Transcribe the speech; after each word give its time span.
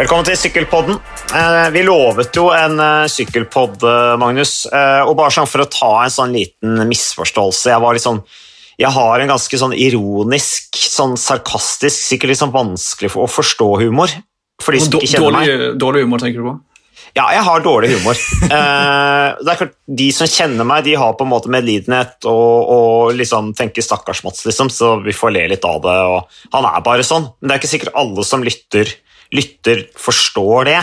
Velkommen 0.00 0.24
til 0.24 0.36
Sykkelpodden. 0.40 0.96
Eh, 1.36 1.66
Vi 1.74 1.80
lovet 1.84 2.32
jo 2.32 2.46
en 2.56 2.78
eh, 2.80 3.08
sykkelpodd, 3.12 3.82
eh, 3.84 4.14
Magnus. 4.16 4.62
Og 4.70 5.12
bare 5.18 5.34
sånn 5.34 5.48
for 5.50 5.60
å 5.60 5.66
ta 5.68 5.90
en 6.06 6.14
sånn 6.14 6.32
liten 6.32 6.80
misforståelse 6.88 7.68
Jeg 7.68 8.00
sånn 8.00 8.22
Jeg 8.80 8.94
har 8.94 9.20
en 9.20 9.32
ganske 9.34 9.60
sånn 9.60 9.74
ironisk, 9.76 10.78
sånn 10.80 11.18
sarkastisk, 11.20 12.00
sikkert 12.00 12.32
litt 12.32 12.40
sånn 12.40 12.54
vanskelig 12.54 13.10
for 13.12 13.26
å 13.26 13.28
forstå 13.28 13.68
humor. 13.82 14.14
For 14.64 14.72
de 14.72 14.80
som 14.80 14.96
ikke 14.96 15.18
kjenner 15.18 15.36
meg. 15.36 15.50
Dårlig, 15.50 15.68
dårlig 15.84 16.06
humor, 16.06 16.24
tenker 16.24 16.40
du 16.40 16.48
på? 16.48 16.56
Ja, 17.18 17.26
jeg 17.34 17.44
har 17.50 17.66
dårlig 17.66 17.92
humor. 17.98 18.24
Eh, 18.56 19.36
det 19.44 19.52
er 19.52 19.60
klart, 19.60 19.76
De 19.84 20.08
som 20.16 20.26
kjenner 20.26 20.64
meg, 20.66 20.86
de 20.88 20.96
har 20.96 21.12
på 21.12 21.26
en 21.28 21.32
måte 21.34 21.52
medlidenhet 21.52 22.24
og, 22.24 22.72
og 22.72 23.12
liksom 23.20 23.52
tenker 23.54 23.84
'stakkars 23.84 24.24
Mats', 24.24 24.46
liksom, 24.48 24.72
så 24.72 24.96
vi 25.04 25.12
får 25.12 25.36
le 25.36 25.44
litt 25.52 25.68
av 25.68 25.84
det. 25.84 26.00
Han 26.56 26.72
er 26.72 26.80
bare 26.88 27.04
sånn. 27.06 27.28
Men 27.36 27.52
det 27.52 27.54
er 27.54 27.60
ikke 27.60 27.74
sikkert 27.76 28.00
alle 28.00 28.24
som 28.24 28.42
lytter, 28.42 28.96
lytter 29.34 29.84
forstår 29.98 30.64
det. 30.70 30.80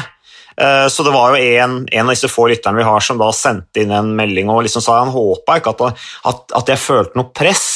Eh, 0.57 0.87
Så 0.89 1.03
det 1.05 1.13
var 1.13 1.35
jo 1.35 1.43
en, 1.43 1.75
en 1.91 2.07
av 2.07 2.13
disse 2.15 2.29
få 2.31 2.47
lytterne 2.49 2.79
vi 2.79 2.87
har 2.87 3.03
som 3.03 3.19
da 3.19 3.27
sendte 3.35 3.83
inn 3.83 3.91
en 3.93 4.15
melding 4.17 4.49
og 4.49 4.63
liksom 4.65 4.81
sa 4.81 5.01
han 5.03 5.13
håpa 5.13 5.59
ikke 5.59 5.75
at, 5.75 6.01
at, 6.31 6.57
at 6.61 6.73
jeg 6.73 6.81
følte 6.81 7.19
noe 7.19 7.29
press 7.35 7.67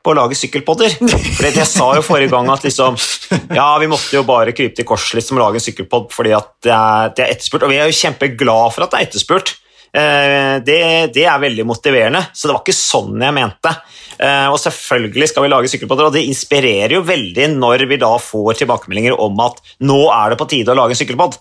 på 0.00 0.14
å 0.14 0.16
lage 0.16 0.38
sykkelpodder. 0.38 0.94
For 1.36 1.44
jeg 1.50 1.68
sa 1.68 1.90
jo 1.98 2.00
forrige 2.06 2.32
gang 2.32 2.48
at 2.48 2.62
liksom, 2.64 2.94
ja, 3.52 3.66
vi 3.82 3.88
måtte 3.90 4.14
jo 4.16 4.22
bare 4.24 4.54
krype 4.56 4.72
til 4.78 4.86
korset 4.88 5.18
liksom, 5.18 5.36
og 5.36 5.44
lage 5.44 5.60
en 5.60 5.66
sykkelpodd 5.66 6.06
fordi 6.14 6.32
at 6.32 6.54
det 6.64 6.72
er, 6.72 7.10
det 7.12 7.26
er 7.26 7.34
etterspurt. 7.34 7.66
Og 7.66 7.74
vi 7.74 7.76
er 7.82 7.90
jo 7.90 7.98
kjempeglad 7.98 8.72
for 8.72 8.86
at 8.86 8.94
det 8.94 9.00
er 9.02 9.10
etterspurt. 9.10 9.52
Eh, 9.94 10.60
Det, 10.62 11.12
det 11.14 11.24
er 11.26 11.42
veldig 11.42 11.66
motiverende, 11.66 12.22
så 12.32 12.48
det 12.48 12.54
var 12.54 12.62
ikke 12.62 12.76
sånn 12.76 13.20
jeg 13.22 13.34
mente. 13.34 13.74
Eh, 14.20 14.48
Og 14.52 14.58
selvfølgelig 14.60 15.28
skal 15.30 15.42
vi 15.46 15.52
lage 15.52 15.70
sykkelpodder, 15.72 16.08
og 16.10 16.14
det 16.14 16.26
inspirerer 16.28 16.94
jo 16.98 17.02
veldig 17.06 17.52
når 17.56 17.86
vi 17.90 17.96
da 18.00 18.14
får 18.18 18.60
tilbakemeldinger 18.62 19.18
om 19.18 19.38
at 19.40 19.60
nå 19.80 20.02
er 20.14 20.30
det 20.30 20.38
på 20.40 20.48
tide 20.50 20.74
å 20.74 20.78
lage 20.78 20.94
en 20.96 21.00
sykkelpodd. 21.02 21.38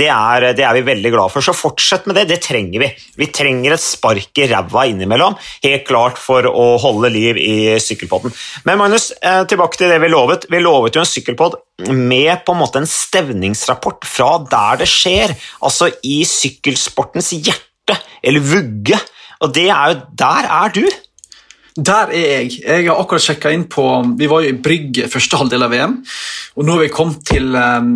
Det 0.00 0.06
er, 0.08 0.46
det 0.56 0.64
er 0.64 0.72
vi 0.78 0.80
veldig 0.86 1.10
glad 1.12 1.30
for, 1.30 1.44
så 1.44 1.52
fortsett 1.52 2.06
med 2.08 2.16
det. 2.16 2.24
Det 2.30 2.38
trenger 2.40 2.80
vi. 2.80 2.88
Vi 3.20 3.26
trenger 3.36 3.74
et 3.74 3.82
spark 3.84 4.40
i 4.40 4.46
ræva 4.48 4.86
innimellom, 4.88 5.36
helt 5.62 5.84
klart 5.86 6.16
for 6.18 6.48
å 6.48 6.78
holde 6.80 7.10
liv 7.12 7.36
i 7.36 7.76
sykkelpodden. 7.82 8.32
Men 8.64 8.80
Magnus, 8.80 9.10
eh, 9.20 9.44
tilbake 9.44 9.76
til 9.76 9.92
det 9.92 10.00
vi 10.00 10.08
lovet. 10.08 10.46
Vi 10.48 10.62
lovet 10.64 10.96
jo 10.96 11.04
en 11.04 11.10
sykkelpodd 11.10 11.58
med 11.92 12.44
på 12.46 12.56
en 12.56 12.62
måte 12.62 12.80
en 12.80 12.88
stevningsrapport 12.88 14.08
fra 14.08 14.38
der 14.50 14.80
det 14.80 14.88
skjer, 14.88 15.36
altså 15.60 15.92
i 16.02 16.22
sykkelsportens 16.26 17.30
hjerte, 17.36 17.67
eller 18.22 18.44
vugge. 18.44 18.98
Og 19.40 19.54
det 19.54 19.68
er 19.70 19.92
jo 19.92 20.00
Der 20.18 20.50
er 20.50 20.74
du! 20.74 20.84
Der 21.78 22.10
er 22.10 22.42
jeg. 22.42 22.52
Jeg 22.66 22.88
har 22.88 22.98
akkurat 22.98 23.22
sjekka 23.22 23.52
inn 23.54 23.68
på 23.70 23.84
Vi 24.18 24.26
var 24.30 24.42
jo 24.42 24.50
i 24.50 24.60
Brygge 24.62 25.06
første 25.10 25.38
halvdel 25.38 25.62
av 25.62 25.70
VM, 25.70 25.98
og 26.56 26.66
nå 26.66 26.74
har 26.74 26.82
vi 26.82 26.88
kommet 26.90 27.20
til 27.28 27.54
um, 27.54 27.92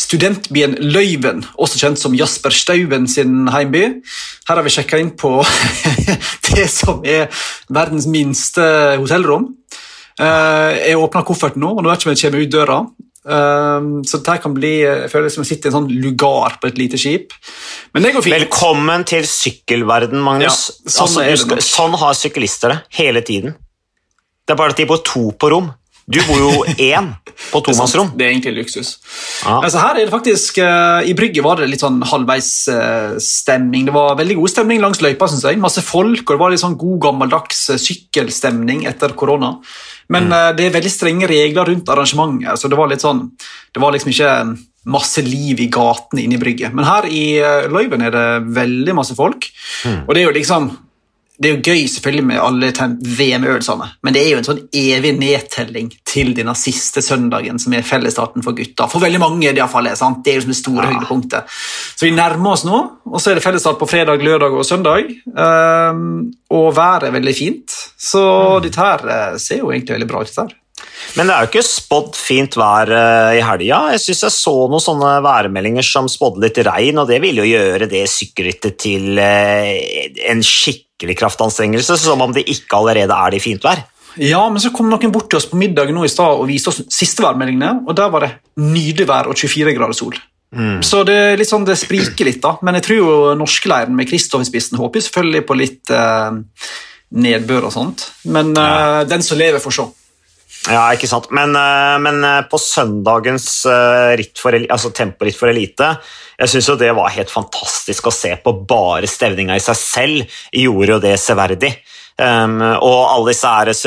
studentbyen 0.00 0.74
Løyven, 0.90 1.44
også 1.54 1.78
kjent 1.78 2.00
som 2.00 2.16
Jasper 2.18 2.54
Stauben 2.54 3.06
sin 3.10 3.46
heimby. 3.52 3.84
Her 4.48 4.58
har 4.58 4.66
vi 4.66 4.74
sjekka 4.74 4.98
inn 4.98 5.12
på 5.14 5.36
det 6.50 6.66
som 6.72 7.04
er 7.06 7.28
verdens 7.70 8.08
minste 8.10 8.66
hotellrom. 8.98 9.52
Uh, 10.18 10.74
jeg 10.74 10.98
åpna 10.98 11.22
kofferten 11.26 11.62
nå, 11.62 11.76
og 11.76 11.84
nå 11.84 11.92
vet 11.92 12.02
ikke 12.02 12.10
om 12.10 12.16
jeg 12.16 12.24
kommer 12.26 12.42
ut 12.42 12.54
døra. 12.56 12.80
Eh, 13.20 13.88
så 14.08 14.20
dette 14.20 14.36
kan 14.44 14.54
bli, 14.56 14.72
jeg 14.84 15.10
føler 15.12 15.32
som 15.32 15.44
å 15.44 15.48
sitte 15.48 15.68
i 15.68 15.72
en 15.72 15.78
sånn 15.80 15.90
lugar 16.02 16.56
på 16.60 16.70
et 16.70 16.78
lite 16.80 17.00
skip. 17.00 17.34
Men 17.94 18.06
det 18.06 18.14
går 18.16 18.24
fint. 18.26 18.36
Velkommen 18.38 19.04
til 19.08 19.26
sykkelverden, 19.28 20.22
Magnus. 20.24 20.62
Ja, 20.84 20.94
sånn 20.96 21.20
altså, 21.20 21.50
det 21.54 21.66
sånn 21.66 21.98
har 22.00 22.16
syklister 22.18 22.76
det 22.76 22.80
hele 23.00 23.24
tiden. 23.26 23.58
Det 24.46 24.56
er 24.56 24.58
bare 24.58 24.74
at 24.74 24.80
de 24.80 24.88
bor 24.88 25.02
to 25.06 25.28
på 25.38 25.52
rom. 25.52 25.68
Du 26.10 26.18
bor 26.26 26.40
jo 26.42 26.64
én 26.82 27.12
på 27.52 27.60
tomannsrom. 27.62 28.10
Det 28.18 28.26
er 28.26 28.32
egentlig 28.32 28.56
luksus. 28.58 28.96
Ja. 29.44 29.60
Altså 29.62 29.78
her 29.78 29.94
er 30.00 30.04
det 30.08 30.12
faktisk, 30.12 30.58
eh, 30.58 31.06
I 31.10 31.14
Brygge 31.14 31.42
var 31.46 31.60
det 31.60 31.68
litt 31.70 31.82
sånn 31.84 32.00
halvveis 32.02 32.50
eh. 32.68 33.14
Det 33.86 33.94
var 33.94 34.16
veldig 34.18 34.36
god 34.40 34.50
stemning 34.50 34.80
langs 34.82 35.00
løypa. 35.00 35.28
Synes 35.30 35.46
jeg. 35.46 35.60
Masse 35.62 35.82
folk, 35.86 36.24
og 36.26 36.34
det 36.34 36.40
var 36.42 36.50
litt 36.50 36.62
sånn 36.64 36.76
god 36.80 36.98
gammeldags 37.06 37.70
eh, 37.70 37.78
sykkelstemning 37.80 38.86
etter 38.90 39.14
korona. 39.14 39.56
Men 40.10 40.26
Mm. 40.26 40.56
det 40.56 40.64
er 40.66 40.74
veldig 40.80 40.90
strenge 40.90 41.28
regler 41.30 41.64
rundt 41.70 41.86
arrangementet, 41.86 42.58
så 42.58 42.68
det 42.68 42.76
var 42.76 42.88
litt 42.90 43.00
sånn, 43.00 43.30
det 43.72 43.80
var 43.80 43.92
liksom 43.92 44.10
ikke 44.10 44.58
masse 44.90 45.22
liv 45.22 45.60
i 45.60 45.68
gatene 45.70 46.24
inne 46.24 46.34
i 46.34 46.40
Brygge. 46.42 46.72
Men 46.74 46.84
her 46.84 47.06
i 47.06 47.38
Løyven 47.70 48.02
er 48.02 48.10
det 48.10 48.54
veldig 48.56 48.94
masse 48.98 49.14
folk, 49.14 49.46
Mm. 49.84 50.08
og 50.08 50.14
det 50.14 50.22
er 50.24 50.26
jo 50.32 50.38
liksom 50.40 50.76
det 51.40 51.48
er 51.48 51.54
jo 51.54 51.72
gøy 51.72 51.86
selvfølgelig 51.88 52.24
med 52.28 52.40
alle 52.44 52.68
VM-øvelsene, 53.00 53.86
men 54.04 54.12
det 54.12 54.22
er 54.22 54.34
jo 54.34 54.40
en 54.42 54.46
sånn 54.50 54.60
evig 54.76 55.14
nedtelling 55.16 55.88
til 56.04 56.34
denne 56.36 56.52
siste 56.58 57.00
søndagen 57.00 57.56
som 57.62 57.72
er 57.72 57.86
fellesstarten 57.86 58.44
for 58.44 58.56
gutta. 58.58 58.84
For 58.92 59.00
veldig 59.00 59.22
mange 59.22 59.48
i 59.48 59.54
hvert 59.56 59.72
fall 59.72 59.88
er 59.88 59.96
sant? 59.96 60.20
det 60.24 60.34
er 60.34 60.40
jo 60.40 60.44
som 60.44 60.52
det 60.52 60.58
store 60.60 60.84
Ja. 60.84 60.92
høydepunktet. 60.92 61.48
Så 61.96 62.04
vi 62.04 62.12
nærmer 62.12 62.52
oss 62.52 62.64
nå, 62.68 62.78
og 63.06 63.20
så 63.20 63.30
er 63.30 63.40
det 63.40 63.44
fellesstart 63.44 63.80
på 63.80 63.88
fredag, 63.88 64.20
lørdag 64.20 64.52
og 64.52 64.66
søndag. 64.68 65.08
Um, 65.32 66.32
og 66.50 66.74
været 66.76 67.08
er 67.08 67.16
veldig 67.16 67.36
fint, 67.36 67.70
så 67.96 68.60
dette 68.60 68.76
her 68.76 69.00
eh, 69.08 69.38
ser 69.38 69.62
jo 69.62 69.70
egentlig 69.70 69.96
veldig 69.96 70.08
bra 70.08 70.20
ut. 70.20 70.34
der. 70.36 70.42
her. 70.42 70.56
Men 71.16 71.26
det 71.26 71.34
er 71.34 71.40
jo 71.40 71.50
ikke 71.50 71.66
spådd 71.66 72.16
fint 72.16 72.56
vær 72.56 72.90
eh, 72.92 73.38
i 73.38 73.42
helga. 73.44 73.80
Jeg 73.94 74.04
syns 74.04 74.22
jeg 74.26 74.36
så 74.36 74.54
noen 74.68 74.84
sånne 74.84 75.16
værmeldinger 75.24 75.82
som 75.86 76.08
spådde 76.08 76.44
litt 76.44 76.60
regn, 76.68 77.00
og 77.00 77.08
det 77.08 77.22
ville 77.22 77.46
jo 77.46 77.56
gjøre 77.56 77.88
det 77.88 78.04
sykkelrittet 78.10 78.76
til 78.78 79.18
en 79.18 80.40
en 80.40 80.42
skikkelig 81.00 81.16
kraftanstrengelse, 81.18 81.96
som 81.96 82.20
om 82.20 82.32
det 82.32 82.44
ikke 82.48 82.76
allerede 82.76 83.16
er 83.16 83.30
det 83.32 83.40
i 83.40 83.44
fint 83.44 83.64
vær. 83.64 83.80
Ja, 84.20 84.42
men 84.50 84.60
så 84.60 84.72
kom 84.74 84.90
noen 84.90 85.12
bort 85.12 85.30
til 85.30 85.38
oss 85.38 85.46
på 85.48 85.56
middag 85.56 85.92
nå 85.94 86.04
i 86.04 86.10
stad 86.10 86.36
og 86.36 86.48
viste 86.48 86.68
oss 86.68 86.82
siste 86.90 87.22
værmeldingene, 87.22 87.86
og 87.86 87.96
der 87.96 88.10
var 88.10 88.26
det 88.26 88.32
nydelig 88.58 89.06
vær 89.08 89.30
og 89.30 89.38
24 89.38 89.74
grader 89.76 89.96
sol. 89.96 90.18
Så 90.82 91.04
det 91.06 91.14
er 91.14 91.36
litt 91.38 91.48
sånn, 91.48 91.64
det 91.64 91.78
spriker 91.78 92.26
litt, 92.26 92.40
da. 92.42 92.56
Men 92.66 92.74
jeg 92.74 92.82
tror 92.88 92.96
jo 92.98 93.34
norskleiren 93.38 93.94
med 93.94 94.08
Kristoff 94.10 94.42
i 94.42 94.48
spissen 94.48 94.80
håper 94.80 95.04
selvfølgelig 95.06 95.44
på 95.46 95.56
litt 95.56 95.92
eh, 95.94 96.40
nedbør 97.22 97.68
og 97.68 97.74
sånt. 97.76 98.08
Men 98.34 98.50
eh, 98.58 99.04
den 99.06 99.22
som 99.22 99.38
lever, 99.38 99.62
får 99.62 99.76
se. 99.76 99.86
Ja, 100.68 100.82
ikke 100.92 101.08
sant. 101.08 101.30
Men, 101.32 101.54
eh, 101.56 101.96
men 102.04 102.20
eh, 102.26 102.42
på 102.50 102.58
søndagens 102.60 103.46
eh, 103.70 104.16
ritt 104.20 104.40
for, 104.40 104.52
altså 104.52 104.90
temporitt 104.92 105.38
for 105.38 105.48
elite, 105.48 105.94
jeg 106.40 106.52
syns 106.52 106.68
jo 106.68 106.76
det 106.80 106.90
var 106.96 107.14
helt 107.14 107.32
fantastisk 107.32 108.10
å 108.10 108.12
se 108.12 108.34
på. 108.44 108.52
Bare 108.68 109.08
stevninga 109.08 109.56
i 109.56 109.64
seg 109.64 109.78
selv 109.78 110.36
gjorde 110.52 110.94
jo 110.94 111.00
det 111.06 111.16
severdig. 111.20 111.72
Um, 112.20 112.58
og 112.60 112.98
alle 113.08 113.30
disse 113.30 113.48
æres 113.48 113.78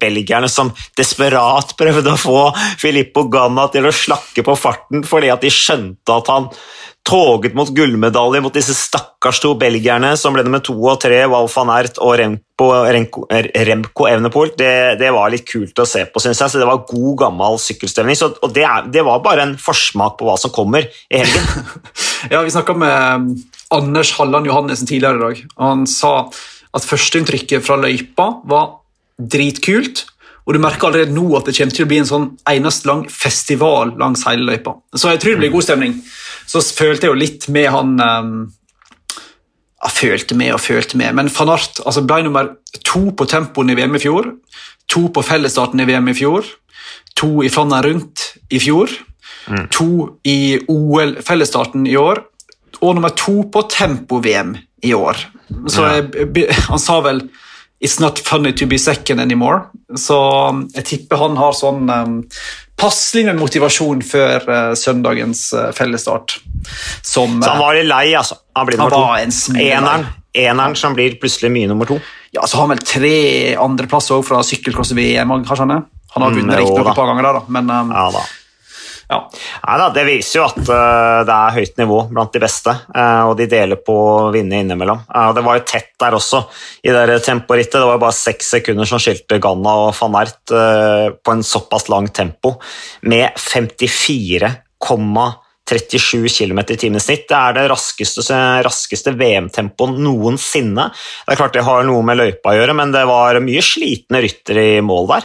belgierne 0.00 0.48
som 0.48 0.70
desperat 0.96 1.74
prøvde 1.76 2.14
å 2.14 2.20
få 2.20 2.46
Filippo 2.80 3.26
Ganna 3.28 3.66
til 3.68 3.84
å 3.84 3.92
slakke 3.92 4.40
på 4.46 4.54
farten 4.56 5.04
fordi 5.04 5.28
at 5.28 5.44
de 5.44 5.50
skjønte 5.52 6.16
at 6.16 6.30
han 6.32 6.46
toget 7.08 7.54
mot 7.56 7.70
gullmedalje 7.72 8.40
mot 8.44 8.54
disse 8.54 8.74
stakkars 8.76 9.40
to 9.40 9.54
belgierne 9.58 10.10
som 10.20 10.34
ble 10.36 10.44
nummer 10.44 10.60
to 10.64 10.74
og 10.76 10.98
tre, 11.00 11.22
Walf 11.30 11.56
van 11.56 11.70
Ert 11.72 12.00
og 12.04 12.14
Remco, 12.20 12.68
Remco, 12.92 13.24
Remco 13.68 14.08
Evenepoel. 14.10 14.52
Det, 14.58 14.72
det 15.00 15.12
var 15.14 15.32
litt 15.32 15.46
kult 15.48 15.80
å 15.80 15.86
se 15.88 16.04
på, 16.08 16.22
syns 16.22 16.42
jeg. 16.42 16.52
Så 16.52 16.60
det 16.60 16.68
var 16.68 16.84
god, 16.88 17.14
gammel 17.24 17.56
sykkelstemning. 17.62 18.18
Og 18.28 18.52
det, 18.54 18.66
er, 18.68 18.90
det 18.92 19.04
var 19.06 19.24
bare 19.24 19.46
en 19.48 19.56
forsmak 19.60 20.18
på 20.18 20.28
hva 20.28 20.36
som 20.40 20.54
kommer 20.54 20.88
i 20.88 21.22
helgen. 21.22 21.48
Ja, 22.32 22.40
Vi 22.42 22.50
snakka 22.50 22.74
med 22.74 22.94
um, 23.14 23.26
Anders 23.70 24.10
Halland 24.18 24.48
Johannessen 24.48 24.88
tidligere 24.90 25.20
i 25.20 25.22
dag. 25.22 25.42
Han 25.62 25.84
sa 25.86 26.12
at 26.74 26.84
førsteinntrykket 26.84 27.62
fra 27.62 27.76
løypa 27.78 28.32
var 28.50 28.80
dritkult. 29.18 30.02
Og 30.48 30.56
du 30.56 30.62
merker 30.64 30.88
allerede 30.88 31.12
nå 31.12 31.26
at 31.36 31.46
det 31.46 31.54
kommer 31.58 31.76
til 31.76 31.84
å 31.84 31.88
bli 31.90 32.00
en 32.00 32.08
sånn 32.08 32.26
eneste 32.48 32.88
lang 32.88 33.02
festival 33.12 33.92
langs 34.00 34.24
hele 34.24 34.48
løypa. 34.48 34.78
Så 34.96 35.12
jeg 35.12 35.20
tror 35.20 35.36
det 35.36 35.42
blir 35.42 35.52
god 35.52 35.66
stemning. 35.66 35.98
Så 36.48 36.62
følte 36.64 37.06
jeg 37.06 37.12
jo 37.12 37.20
litt 37.20 37.48
med 37.52 37.68
han 37.72 37.98
um, 38.00 38.36
Jeg 39.84 39.94
følte 39.94 40.38
med 40.38 40.54
og 40.56 40.62
følte 40.64 40.98
med, 41.00 41.14
men 41.18 41.28
van 41.32 41.52
Art 41.54 41.82
altså 41.84 42.04
ble 42.08 42.22
nummer 42.26 42.54
to 42.88 43.10
på 43.12 43.28
tempoen 43.28 43.70
i 43.70 43.76
VM 43.78 43.98
i 43.98 44.02
fjor. 44.02 44.32
To 44.88 45.08
på 45.12 45.22
fellesstarten 45.22 45.84
i 45.84 45.86
VM 45.88 46.08
i 46.08 46.16
fjor. 46.16 46.48
To 47.20 47.42
i 47.44 47.50
Flandern 47.52 47.84
rundt 47.84 48.24
i 48.50 48.60
fjor. 48.62 48.90
To 49.74 50.18
i 50.28 50.58
OL-fellesstarten 50.68 51.86
i 51.88 51.96
år. 52.00 52.22
Og 52.80 52.94
nummer 52.94 53.12
to 53.16 53.42
på 53.52 53.64
tempo-VM 53.70 54.56
i 54.86 54.94
år. 54.94 55.20
Så 55.68 55.86
jeg, 55.88 56.48
han 56.68 56.82
sa 56.82 57.00
vel 57.04 57.28
It's 57.78 58.00
not 58.02 58.18
funny 58.18 58.52
to 58.52 58.66
be 58.66 58.78
second 58.78 59.20
anymore. 59.20 59.68
Så 59.94 60.16
um, 60.50 60.64
jeg 60.74 60.84
tipper 60.84 61.20
han 61.20 61.36
har 61.38 61.52
sånn 61.54 61.86
um, 61.86 62.16
passelig 62.78 63.24
med 63.28 63.38
motivasjon 63.40 64.02
før 64.06 64.46
uh, 64.48 64.74
søndagens 64.78 65.48
uh, 65.56 65.68
fellesstart. 65.76 66.38
Som 67.02 67.40
Så 67.42 67.50
han 67.50 67.60
var 67.62 67.78
litt 67.78 67.88
lei, 67.90 68.06
altså. 68.18 68.38
Han 68.58 68.68
blir 68.68 68.80
nummer 68.80 69.18
en 69.18 69.34
to. 69.34 69.58
Eneren, 69.58 70.06
eneren 70.38 70.76
som 70.78 70.94
blir 70.96 71.18
plutselig 71.20 71.50
mye 71.54 71.68
nummer 71.70 71.88
to. 71.90 71.98
ja, 72.30 72.46
så 72.46 72.56
har 72.58 72.66
han 72.66 72.76
vel 72.76 72.84
tre 72.86 73.18
andreplasser 73.58 74.22
fra 74.26 74.42
sykkelcross-VM. 74.44 75.30
Han 75.30 75.44
Han 75.48 76.22
har 76.22 76.30
Mm, 76.30 76.36
vunnet 76.38 76.54
mm, 76.54 76.60
riktignok 76.60 76.88
et 76.88 76.96
par 76.96 77.06
ganger, 77.06 77.22
der, 77.22 77.32
da, 77.32 77.42
men 77.48 77.70
um, 77.70 77.90
Ja 77.92 78.10
da. 78.14 78.22
Ja. 79.08 79.22
Nei 79.64 79.88
Det 79.94 80.02
viser 80.04 80.38
jo 80.38 80.44
at 80.44 80.58
eh, 80.60 81.24
det 81.28 81.34
er 81.34 81.54
høyt 81.56 81.78
nivå 81.80 81.98
blant 82.12 82.32
de 82.34 82.40
beste, 82.42 82.72
eh, 82.92 83.22
og 83.24 83.36
de 83.38 83.46
deler 83.48 83.76
på 83.80 83.94
å 83.96 84.32
vinne 84.34 84.58
innimellom. 84.60 85.00
Eh, 85.08 85.32
det 85.36 85.42
var 85.46 85.54
jo 85.56 85.68
tett 85.68 85.92
der 86.00 86.14
også 86.18 86.38
i 86.84 86.90
det 86.92 87.24
temporittet. 87.24 87.78
Det 87.78 87.86
var 87.88 87.96
jo 87.96 88.04
bare 88.04 88.20
seks 88.20 88.46
sekunder 88.58 88.86
som 88.88 89.00
skilte 89.02 89.42
Ganna 89.42 89.72
og 89.86 89.94
van 89.96 90.16
Ert 90.20 90.46
på 90.48 91.28
en 91.32 91.44
såpass 91.44 91.88
lang 91.88 92.08
tempo, 92.12 92.60
med 93.08 93.26
54,37 93.40 96.36
km 96.36 96.58
i 96.60 96.80
timen 96.80 97.00
snitt. 97.00 97.28
Det 97.30 97.38
er 97.38 97.52
det 97.56 97.70
raskeste, 97.72 98.22
raskeste 98.66 99.10
VM-tempoet 99.16 99.98
noensinne. 100.04 100.84
Det 101.24 101.30
er 101.32 101.40
klart 101.40 101.54
det 101.56 101.68
har 101.68 101.80
noe 101.88 102.02
med 102.04 102.18
løypa 102.20 102.48
å 102.52 102.56
gjøre, 102.60 102.74
men 102.76 102.88
det 102.92 103.04
var 103.08 103.40
mye 103.44 103.62
slitne 103.64 104.18
ryttere 104.24 104.62
i 104.76 104.80
mål 104.84 105.04
der. 105.14 105.24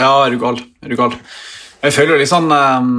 Ja, 0.00 0.12
er 0.24 0.30
du 0.32 0.38
gal. 0.42 0.56
Er 0.82 0.88
du 0.90 0.96
gal. 0.98 1.12
Jeg 1.84 1.92
føler 1.92 2.20
litt 2.20 2.30
sånn 2.30 2.48
um, 2.48 2.90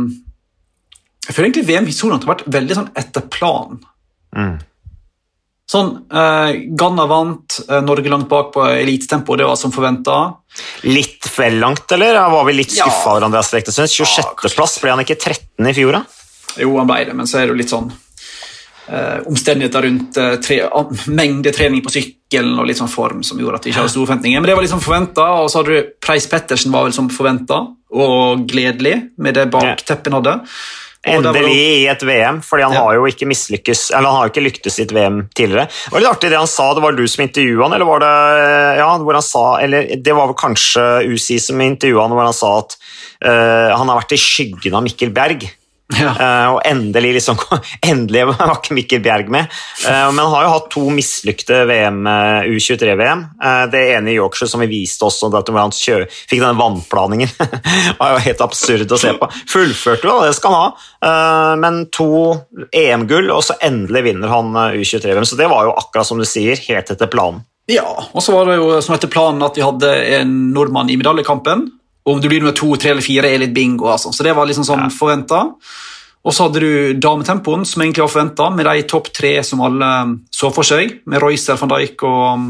Jeg 1.26 1.34
føler 1.34 1.50
egentlig 1.50 1.68
VM-historien 1.72 2.22
har 2.22 2.32
vært 2.36 2.48
veldig 2.54 2.78
sånn 2.78 2.90
etter 3.02 3.26
planen. 3.34 3.80
Mm. 4.36 4.56
Sånn, 5.66 5.88
eh, 6.14 6.52
Ganna 6.78 7.08
vant, 7.10 7.56
eh, 7.66 7.80
Norge 7.82 8.12
langt 8.14 8.28
bak 8.30 8.52
på 8.54 8.62
elitetempo, 8.70 9.34
det 9.40 9.48
var 9.50 9.58
som 9.58 9.72
forventa. 9.74 10.18
Litt 10.86 11.26
vel 11.34 11.58
langt, 11.64 11.90
eller? 11.96 12.20
Var 12.30 12.46
vi 12.46 12.54
litt 12.54 12.76
skuffa 12.76 13.08
Ja. 13.08 13.16
over 13.16 13.26
Andreas 13.26 13.50
Leknesund? 13.56 13.90
26.-plass, 13.90 14.78
ble 14.84 14.94
han 14.94 15.02
ikke 15.02 15.18
13 15.18 15.66
i 15.72 15.74
fjor, 15.74 15.98
da? 15.98 16.04
Jo, 16.62 16.78
han 16.78 16.86
ble 16.92 17.00
det, 17.10 17.16
men 17.18 17.26
så 17.26 17.40
er 17.40 17.48
det 17.48 17.56
jo 17.56 17.58
litt 17.64 17.74
sånn 17.74 17.90
eh, 18.88 19.20
omstendigheter 19.26 19.82
rundt 19.88 20.18
eh, 20.22 20.36
tre, 20.46 20.60
mengde 21.10 21.52
trening 21.52 21.82
på 21.82 21.90
sykkelen 21.96 22.60
og 22.62 22.68
litt 22.70 22.78
sånn 22.78 22.92
form 22.92 23.24
som 23.26 23.42
gjorde 23.42 23.58
at 23.58 23.66
vi 23.66 23.72
ikke 23.74 23.82
hadde 23.82 23.90
store 23.96 24.12
forventninger. 24.12 24.40
Men 24.40 24.52
det 24.52 24.56
var 24.60 24.68
liksom 24.68 24.84
forventa, 24.86 25.26
og 25.42 25.50
så 25.50 25.64
hadde 25.64 25.74
du 25.74 25.90
Preis 26.06 26.30
Pettersen 26.30 26.72
var 26.76 26.86
vel 26.86 26.94
som 26.94 27.10
forventa, 27.10 27.64
og 27.96 28.48
gledelig 28.50 28.98
med 29.18 29.38
det 29.38 29.48
bakteppet 29.54 30.12
han 30.12 30.20
hadde. 30.20 30.40
Endelig 31.06 31.52
i 31.54 31.86
et 31.86 32.02
VM, 32.02 32.40
fordi 32.42 32.64
han 32.66 32.74
Ja. 32.74 32.82
har 32.82 32.96
jo 32.96 33.06
ikke 33.06 33.28
mislykkes, 33.30 33.92
eller 33.94 34.10
han 34.10 34.18
har 34.18 34.26
jo 34.26 34.32
ikke 34.34 34.46
lyktes 34.48 34.80
i 34.80 34.86
et 34.88 34.92
VM 34.92 35.30
tidligere. 35.38 35.68
Det 35.70 35.92
var 35.94 36.02
litt 36.02 36.10
artig 36.10 36.32
det 36.32 36.40
han 36.40 36.50
sa, 36.50 36.74
det 36.74 36.82
var 36.82 36.98
du 36.98 37.06
som 37.08 37.22
intervjua 37.28 37.68
han, 37.68 37.74
eller 37.78 37.86
var 37.86 38.00
det 38.02 38.78
ja, 38.80 38.88
hvor 38.98 39.14
han 39.14 39.22
sa, 39.22 39.60
eller 39.62 40.02
det 40.02 40.16
var 40.18 40.32
vel 40.32 40.40
kanskje 40.40 41.06
UCI 41.06 41.38
som 41.40 41.62
intervjua 41.62 42.08
han, 42.08 42.16
hvor 42.18 42.26
han 42.26 42.34
sa 42.34 42.58
at 42.58 42.74
uh, 43.24 43.78
han 43.78 43.88
har 43.88 44.02
vært 44.02 44.18
i 44.18 44.22
skyggen 44.22 44.74
av 44.74 44.82
Mikkel 44.82 45.14
Bjerg. 45.14 45.46
Ja. 45.94 46.12
Uh, 46.18 46.48
og 46.56 46.62
endelig, 46.66 47.12
liksom, 47.20 47.38
endelig 47.92 48.24
var 48.32 48.56
ikke 48.56 48.74
Mikkel 48.74 49.04
Bjerg 49.06 49.30
med. 49.34 49.52
Uh, 49.86 50.10
men 50.10 50.24
han 50.24 50.34
har 50.34 50.48
jo 50.48 50.54
hatt 50.56 50.70
to 50.74 50.86
mislykte 50.90 51.62
VM, 51.70 52.02
uh, 52.10 52.48
U23-VM. 52.50 53.22
Eh, 53.38 53.62
det 53.70 53.84
ene 53.94 54.14
i 54.14 54.18
Yorkshire 54.18 54.50
som 54.50 54.64
vi 54.64 54.72
viste 54.72 55.06
oss, 55.06 55.22
at 55.26 55.52
hvor 55.52 55.62
han 55.62 55.76
kjø 55.76 56.02
fikk 56.10 56.40
denne 56.40 56.58
vannplaningen. 56.58 57.30
det 57.40 57.96
var 58.00 58.16
jo 58.16 58.24
helt 58.26 58.44
absurd 58.48 58.92
å 58.98 59.02
se 59.02 59.14
på. 59.20 59.30
Fullførte 59.52 60.10
jo, 60.10 60.18
det 60.26 60.34
skal 60.38 60.56
han 60.56 60.64
ha. 60.66 61.16
Men 61.62 61.84
to 61.94 62.10
EM-gull, 62.74 63.30
og 63.34 63.44
så 63.46 63.58
endelig 63.64 64.06
vinner 64.10 64.32
han 64.32 64.56
eh, 64.56 64.80
U23-VM. 64.82 65.28
Så 65.28 65.40
det 65.40 65.50
var 65.52 65.68
jo 65.68 65.76
akkurat 65.76 66.08
som 66.08 66.22
du 66.22 66.26
sier, 66.28 66.60
helt 66.70 66.92
etter 66.92 67.12
planen. 67.12 67.44
Ja, 67.72 67.88
og 68.14 68.22
så 68.22 68.36
var 68.36 68.50
det 68.50 68.60
jo 68.60 68.76
som 68.86 68.94
etter 68.94 69.10
planen 69.10 69.42
at 69.46 69.56
vi 69.58 69.66
hadde 69.66 69.90
en 70.20 70.36
nordmann 70.54 70.92
i 70.94 71.00
medaljekampen. 71.02 71.66
Om 72.06 72.22
du 72.22 72.30
blir 72.30 72.44
nummer 72.44 72.56
to, 72.56 72.76
tre 72.78 72.94
eller 72.94 73.06
fire, 73.06 73.30
er 73.30 73.42
litt 73.42 73.54
bingo. 73.56 73.90
altså. 73.90 74.12
Så 74.14 74.26
det 74.26 74.36
var 74.38 74.46
liksom 74.46 74.68
sånn 74.68 74.92
forventa. 74.94 75.42
Og 76.26 76.34
så 76.34 76.48
hadde 76.48 76.62
du 76.62 77.00
dametempoen, 77.02 77.66
som 77.70 77.84
egentlig 77.84 78.04
var 78.04 78.14
forventa, 78.14 78.50
med 78.54 78.66
de 78.66 78.84
topp 78.90 79.12
tre 79.14 79.38
som 79.46 79.62
alle 79.66 79.90
så 80.34 80.50
for 80.54 80.66
seg, 80.66 81.00
med 81.10 81.22
Roycer, 81.22 81.58
van 81.62 81.74
Dijk 81.76 82.06
og 82.06 82.24
um, 82.34 82.48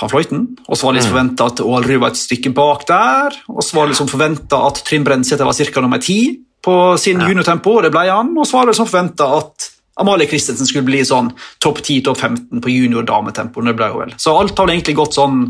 van 0.00 0.12
Fløyten. 0.12 0.44
Og 0.68 0.76
så 0.76 0.86
var 0.86 0.92
det 0.92 1.00
liksom 1.00 1.14
forventa 1.14 1.48
at 1.48 1.64
Aalrud 1.64 2.02
var 2.02 2.12
et 2.12 2.20
stykke 2.20 2.52
bak 2.56 2.86
der. 2.88 3.40
Og 3.52 3.64
så 3.64 3.76
var 3.76 3.88
det 3.88 3.94
liksom 3.94 4.12
forventa 4.12 4.62
at 4.68 4.80
Trym 4.86 5.04
Brensæter 5.08 5.48
var 5.48 5.56
ca. 5.56 5.84
nummer 5.84 6.00
ti 6.04 6.20
på 6.60 6.76
sin 7.00 7.20
juniortempo, 7.24 7.78
og 7.78 7.86
det 7.86 7.92
ble 7.94 8.06
han. 8.08 8.32
Og 8.36 8.48
så 8.48 8.58
var 8.58 8.68
det 8.68 8.74
liksom 8.74 8.90
forventa 8.90 9.28
at 9.40 9.70
Amalie 10.00 10.28
Christensen 10.28 10.68
skulle 10.68 10.88
bli 10.88 11.02
sånn 11.04 11.32
topp 11.60 11.82
10, 11.82 12.04
topp 12.08 12.20
15 12.20 12.60
på 12.64 12.72
junior 12.72 13.04
dametempo. 13.08 13.64
det 13.64 13.76
ble 13.76 13.90
hun 13.92 14.04
vel. 14.04 14.14
Så 14.20 14.36
alt 14.36 14.58
har 14.58 14.72
egentlig 14.72 14.96
gått 15.00 15.16
sånn 15.16 15.46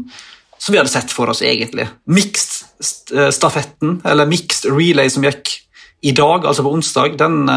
som 0.61 0.73
vi 0.73 0.79
hadde 0.79 0.93
sett 0.93 1.13
for 1.13 1.31
oss, 1.33 1.43
egentlig. 1.43 1.87
Mixed-stafetten, 2.05 4.01
eller 4.05 4.29
mixed 4.29 4.69
relay 4.69 5.09
som 5.11 5.25
gikk 5.25 5.55
i 6.05 6.13
dag, 6.17 6.45
altså 6.45 6.65
på 6.65 6.73
onsdag, 6.77 7.17
den 7.21 7.49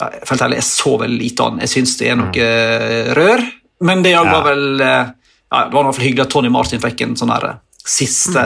ja, 0.00 0.10
Jeg 0.16 0.28
følte 0.28 0.50
jeg 0.56 0.66
så 0.66 0.94
veldig 1.00 1.18
lite 1.20 1.46
an. 1.46 1.58
Jeg 1.64 1.72
syns 1.74 1.96
det 2.00 2.08
er 2.08 2.20
noe 2.20 2.44
eh, 2.44 3.10
rør. 3.16 3.42
Men 3.84 4.04
det 4.04 4.14
var 4.16 4.44
vel 4.44 4.80
eh, 4.84 5.10
ja, 5.12 5.64
Det 5.66 5.74
var 5.74 5.82
i 5.82 5.88
hvert 5.88 5.96
fall 5.98 6.06
hyggelig 6.06 6.24
at 6.24 6.32
Tony 6.32 6.52
Martin 6.52 6.82
fikk 6.82 7.04
en 7.04 7.16
sånn 7.20 7.32
eh, 7.36 7.58
siste, 7.84 8.44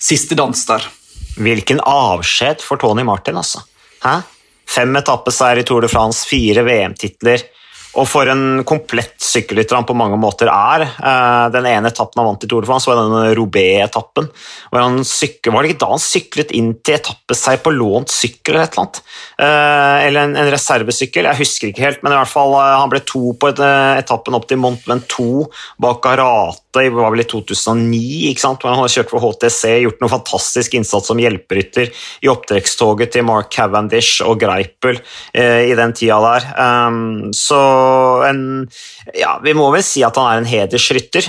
siste 0.00 0.36
dans 0.38 0.66
der. 0.68 0.88
Hvilken 1.40 1.80
avskjed 1.88 2.64
for 2.64 2.80
Tony 2.80 3.04
Martin, 3.08 3.40
altså. 3.40 3.64
Hæ? 4.04 4.20
Fem 4.68 4.96
etappeseier 4.96 5.60
i 5.60 5.66
Tour 5.68 5.84
de 5.84 5.90
France, 5.92 6.24
fire 6.28 6.64
VM-titler. 6.64 7.44
Og 7.92 8.06
for 8.08 8.28
en 8.32 8.62
komplett 8.64 9.20
sykkelrytter 9.20 9.76
han 9.76 9.86
på 9.88 9.96
mange 9.96 10.16
måter 10.20 10.48
er. 10.48 10.86
Eh, 10.88 11.46
Den 11.52 11.68
ene 11.68 11.90
etappen 11.92 12.22
han 12.22 12.30
vant 12.30 12.44
i 12.44 12.48
Tour 12.48 12.64
de 12.64 12.70
France, 12.70 12.88
var 12.88 12.96
den 12.96 13.36
Roubaix-etappen. 13.36 14.30
hvor 14.70 14.80
han 14.80 15.04
syklet, 15.04 15.52
Var 15.52 15.62
det 15.62 15.70
ikke 15.70 15.84
da 15.84 15.90
han 15.90 15.98
syklet 15.98 16.50
inn 16.52 16.74
til 16.82 16.94
etappeseier 16.94 17.60
på 17.60 17.74
lånt 17.76 18.08
sykkel 18.08 18.54
eller 18.54 18.64
et 18.64 18.72
eller 18.72 18.86
annet? 18.86 19.02
Eh, 19.38 20.06
Eller 20.06 20.20
en, 20.22 20.52
reservesykkel, 20.52 21.24
jeg 21.24 21.36
husker 21.36 21.68
ikke 21.68 21.84
helt, 21.84 22.02
men 22.02 22.12
i 22.12 22.16
hvert 22.16 22.32
fall 22.32 22.54
eh, 22.54 22.80
han 22.80 22.88
ble 22.88 23.00
to 23.00 23.34
på 23.34 23.52
etappen 23.52 24.34
opp 24.34 24.48
til 24.48 24.58
Mont 24.58 24.80
Ventoux 24.86 25.48
bak 25.78 26.00
Karate 26.02 26.82
i 26.82 26.88
var 26.88 27.12
vel 27.12 27.20
i 27.20 27.28
2009, 27.28 28.30
ikke 28.30 28.40
sant? 28.40 28.62
hvor 28.62 28.72
han 28.72 28.80
hadde 28.80 28.94
kjørt 28.94 29.10
for 29.10 29.20
HTC, 29.20 29.82
gjort 29.84 30.00
noe 30.00 30.08
fantastisk 30.08 30.74
innsats 30.74 31.06
som 31.06 31.20
hjelperytter 31.20 31.92
i 32.24 32.30
opptrekkstoget 32.32 33.12
til 33.12 33.26
Mark 33.28 33.52
Cavendish 33.52 34.24
og 34.24 34.40
Greipel 34.40 34.96
i 35.34 35.74
den 35.76 35.92
tida 35.92 36.16
der. 36.24 36.46
Um, 36.56 37.28
så 37.36 37.60
en 38.28 38.42
Ja, 39.18 39.36
vi 39.44 39.54
må 39.56 39.70
vel 39.74 39.84
si 39.86 40.04
at 40.06 40.18
han 40.20 40.30
er 40.30 40.42
en 40.42 40.50
hedersrytter. 40.50 41.28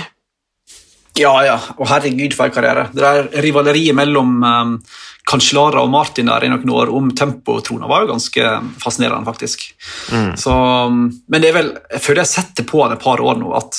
Ja, 1.14 1.34
ja. 1.46 1.58
Og 1.78 1.86
herregud, 1.86 2.34
for 2.34 2.48
en 2.48 2.54
karriere. 2.54 2.88
Det 2.92 3.02
der 3.02 3.28
rivaleriet 3.44 3.94
mellom 3.94 4.40
um, 4.42 4.72
Cancellara 5.30 5.84
og 5.84 5.92
Martin 5.92 6.26
der 6.26 6.46
i 6.46 6.50
noen 6.50 6.72
år 6.74 6.90
om 6.94 7.12
tempotrona 7.14 7.86
var 7.90 8.02
jo 8.02 8.10
ganske 8.10 8.48
fascinerende, 8.82 9.26
faktisk. 9.28 9.68
Så, 10.40 10.56
um, 10.90 11.06
men 11.30 11.44
det 11.44 11.52
er 11.52 11.58
vel, 11.60 11.70
jeg 11.94 12.02
føler 12.02 12.22
jeg 12.24 12.26
har 12.26 12.32
sett 12.32 12.58
det 12.58 12.66
på 12.70 12.82
han 12.82 12.96
et 12.96 13.04
par 13.04 13.22
år 13.22 13.38
nå, 13.38 13.52
at 13.54 13.78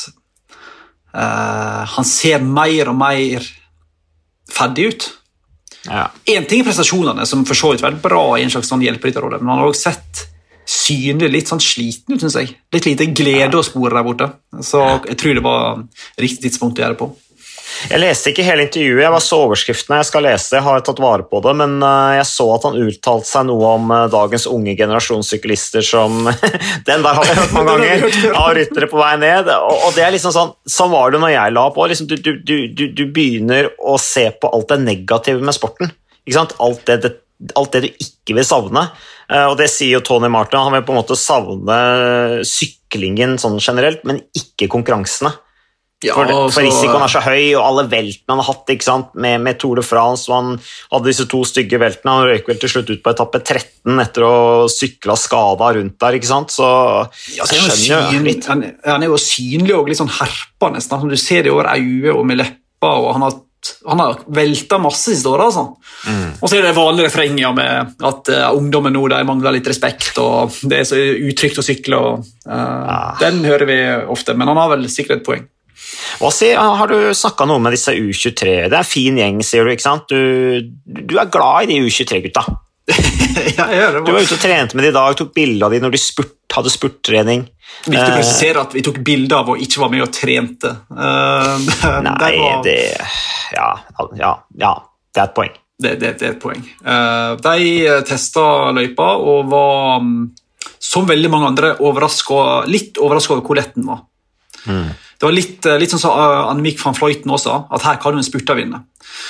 uh, 1.12 1.84
han 1.98 2.08
ser 2.08 2.40
mer 2.46 2.94
og 2.94 3.00
mer 3.04 3.52
ferdig 4.56 4.88
ut. 4.94 5.10
Ja. 5.90 6.08
Ting 6.26 6.64
er 6.64 6.70
prestasjonene, 6.70 7.28
som 7.30 7.44
for 7.46 7.58
så 7.58 7.74
vidt 7.74 7.84
vært 7.84 8.02
bra 8.04 8.24
i 8.40 8.46
en 8.46 8.54
slags 8.54 8.72
sånn 8.72 8.84
hjelperytterrolle, 8.86 9.42
men 9.42 9.54
han 9.54 9.62
har 9.66 9.74
også 9.74 9.92
sett 9.92 10.24
synlig 10.66 11.32
litt 11.34 11.52
sånn 11.52 11.64
sliten 11.64 12.16
ut, 12.16 12.22
syns 12.24 12.40
jeg. 12.40 12.56
Litt 12.74 12.90
lite 12.90 13.10
glede 13.14 13.60
å 13.60 13.66
spore 13.66 13.96
der 13.96 14.08
borte. 14.08 14.32
Så 14.66 14.82
jeg 15.06 15.20
tror 15.22 15.38
det 15.38 15.46
var 15.46 15.86
riktig 16.22 16.50
tidspunkt 16.50 16.82
å 16.82 16.86
gjøre 16.86 16.98
det 16.98 17.04
på. 17.04 17.12
Jeg 17.90 18.00
leste 18.00 18.32
ikke 18.32 18.46
hele 18.46 18.66
intervjuet, 18.66 19.02
jeg 19.04 19.12
bare 19.12 19.24
så 19.24 19.40
overskriftene. 19.46 19.98
Jeg 20.00 20.08
skal 20.08 20.24
lese 20.26 20.56
jeg 20.56 20.64
har 20.66 20.84
tatt 20.86 21.02
vare 21.02 21.26
på 21.28 21.42
det, 21.44 21.54
men 21.60 21.76
eh, 21.84 22.14
jeg 22.20 22.28
så 22.30 22.48
at 22.56 22.68
han 22.68 22.78
uttalte 22.80 23.28
seg 23.28 23.48
noe 23.50 23.72
om 23.78 23.92
eh, 23.94 24.06
dagens 24.14 24.46
unge 24.52 24.76
generasjon 24.80 25.26
syklister 25.26 25.86
som 25.86 26.30
Den 26.88 27.04
der 27.06 27.20
har 27.20 27.28
jeg 27.28 27.40
hørt 27.42 27.58
mange 27.58 27.76
ganger, 27.90 28.30
av 28.40 28.54
ryttere 28.58 28.90
på 28.92 29.02
vei 29.02 29.12
ned. 29.22 29.52
Og, 29.58 29.90
det 29.98 30.06
er 30.06 30.16
liksom 30.16 30.34
sånn, 30.36 30.56
Sånn 30.70 30.94
var 30.94 31.14
det 31.14 31.22
når 31.24 31.36
jeg 31.36 31.56
la 31.58 31.68
på. 31.76 31.90
Liksom, 31.92 32.10
du, 32.10 32.16
du, 32.22 32.32
du, 32.40 32.56
du, 32.72 32.88
du 32.96 33.04
begynner 33.14 33.70
å 33.82 34.00
se 34.02 34.30
på 34.32 34.54
alt 34.56 34.72
det 34.72 34.82
negative 34.86 35.46
med 35.46 35.58
sporten. 35.58 35.94
Ikke 36.26 36.40
sant? 36.40 36.56
Alt 36.64 36.86
det, 36.90 37.02
det 37.04 37.14
alt 37.56 37.72
det 37.76 37.82
du 37.86 37.90
ikke 37.92 38.36
vil 38.40 38.46
savne. 38.48 38.88
Eh, 39.30 39.46
Og 39.50 39.58
det 39.60 39.70
sier 39.74 39.98
jo 39.98 40.04
Tony 40.06 40.30
Martin. 40.32 40.60
Han 40.60 40.74
vil 40.78 40.86
på 40.88 40.94
en 40.96 41.02
måte 41.02 41.18
savne 41.20 41.80
syklingen 42.48 43.38
sånn 43.42 43.60
generelt, 43.62 44.06
men 44.08 44.22
ikke 44.38 44.70
konkurransene. 44.72 45.34
Ja, 46.04 46.12
For, 46.14 46.28
for 46.52 46.62
risikoen 46.62 47.02
er 47.06 47.10
så 47.10 47.22
høy, 47.24 47.56
og 47.56 47.64
alle 47.66 47.86
veltene 47.90 48.34
han 48.36 48.42
har 48.44 48.50
hatt 48.52 48.70
ikke 48.70 48.86
sant? 48.86 49.14
Med, 49.16 49.40
med 49.42 49.58
Tour 49.62 49.80
de 49.80 49.84
France, 49.86 50.28
og 50.30 50.36
han 50.36 50.50
hadde 50.92 51.08
disse 51.08 51.26
to 51.32 51.40
stygge 51.48 51.80
veltene. 51.82 52.12
Han 52.20 52.28
røyk 52.30 52.50
vel 52.52 52.60
til 52.62 52.70
slutt 52.74 52.92
ut 52.92 53.02
på 53.02 53.14
etappe 53.16 53.40
13 53.42 54.04
etter 54.04 54.26
å 54.28 54.34
sykla 54.70 55.16
skada 55.18 55.72
rundt 55.80 55.96
der. 56.04 56.18
ikke 56.20 56.30
sant? 56.30 56.52
Så 56.54 56.68
Ja, 57.38 57.48
så 57.48 57.56
jeg 57.58 57.80
skjønner 57.88 58.14
jo 58.20 58.26
litt. 58.28 58.46
han, 58.52 58.62
han 58.86 59.08
er 59.08 59.10
jo 59.10 59.18
synlig 59.24 59.74
og 59.80 59.90
litt 59.90 60.02
sånn 60.04 60.12
herpa, 60.20 60.70
nesten. 60.76 61.00
Altså, 61.00 61.10
Du 61.16 61.18
ser 61.24 61.48
det 61.48 61.56
over 61.56 61.72
øyet 61.74 62.12
og 62.14 62.26
med 62.28 62.44
leppa, 62.44 62.92
og 63.00 63.14
han 63.16 63.26
har, 63.26 63.40
han 63.88 64.02
har 64.02 64.22
velta 64.28 64.80
masse 64.82 65.12
siste 65.12 65.32
året. 65.32 65.50
Altså. 65.50 65.66
Mm. 66.10 66.30
Og 66.40 66.50
så 66.50 66.58
er 66.58 66.68
det 66.68 66.76
vanlige 66.78 67.10
refrenger 67.10 67.56
med 67.58 67.96
at 68.10 68.32
uh, 68.34 68.46
ungdommen 68.58 68.96
nå 68.96 69.06
de 69.12 69.22
mangler 69.28 69.58
litt 69.58 69.70
respekt, 69.70 70.14
og 70.22 70.56
det 70.70 70.82
er 70.82 70.88
så 70.90 71.00
utrygt 71.00 71.62
å 71.62 71.66
sykle. 71.66 72.00
Og, 72.00 72.32
eh, 72.46 73.12
Den 73.22 73.44
hører 73.48 73.70
vi 73.70 73.80
ofte, 74.14 74.36
men 74.38 74.52
han 74.52 74.60
har 74.60 74.74
vel 74.76 74.88
sikkert 74.92 75.22
et 75.22 75.28
poeng. 75.28 75.46
Hva 76.20 76.32
sier, 76.34 76.58
har 76.58 76.90
du 76.90 77.12
snakka 77.16 77.48
noe 77.50 77.62
med 77.62 77.76
disse 77.76 77.94
U23? 77.94 78.70
Det 78.70 78.74
er 78.74 78.82
en 78.82 78.88
fin 78.88 79.18
gjeng, 79.20 79.42
sier 79.46 79.66
du. 79.66 79.74
ikke 79.74 79.86
sant? 79.86 80.08
Du, 80.10 80.72
du 80.86 81.18
er 81.20 81.32
glad 81.32 81.66
i 81.66 81.74
de 81.74 81.82
U23-gutta. 81.86 82.46
Ja, 83.58 83.66
jeg 83.74 84.04
Du 84.06 84.12
var 84.14 84.22
ute 84.22 84.36
og 84.38 84.42
trente 84.42 84.78
med 84.78 84.86
de 84.86 84.92
i 84.92 84.96
dag, 84.96 85.16
tok 85.18 85.32
bilde 85.36 85.66
av 85.66 85.74
de 85.74 85.80
når 85.82 85.96
de 85.96 86.02
spurt, 86.02 86.36
hadde 86.54 86.72
spurttrening. 86.72 87.46
Viktig 87.88 87.98
å 88.00 88.12
Eh, 88.12 88.18
presisere 88.20 88.62
at 88.62 88.74
vi 88.78 88.84
tok 88.86 89.00
bilder 89.06 89.42
av 89.42 89.50
og 89.56 89.62
ikke 89.64 89.82
var 89.82 89.92
med 89.94 90.06
og 90.06 90.12
trente. 90.14 90.72
Uh, 90.96 91.58
Nei, 92.06 92.14
det 92.22 92.40
var- 92.40 92.64
det 92.66 92.78
ja, 93.56 93.70
ja, 94.20 94.32
ja, 94.62 94.74
det 95.14 95.22
er 95.22 95.28
et 95.30 95.36
poeng. 95.38 95.54
Det, 95.76 95.92
det, 96.00 96.12
det 96.22 96.28
er 96.28 96.34
et 96.36 96.42
poeng. 96.42 96.62
Uh, 96.86 97.36
de 97.44 98.02
testa 98.08 98.46
løypa 98.76 99.10
og 99.20 99.50
var, 99.52 100.00
mm, 100.06 100.30
som 100.80 101.06
veldig 101.10 101.30
mange 101.34 101.50
andre, 101.52 101.74
overrasket, 101.84 102.70
litt 102.72 102.98
overraska 103.02 103.36
over 103.36 103.46
hvor 103.50 103.60
lett 103.60 103.74
den 103.76 103.90
var. 103.90 104.06
Det 104.66 105.24
var 105.24 105.34
litt, 105.36 105.66
litt 105.80 105.94
sånn 105.94 106.02
som 106.02 106.12
så 106.12 106.50
Annemiek 106.50 106.82
van 106.82 106.98
Fløyten 106.98 107.32
også, 107.32 107.54
at 107.72 107.86
her 107.88 108.00
kan 108.02 108.16
hun 108.16 108.22
en 108.24 108.28
spurter 108.28 108.58
vinne. 108.58 108.82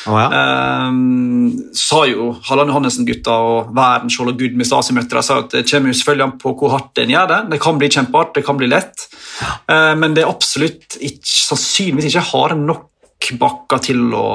Ja. 0.10 0.88
um, 0.90 1.52
sa 1.78 2.00
jo 2.10 2.32
Halland 2.48 2.72
Johannessen-gutta 2.72 3.36
og 3.46 3.74
Værenskjold 3.76 4.32
og 4.32 4.40
Gudmi 4.40 4.66
Stasi 4.66 4.96
møtte 4.98 5.14
dem, 5.14 5.26
sa 5.26 5.42
at 5.44 5.54
det 5.54 5.66
kommer 5.70 5.94
selvfølgelig 5.94 6.26
an 6.26 6.38
på 6.42 6.56
hvor 6.58 6.74
hardt 6.74 7.04
en 7.04 7.14
gjør 7.14 7.30
det. 7.32 7.42
Det 7.54 7.62
kan 7.62 7.82
bli 7.82 7.92
kjempehardt, 7.94 8.34
det 8.38 8.46
kan 8.48 8.60
bli 8.62 8.72
lett, 8.72 9.08
Eh, 9.68 9.94
men 10.00 10.14
det 10.16 10.24
er 10.24 10.32
absolutt 10.32 10.96
ikke, 11.04 11.28
sannsynligvis 11.28 12.14
ikke 12.14 12.30
harde 12.32 12.56
nok 12.62 13.32
bakker 13.42 13.84
til 13.90 14.08
å 14.16 14.30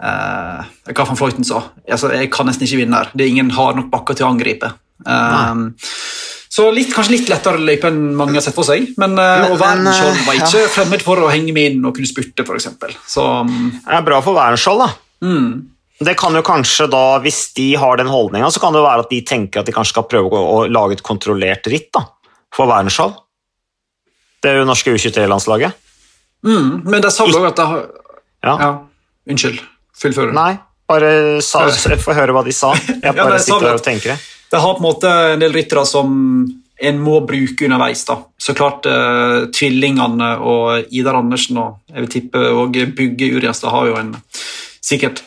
Uh, 0.00 0.64
Hva 0.88 1.04
van 1.04 1.18
Fløyten 1.18 1.44
sa. 1.44 1.58
Altså, 1.84 2.08
jeg 2.16 2.30
kan 2.32 2.46
nesten 2.48 2.64
ikke 2.64 2.78
vinne 2.80 2.96
her. 2.96 3.10
Det 3.12 3.26
er 3.26 3.34
ingen 3.34 3.50
har 3.52 3.74
nok 3.76 3.90
bakker 3.92 4.16
til 4.16 4.24
å 4.24 4.30
angripe. 4.32 4.70
Ehm, 5.04 5.66
så 6.50 6.66
litt, 6.74 6.90
kanskje 6.90 7.14
litt 7.14 7.28
lettere 7.30 7.60
løype 7.62 7.86
enn 7.86 8.14
mange 8.18 8.34
har 8.34 8.42
sett 8.42 8.56
for 8.56 8.66
seg. 8.66 8.88
Men, 8.98 9.12
eh, 9.18 9.42
Men- 9.42 9.52
og 9.52 9.58
Wernskjold 9.60 10.24
var 10.26 10.34
ikke 10.34 10.48
ikke 10.50 10.70
fremmed 10.74 11.02
for 11.06 11.16
å 11.22 11.30
henge 11.30 11.52
med 11.54 11.72
inn 11.72 11.84
og 11.86 11.94
kunne 11.94 12.10
spurte, 12.10 12.42
f.eks. 12.42 12.66
Så 13.06 13.22
mm, 13.46 13.84
Det 13.86 13.94
er 14.00 14.02
bra 14.02 14.20
for 14.20 14.34
Wernskjold, 14.34 14.82
da. 14.82 14.90
Det 16.00 16.16
kan 16.16 16.32
jo 16.32 16.40
kanskje 16.42 16.88
da, 16.90 17.20
Hvis 17.20 17.52
de 17.54 17.74
har 17.76 17.96
den 18.00 18.08
holdninga, 18.08 18.48
så 18.50 18.58
kan 18.58 18.72
det 18.72 18.82
være 18.82 19.04
at 19.04 19.10
de 19.10 19.20
tenker 19.22 19.60
at 19.60 19.66
de 19.66 19.72
kanskje 19.72 19.92
skal 19.92 20.08
prøve 20.08 20.32
å, 20.32 20.64
lage 20.70 20.92
et 20.96 21.02
kontrollert 21.02 21.66
ritt 21.70 21.92
da, 21.92 22.06
for 22.52 22.66
Wernskjold. 22.66 23.14
Det 24.42 24.50
er 24.50 24.56
jo 24.62 24.64
norske 24.64 24.90
U23-landslaget. 24.90 25.74
mm, 26.44 26.84
Men 26.84 27.02
det 27.02 27.12
sa 27.12 27.26
vel 27.26 27.34
òg 27.34 27.48
at 27.48 27.56
det 27.56 27.66
har 27.66 27.88
Ja. 28.42 28.56
Ja, 28.58 28.78
unnskyld. 29.28 29.60
Fullfører. 30.00 30.32
Nei, 30.32 30.58
bare 30.88 31.42
sa, 31.42 31.66
få 32.08 32.14
høre 32.16 32.32
hva 32.32 32.42
de 32.42 32.52
sa. 32.52 32.72
Jeg 33.04 33.14
bare 33.14 33.36
ja, 33.36 33.38
sitter 33.38 33.74
og 33.74 33.82
tenker 33.84 34.14
det. 34.14 34.18
De 34.50 34.60
har 34.60 34.74
på 34.74 34.82
en 34.82 34.88
måte 34.88 35.10
en 35.34 35.42
del 35.42 35.54
ryttere 35.54 35.84
som 35.86 36.10
en 36.80 37.00
må 37.00 37.18
bruke 37.28 37.66
underveis. 37.66 38.04
da. 38.08 38.16
Så 38.40 38.54
klart 38.56 38.86
eh, 38.88 39.50
Tvillingene 39.54 40.30
og 40.40 40.94
Idar 40.96 41.20
Andersen 41.20 41.60
og 41.60 41.82
jeg 41.90 42.06
vil 42.06 42.14
tippe 42.14 42.46
og 42.56 42.78
Bugge 42.96 43.28
Urianstad 43.36 43.74
har 43.74 43.90
jo 43.90 43.98
en 44.00 44.14
sikkert 44.80 45.22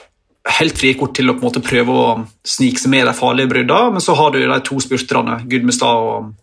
helt 0.58 0.76
frie 0.76 0.98
kort 1.00 1.14
til 1.16 1.30
å 1.30 1.38
på 1.38 1.44
en 1.44 1.48
måte 1.48 1.64
prøve 1.64 1.94
å 1.94 2.08
snike 2.44 2.82
seg 2.82 2.92
med 2.92 3.08
de 3.08 3.14
farlige 3.16 3.52
bruddene, 3.54 3.94
men 3.96 4.04
så 4.04 4.16
har 4.18 4.34
du 4.34 4.42
de 4.42 4.60
to 4.66 4.80
spurterne, 4.84 5.38
Gudmestad 5.48 6.04
og 6.04 6.34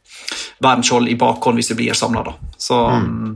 Wernskjold, 0.65 1.11
i 1.11 1.19
bakhånd 1.21 1.61
hvis 1.61 1.73
de 1.73 1.77
blir 1.77 1.97
samla. 1.97 2.33
Så 2.57 2.79
mm. 2.79 3.31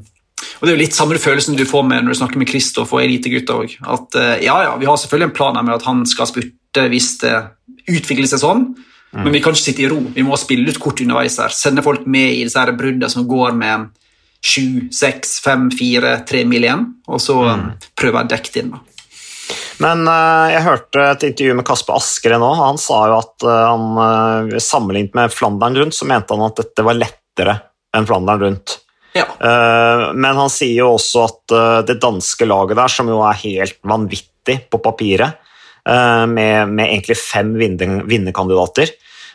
Og 0.61 0.65
Det 0.67 0.71
er 0.71 0.77
jo 0.77 0.83
litt 0.83 0.97
samme 0.97 1.19
følelsen 1.21 1.57
du 1.57 1.65
får 1.69 1.85
med 1.89 2.05
når 2.05 2.15
du 2.15 2.19
snakker 2.19 2.41
med 2.41 2.49
Kristoff 2.51 2.93
og 2.95 3.03
elitegutta 3.03 3.57
òg. 3.59 3.77
At 3.91 4.17
eh, 4.21 4.45
ja, 4.47 4.57
ja, 4.67 4.73
vi 4.81 4.89
har 4.89 4.99
selvfølgelig 5.01 5.31
en 5.31 5.37
plan 5.37 5.57
her 5.59 5.65
med 5.67 5.77
at 5.77 5.87
han 5.89 6.03
skal 6.09 6.29
spurte 6.31 6.89
hvis 6.93 7.15
det 7.23 7.35
utvikler 7.91 8.29
seg 8.31 8.43
sånn, 8.43 8.67
men 9.15 9.33
vi 9.33 9.43
kan 9.43 9.55
ikke 9.55 9.63
sitte 9.63 9.85
i 9.85 9.91
ro. 9.91 10.01
Vi 10.15 10.25
må 10.27 10.39
spille 10.41 10.71
ut 10.71 10.81
kort 10.83 11.03
underveis 11.05 11.39
her. 11.43 11.53
Sende 11.55 11.85
folk 11.87 12.09
med 12.11 12.33
i 12.35 12.43
disse 12.47 12.59
her 12.61 12.75
bruddene 12.77 13.11
som 13.13 13.29
går 13.31 13.55
med 13.59 13.93
sju, 14.45 14.91
seks, 14.93 15.39
fem, 15.45 15.71
fire, 15.73 16.19
tre 16.29 16.43
mil 16.49 16.67
igjen, 16.67 16.89
og 17.09 17.23
så 17.23 17.39
mm. 17.47 17.69
prøve 17.97 18.25
å 18.25 18.29
dekke 18.29 18.53
det 18.53 18.65
inn. 18.65 18.75
da. 18.75 18.83
Men 19.83 20.07
eh, 20.09 20.55
jeg 20.55 20.65
hørte 20.69 21.05
et 21.09 21.27
intervju 21.31 21.59
med 21.59 21.67
Kasper 21.67 21.99
Askere 21.99 22.39
nå. 22.41 22.51
Han 22.61 22.81
sa 22.81 23.01
jo 23.11 23.19
at 23.19 23.47
eh, 23.47 23.63
han 23.73 24.01
eh, 24.05 24.63
sammenlignet 24.63 25.17
med 25.19 25.35
Flandern 25.35 25.79
rundt, 25.81 25.97
så 25.97 26.09
mente 26.09 26.37
han 26.37 26.47
at 26.47 26.61
dette 26.61 26.87
var 26.87 26.99
lettere 26.99 27.59
enn 27.95 28.09
Flandern 28.09 28.43
rundt. 28.43 28.79
Ja. 29.15 29.29
Men 29.39 30.35
han 30.35 30.49
sier 30.51 30.81
jo 30.81 30.89
også 30.97 31.21
at 31.23 31.53
det 31.87 31.95
danske 32.03 32.49
laget 32.51 32.75
der, 32.75 32.91
som 32.91 33.07
jo 33.07 33.21
er 33.23 33.37
helt 33.45 33.77
vanvittig 33.87 34.57
på 34.67 34.81
papiret, 34.83 35.37
med, 35.85 36.69
med 36.73 36.87
egentlig 36.89 37.17
fem 37.21 37.51
vinner- 37.61 38.05
vinnerkandidater 38.09 38.89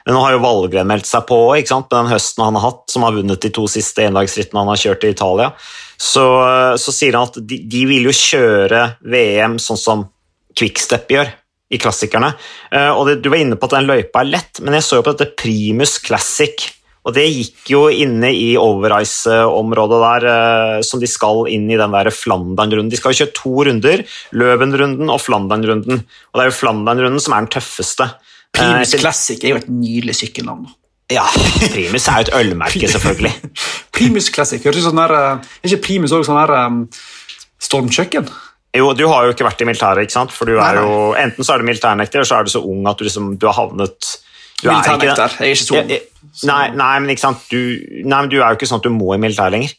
Nå 0.10 0.18
har 0.24 0.32
jo 0.34 0.40
Valgren 0.42 0.88
meldt 0.90 1.06
seg 1.06 1.26
på 1.30 1.38
ikke 1.60 1.70
sant? 1.70 1.90
med 1.92 2.00
den 2.00 2.14
høsten 2.16 2.42
han 2.42 2.56
har 2.58 2.64
hatt, 2.72 2.86
som 2.90 3.04
har 3.06 3.14
vunnet 3.14 3.42
de 3.44 3.52
to 3.54 3.68
siste 3.70 4.02
endagsrittene 4.08 4.64
han 4.64 4.72
har 4.72 4.80
kjørt 4.82 5.04
i 5.06 5.12
Italia. 5.14 5.52
Så, 6.00 6.24
eh, 6.48 6.76
så 6.82 6.94
sier 6.96 7.14
han 7.20 7.28
at 7.28 7.38
de, 7.46 7.60
de 7.70 7.84
vil 7.86 8.08
jo 8.08 8.16
kjøre 8.16 8.80
VM 9.06 9.60
sånn 9.62 9.78
som 9.78 10.08
Quickstep 10.58 11.12
gjør 11.14 11.30
i 11.70 11.78
klassikerne. 11.78 12.32
Eh, 12.74 12.90
Og 12.96 13.06
det, 13.06 13.22
Du 13.22 13.30
var 13.30 13.38
inne 13.44 13.60
på 13.60 13.70
at 13.70 13.76
den 13.78 13.86
løypa 13.92 14.24
er 14.24 14.32
lett, 14.32 14.64
men 14.64 14.74
jeg 14.80 14.88
så 14.88 14.98
jo 14.98 15.06
på 15.06 15.14
dette 15.14 15.36
Primus 15.38 16.00
Classic. 16.02 16.66
Og 17.08 17.16
det 17.16 17.26
gikk 17.32 17.70
jo 17.72 17.86
inne 17.90 18.32
i 18.36 18.50
Overice-området 18.60 20.00
der, 20.04 20.26
eh, 20.30 20.82
som 20.86 21.00
de 21.00 21.08
skal 21.08 21.48
inn 21.52 21.70
i 21.72 21.78
den 21.80 21.96
der 21.96 22.12
Flandern-runden. 22.12 22.92
De 22.92 23.00
skal 23.00 23.14
jo 23.14 23.24
kjøre 23.24 23.36
to 23.38 23.54
runder, 23.70 24.04
Løven-runden 24.36 25.10
og 25.10 25.22
Flandern-runden. 25.24 26.04
Og 26.04 26.36
det 26.36 26.44
er 26.44 26.52
jo 26.52 26.58
Flandern-runden 26.60 27.24
som 27.24 27.34
er 27.36 27.46
den 27.46 27.54
tøffeste. 27.56 28.10
Primus 28.52 28.94
Eh, 28.94 29.00
Classic 29.00 29.44
er 29.44 29.56
jo 29.56 29.62
et 29.62 29.72
nydelig 29.72 30.18
sykkelnavn. 30.20 30.68
Ja, 31.10 31.26
Primus 31.72 32.08
er 32.08 32.20
jo 32.20 32.28
et 32.28 32.36
ølmerke, 32.36 32.92
selvfølgelig. 32.96 33.34
Primus 33.96 34.30
Classic, 34.30 34.62
som 34.62 34.92
sånn 34.92 35.02
der, 35.02 35.16
eh, 35.16 35.50
Er 35.64 35.72
ikke 35.72 35.86
Primus 35.88 36.12
også 36.12 36.30
sånn 36.30 36.44
der 36.44 36.56
um, 36.68 36.84
stormkjøkken? 37.64 38.30
Jo, 38.76 38.92
du 38.94 39.08
har 39.10 39.26
jo 39.26 39.34
ikke 39.34 39.48
vært 39.48 39.64
i 39.64 39.66
militæret, 39.66 40.06
ikke 40.06 40.14
sant? 40.14 40.34
For 40.36 40.46
du 40.46 40.60
er 40.62 40.84
jo, 40.84 41.14
enten 41.18 41.48
så 41.48 41.56
er 41.56 41.64
du 41.64 41.66
militærnekter, 41.72 42.20
eller 42.20 42.30
så 42.30 42.38
er 42.38 42.46
du 42.46 42.52
så 42.54 42.62
ung 42.62 42.86
at 42.92 43.00
du 43.00 43.08
liksom, 43.08 43.32
du 43.40 43.48
har 43.50 43.58
havnet 43.58 44.12
du 44.60 44.68
er 44.68 44.84
ikke. 44.84 45.16
Jeg 45.16 45.16
er 45.40 45.54
ikke 45.54 45.64
så 45.64 45.78
ung. 45.80 45.92
Ja, 45.92 46.00
ja. 46.44 46.50
Nei, 46.50 46.64
nei, 46.78 46.96
men 47.04 47.14
ikke 47.14 47.26
sant, 47.28 47.46
du, 47.52 47.60
nei, 48.04 48.18
men 48.18 48.32
du 48.32 48.40
er 48.40 48.52
jo 48.52 48.60
ikke 48.60 48.70
sånn 48.70 48.82
at 48.82 48.88
du 48.88 48.94
må 48.96 49.14
i 49.16 49.22
militæret 49.22 49.56
lenger. 49.56 49.78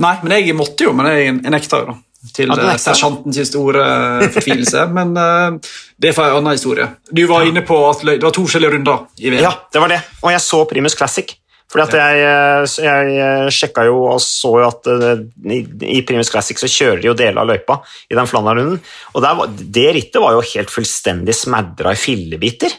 Nei, 0.00 0.14
men 0.24 0.36
jeg 0.38 0.56
måtte 0.56 0.86
jo, 0.86 0.94
men 0.96 1.10
jeg, 1.12 1.34
nekta 1.52 1.82
jo, 1.82 1.92
da. 1.92 1.98
Til 2.36 2.50
Ja, 2.52 2.74
eh, 2.74 2.76
sersjantens 2.76 3.48
store 3.48 3.80
eh, 3.80 4.26
fortvilelse. 4.34 4.82
men 4.96 5.14
uh, 5.16 5.56
det 5.96 6.10
er 6.10 6.16
for 6.16 6.28
en 6.28 6.42
annen 6.42 6.58
historie. 6.58 6.88
Du 7.08 7.22
var 7.30 7.46
inne 7.48 7.62
på 7.64 7.78
at 7.88 8.02
det 8.04 8.20
var 8.20 8.34
to 8.36 8.44
forskjellige 8.44 8.74
runder 8.76 9.06
i 9.22 9.30
VM. 9.32 9.44
Ja, 9.46 9.54
det 9.72 9.80
var 9.80 9.92
det. 9.92 10.02
Og 10.20 10.34
jeg 10.34 10.42
så 10.44 10.60
Primus 10.68 10.98
Classic. 10.98 11.32
Fordi 11.70 11.84
at 11.86 11.94
jeg, 11.94 12.70
jeg 12.82 13.50
sjekka 13.54 13.84
jo 13.86 14.00
og 14.10 14.18
så 14.24 14.50
jo 14.58 14.66
at 14.66 14.88
i, 14.90 15.60
i 15.86 16.00
Primus 16.02 16.32
Classic 16.32 16.58
så 16.58 16.66
kjører 16.66 16.98
de 16.98 17.06
jo 17.06 17.14
deler 17.14 17.38
av 17.44 17.46
løypa 17.46 17.76
i 18.10 18.16
den 18.18 18.26
Flandern-runden. 18.26 18.80
Og 19.14 19.22
var, 19.22 19.52
det 19.54 19.86
rittet 19.94 20.18
var 20.18 20.34
jo 20.34 20.42
helt 20.50 20.72
fullstendig 20.74 21.36
smadra 21.38 21.94
i 21.94 22.00
fillebiter. 22.00 22.74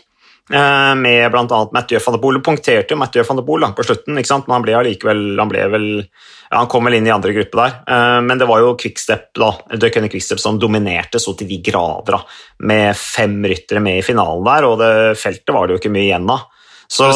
Eh, 0.53 0.91
Med 0.99 1.31
bl.a. 1.31 1.61
Mathieu 1.73 1.99
van 2.05 2.15
der 2.17 2.21
Poel. 2.23 2.41
Punkterte 2.45 2.93
jo 2.95 2.99
Mathieu 2.99 3.25
van 3.27 3.39
der 3.41 3.47
Poel 3.47 3.65
på 3.77 3.85
slutten, 3.87 4.15
men 4.17 4.45
han 4.55 4.65
ble 4.65 4.77
allikevel 4.77 5.23
han, 5.39 5.51
ble 5.51 5.65
vel, 5.73 5.87
ja, 6.01 6.57
han 6.59 6.69
kom 6.71 6.85
vel 6.87 6.99
inn 6.99 7.07
i 7.07 7.13
andre 7.15 7.33
gruppe 7.37 7.59
der. 7.61 7.75
Eh, 7.87 8.21
Men 8.27 8.37
det 8.41 8.47
var 8.49 8.63
jo 8.63 8.75
Quickstep 8.79 9.31
da, 9.39 9.51
Døkkene 9.75 10.09
Quickstep 10.11 10.39
som 10.39 10.59
dominerte 10.59 11.19
så 11.19 11.35
til 11.37 11.47
de 11.47 11.61
grader, 11.65 12.17
da, 12.17 12.23
med 12.67 12.95
fem 12.97 13.39
ryttere 13.45 13.83
med 13.83 13.99
i 13.99 14.05
finalen 14.05 14.43
der, 14.47 14.67
og 14.69 14.79
det 14.81 14.95
feltet 15.21 15.53
var 15.55 15.67
det 15.67 15.77
jo 15.77 15.83
ikke 15.83 15.93
mye 15.93 16.09
igjen 16.09 16.29
av. 16.31 16.47
Så 16.91 17.07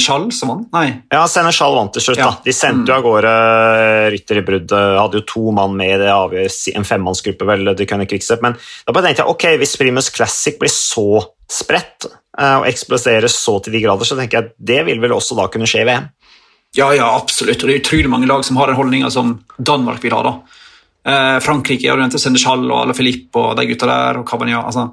Schall 0.00 0.30
som 0.32 0.48
vant? 0.48 0.68
Nei. 0.72 0.86
ja, 1.12 1.26
Senechal 1.28 1.74
vant 1.76 1.92
til 1.92 2.00
slutt. 2.00 2.16
Ja. 2.22 2.30
da. 2.30 2.38
De 2.46 2.54
sendte 2.56 2.88
jo 2.88 2.94
av 2.96 3.02
gårde 3.04 3.32
rytter 4.14 4.38
i 4.40 4.44
brudd. 4.46 4.72
Hadde 4.72 5.20
jo 5.20 5.24
to 5.28 5.52
mann 5.52 5.74
med 5.76 5.98
i 5.98 5.98
det 6.00 6.08
avgjør- 6.08 6.76
en 6.80 6.86
femmannsgruppe, 6.88 7.44
vel, 7.44 7.74
de 7.76 7.86
kunne 7.90 8.06
Quickstep. 8.08 8.40
Men 8.40 8.56
da 8.56 8.94
bare 8.96 9.10
tenkte 9.10 9.26
jeg 9.26 9.34
ok, 9.34 9.44
hvis 9.60 9.76
Primus 9.76 10.08
Classic 10.16 10.56
blir 10.56 10.72
så 10.72 11.04
spredt 11.52 12.08
eh, 12.08 12.16
og 12.32 12.64
eksplosere 12.64 13.28
så 13.28 13.58
til 13.60 13.74
de 13.76 13.82
grader, 13.84 14.08
så 14.08 14.16
tenker 14.16 14.38
jeg 14.38 14.46
at 14.46 14.54
det 14.56 14.80
vil 14.88 15.02
vel 15.02 15.12
også 15.12 15.36
da 15.36 15.48
kunne 15.52 15.68
skje 15.68 15.82
i 15.84 15.88
VM. 15.88 16.06
Ja, 16.76 16.88
ja, 16.96 17.10
absolutt. 17.12 17.60
Og 17.60 17.68
det 17.68 17.74
er 17.74 17.82
utrolig 17.82 18.08
mange 18.08 18.28
lag 18.30 18.44
som 18.46 18.56
har 18.56 18.70
den 18.70 18.78
holdninga 18.78 19.10
som 19.12 19.34
Danmark 19.60 20.00
vil 20.04 20.14
ha. 20.16 20.22
da. 20.24 20.60
Eh, 21.04 21.38
Frankrike 21.44 21.90
har 21.90 22.00
nevnt 22.00 22.20
Senechal 22.20 22.64
og 22.70 22.78
Ala 22.78 22.96
Filip 22.96 23.36
og 23.36 23.56
de 23.58 23.66
gutta 23.68 23.88
der. 23.90 24.20
Og 24.22 24.28
Cabania, 24.28 24.62
altså. 24.64 24.88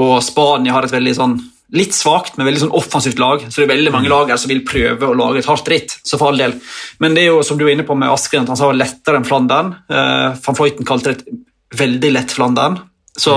Og 0.00 0.14
Spania 0.24 0.76
har 0.76 0.86
et 0.86 0.94
veldig 0.94 1.16
sånn 1.18 1.40
litt 1.76 1.94
svakt, 1.94 2.34
men 2.34 2.48
veldig 2.48 2.64
sånn 2.64 2.74
offensivt 2.74 3.20
lag. 3.22 3.44
Så 3.46 3.60
det 3.60 3.68
er 3.68 3.74
veldig 3.76 3.92
mange 3.94 4.10
lag 4.10 4.30
her 4.32 4.40
som 4.40 4.50
vil 4.50 4.64
prøve 4.66 5.06
å 5.06 5.14
lage 5.14 5.42
et 5.42 5.50
hardt 5.50 5.68
ritt. 5.70 5.98
så 6.02 6.18
for 6.18 6.30
all 6.30 6.40
del. 6.40 6.56
Men 6.98 7.14
det 7.14 7.24
er 7.24 7.30
jo 7.30 7.44
som 7.46 7.58
du 7.58 7.64
var 7.64 7.76
inne 7.76 7.86
på 7.86 7.96
med 7.98 8.10
Askren, 8.10 8.42
at 8.42 8.54
han 8.54 8.58
sa 8.58 8.72
lettere 8.72 9.20
enn 9.20 9.28
Flandern. 9.28 9.74
Eh, 9.90 10.40
Van 10.46 10.58
Fløyten 10.58 10.88
kalte 10.88 11.12
det 11.12 11.20
et 11.20 11.78
veldig 11.78 12.14
lett 12.16 12.34
Flandern. 12.34 12.80
Så 13.20 13.34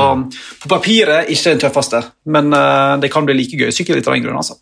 på 0.64 0.70
papiret 0.72 1.30
ikke 1.34 1.52
den 1.54 1.62
tøffeste, 1.66 2.00
men 2.32 2.54
eh, 2.56 2.98
det 3.04 3.12
kan 3.12 3.26
bli 3.28 3.36
like 3.42 3.60
gøy 3.60 3.72
sykkelritt 3.76 4.08
av 4.08 4.16
den 4.16 4.24
grunn. 4.26 4.40
altså. 4.40 4.56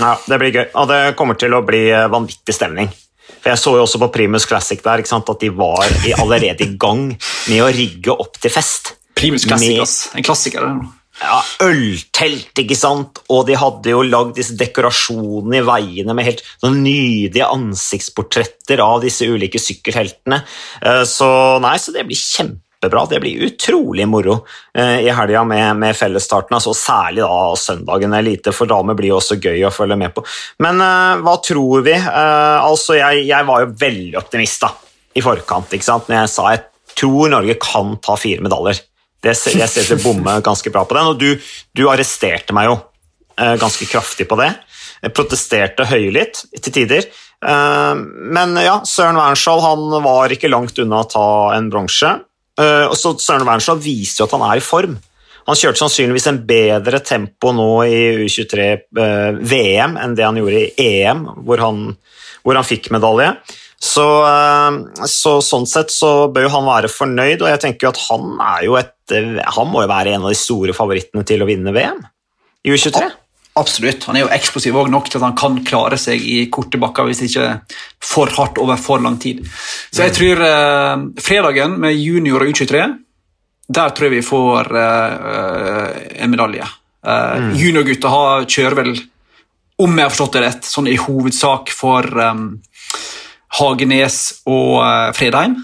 Ja, 0.00 0.14
Det 0.26 0.38
blir 0.40 0.54
gøy, 0.56 0.66
og 0.74 0.88
det 0.88 1.00
kommer 1.18 1.36
til 1.38 1.52
å 1.56 1.62
bli 1.66 1.84
eh, 1.92 2.06
vanvittig 2.12 2.54
stemning. 2.56 2.88
For 3.42 3.50
Jeg 3.52 3.58
så 3.62 3.76
jo 3.76 3.82
også 3.84 4.00
på 4.02 4.08
Primus 4.14 4.46
Classic 4.48 4.80
der 4.82 5.02
ikke 5.02 5.12
sant, 5.12 5.28
at 5.30 5.40
de 5.42 5.50
var 5.54 5.84
i, 6.06 6.12
allerede 6.16 6.64
i 6.64 6.76
gang 6.80 7.08
med 7.12 7.62
å 7.62 7.70
rigge 7.74 8.14
opp 8.14 8.38
til 8.42 8.50
fest. 8.54 8.94
Primus 9.16 9.44
Classic, 9.48 9.74
Med- 9.76 9.82
ass. 9.84 9.96
En 10.16 10.24
klassiker. 10.26 10.70
Ja, 11.16 11.38
Øltelt, 11.64 12.50
ikke 12.60 12.76
sant? 12.76 13.22
Og 13.32 13.46
de 13.48 13.54
hadde 13.56 13.88
jo 13.94 14.02
lagd 14.04 14.34
disse 14.36 14.52
dekorasjonene 14.60 15.62
i 15.62 15.64
veiene 15.64 16.12
med 16.16 16.26
helt 16.28 16.42
sånn 16.60 16.82
nydelige 16.84 17.46
ansiktsportretter 17.54 18.82
av 18.84 19.00
disse 19.04 19.24
ulike 19.28 19.60
sykkelheltene. 19.62 20.42
Eh, 20.82 21.04
Så 21.08 21.28
nei, 21.64 21.76
så 21.80 21.92
det 21.96 22.04
blir 22.08 22.18
kjempebra. 22.76 23.06
Det 23.06 23.20
blir 23.20 23.44
utrolig 23.46 24.06
moro 24.08 24.46
eh, 24.74 25.00
i 25.00 25.10
helga 25.10 25.44
med, 25.44 25.76
med 25.76 25.96
fellesstarten. 25.96 26.54
Altså, 26.54 26.74
særlig 26.74 27.22
da 27.22 27.56
søndagen 27.56 28.14
elite, 28.14 28.52
for 28.52 28.66
damer 28.66 28.94
blir 28.94 29.10
jo 29.10 29.16
også 29.20 29.36
gøy 29.40 29.64
å 29.66 29.70
følge 29.70 29.96
med 29.96 30.14
på. 30.14 30.24
Men 30.58 30.80
uh, 30.80 31.22
hva 31.22 31.36
tror 31.42 31.82
vi? 31.82 31.94
Uh, 31.94 32.62
altså, 32.62 32.96
jeg, 32.96 33.26
jeg 33.28 33.46
var 33.46 33.62
jo 33.62 33.72
veldig 33.78 34.16
optimist 34.18 34.62
da, 34.62 34.72
i 35.14 35.22
forkant 35.22 35.72
ikke 35.72 35.84
sant? 35.84 36.08
når 36.08 36.22
jeg 36.22 36.32
sa 36.32 36.50
jeg 36.52 36.64
tror 36.96 37.28
Norge 37.30 37.56
kan 37.60 37.96
ta 38.00 38.16
fire 38.16 38.42
medaljer. 38.44 38.80
Jeg 39.26 39.36
ser 39.36 39.68
til 39.88 39.98
bomme 40.00 40.38
ganske 40.44 40.70
bra 40.70 40.84
på 40.86 40.94
den, 40.96 41.08
og 41.10 41.18
du, 41.18 41.48
du 41.74 41.88
arresterte 41.90 42.54
meg 42.56 42.70
jo 42.70 42.76
uh, 42.78 43.56
ganske 43.60 43.88
kraftig 43.90 44.28
på 44.30 44.38
det. 44.40 44.52
Jeg 45.02 45.12
protesterte 45.16 45.84
høylytt 45.88 46.46
til 46.56 46.72
tider. 46.72 47.04
Men 47.46 48.56
ja, 48.58 48.78
Søren 48.88 49.18
Wernskjold 49.20 49.92
var 50.02 50.32
ikke 50.32 50.48
langt 50.48 50.80
unna 50.82 51.02
å 51.02 51.08
ta 51.12 51.26
en 51.54 51.68
bronse. 51.70 52.14
Og 52.56 52.94
så 52.96 53.12
Søren 53.20 53.44
Wernsland 53.44 53.82
viser 53.84 54.22
jo 54.22 54.26
at 54.28 54.34
han 54.36 54.44
er 54.46 54.60
i 54.60 54.64
form. 54.64 54.94
Han 55.46 55.58
kjørte 55.58 55.78
sannsynligvis 55.78 56.26
en 56.30 56.40
bedre 56.48 56.98
tempo 57.06 57.52
nå 57.54 57.68
i 57.86 58.00
U23-VM 58.24 59.94
enn 60.02 60.16
det 60.18 60.24
han 60.26 60.40
gjorde 60.40 60.62
i 60.64 60.86
EM, 61.04 61.22
hvor 61.46 61.62
han, 61.62 61.84
hvor 62.42 62.58
han 62.58 62.66
fikk 62.66 62.90
medalje. 62.94 63.28
Så, 63.76 64.06
så, 65.12 65.36
sånn 65.44 65.68
sett 65.68 65.92
så 65.92 66.10
bør 66.32 66.48
jo 66.48 66.54
han 66.54 66.66
være 66.66 66.90
fornøyd, 66.90 67.44
og 67.44 67.50
jeg 67.52 67.62
tenker 67.62 67.86
jo 67.86 67.92
at 67.92 68.02
han 68.08 68.30
er 68.40 68.64
jo 68.66 68.78
et 68.80 68.92
Han 69.54 69.68
må 69.70 69.84
jo 69.84 69.86
være 69.86 70.16
en 70.16 70.24
av 70.24 70.32
de 70.32 70.38
store 70.40 70.72
favorittene 70.74 71.22
til 71.28 71.44
å 71.44 71.46
vinne 71.46 71.70
VM 71.70 72.00
i 72.66 72.72
U23. 72.74 73.04
Absolutt. 73.56 74.04
Han 74.04 74.18
er 74.18 74.26
jo 74.26 74.32
eksplosiv 74.36 74.76
også 74.76 74.92
nok 74.92 75.06
til 75.08 75.20
at 75.20 75.24
han 75.24 75.36
kan 75.38 75.54
klare 75.64 75.96
seg 76.00 76.20
i 76.20 76.42
korte 76.52 76.76
bakker 76.80 77.06
hvis 77.08 77.22
ikke 77.24 77.46
for 78.04 78.28
hardt 78.36 78.60
over 78.60 78.76
for 78.80 79.00
lang 79.00 79.16
tid. 79.22 79.40
Så 79.88 80.04
jeg 80.04 80.12
tror 80.18 80.42
eh, 80.44 81.04
fredagen 81.24 81.78
med 81.80 81.96
junior 81.96 82.44
og 82.44 82.52
U23, 82.52 82.82
der 83.78 83.94
tror 83.96 84.06
jeg 84.06 84.18
vi 84.18 84.26
får 84.26 84.70
eh, 84.82 85.94
en 86.24 86.34
medalje. 86.34 86.68
Eh, 87.06 87.38
mm. 87.46 87.54
Juniorgutta 87.62 88.12
kjører 88.44 88.78
vel, 88.82 88.92
om 89.80 89.96
jeg 89.96 90.04
har 90.04 90.12
forstått 90.12 90.36
det 90.36 90.44
rett, 90.44 90.68
sånn 90.68 90.92
i 90.92 90.98
hovedsak 91.00 91.72
for 91.74 92.04
eh, 92.04 92.44
Hagenes 93.56 94.20
og 94.50 94.82
uh, 94.82 95.10
Fredheim. 95.16 95.54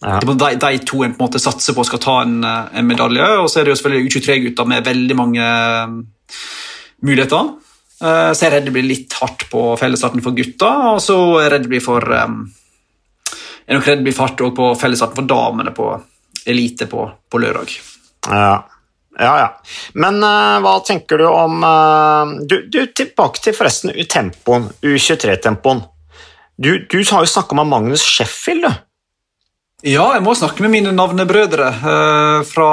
Ja. 0.00 0.16
De, 0.22 0.34
de, 0.60 0.76
to 0.86 1.02
en 1.04 1.12
på 1.12 1.18
en 1.18 1.26
måte 1.26 1.40
satser 1.42 1.76
på 1.76 1.84
skal 1.84 2.00
ta 2.00 2.14
en, 2.22 2.38
en 2.44 2.86
medalje. 2.88 3.26
Og 3.42 3.50
så 3.52 3.60
er 3.60 3.66
det 3.66 3.74
jo 3.74 3.80
selvfølgelig 3.80 4.12
U23-gutter 4.12 4.68
med 4.70 4.86
veldig 4.86 5.16
mange 5.18 5.48
muligheter. 7.04 7.54
Eh, 8.00 8.30
så 8.32 8.44
jeg 8.44 8.50
er 8.50 8.56
redd 8.58 8.68
det 8.68 8.74
blir 8.74 8.88
litt 8.88 9.16
hardt 9.20 9.46
på 9.52 9.64
fellesstarten 9.80 10.24
for 10.24 10.36
gutta, 10.36 10.72
og 10.94 11.00
så 11.04 11.18
er 11.38 11.46
jeg 11.46 11.54
redd 11.54 11.66
det 11.68 11.72
blir 11.76 11.84
for 11.84 12.10
Jeg 12.14 13.72
er 13.72 13.78
nok 13.78 13.88
redd 13.88 14.02
det 14.02 14.08
blir 14.08 14.16
fart 14.16 14.44
på 14.58 14.70
fellesstarten 14.80 15.22
for 15.22 15.30
damene 15.30 15.72
på 15.76 15.90
elite 16.50 16.88
på, 16.90 17.08
på 17.30 17.40
lørdag. 17.40 17.76
Ja. 18.28 18.54
Ja, 19.18 19.34
ja. 19.38 19.48
Men 19.94 20.18
uh, 20.24 20.58
hva 20.64 20.78
tenker 20.86 21.20
du 21.20 21.26
om 21.28 21.62
uh, 21.62 22.34
du, 22.42 22.64
du, 22.66 22.80
Tilbake 22.90 23.42
til 23.42 23.54
forresten 23.56 23.94
tempoen, 24.10 24.66
U23-tempoen. 24.82 25.84
Du, 26.58 26.72
du, 26.90 26.98
har 26.98 27.22
jo 27.22 27.30
snakka 27.30 27.56
med 27.58 27.70
Magnus 27.70 28.02
Sheffield, 28.02 28.66
du. 28.66 28.82
Ja, 29.84 30.04
jeg 30.14 30.22
må 30.24 30.32
snakke 30.32 30.64
med 30.64 30.72
mine 30.72 30.94
navnebrødre 30.96 31.66
uh, 31.82 32.38
fra 32.48 32.68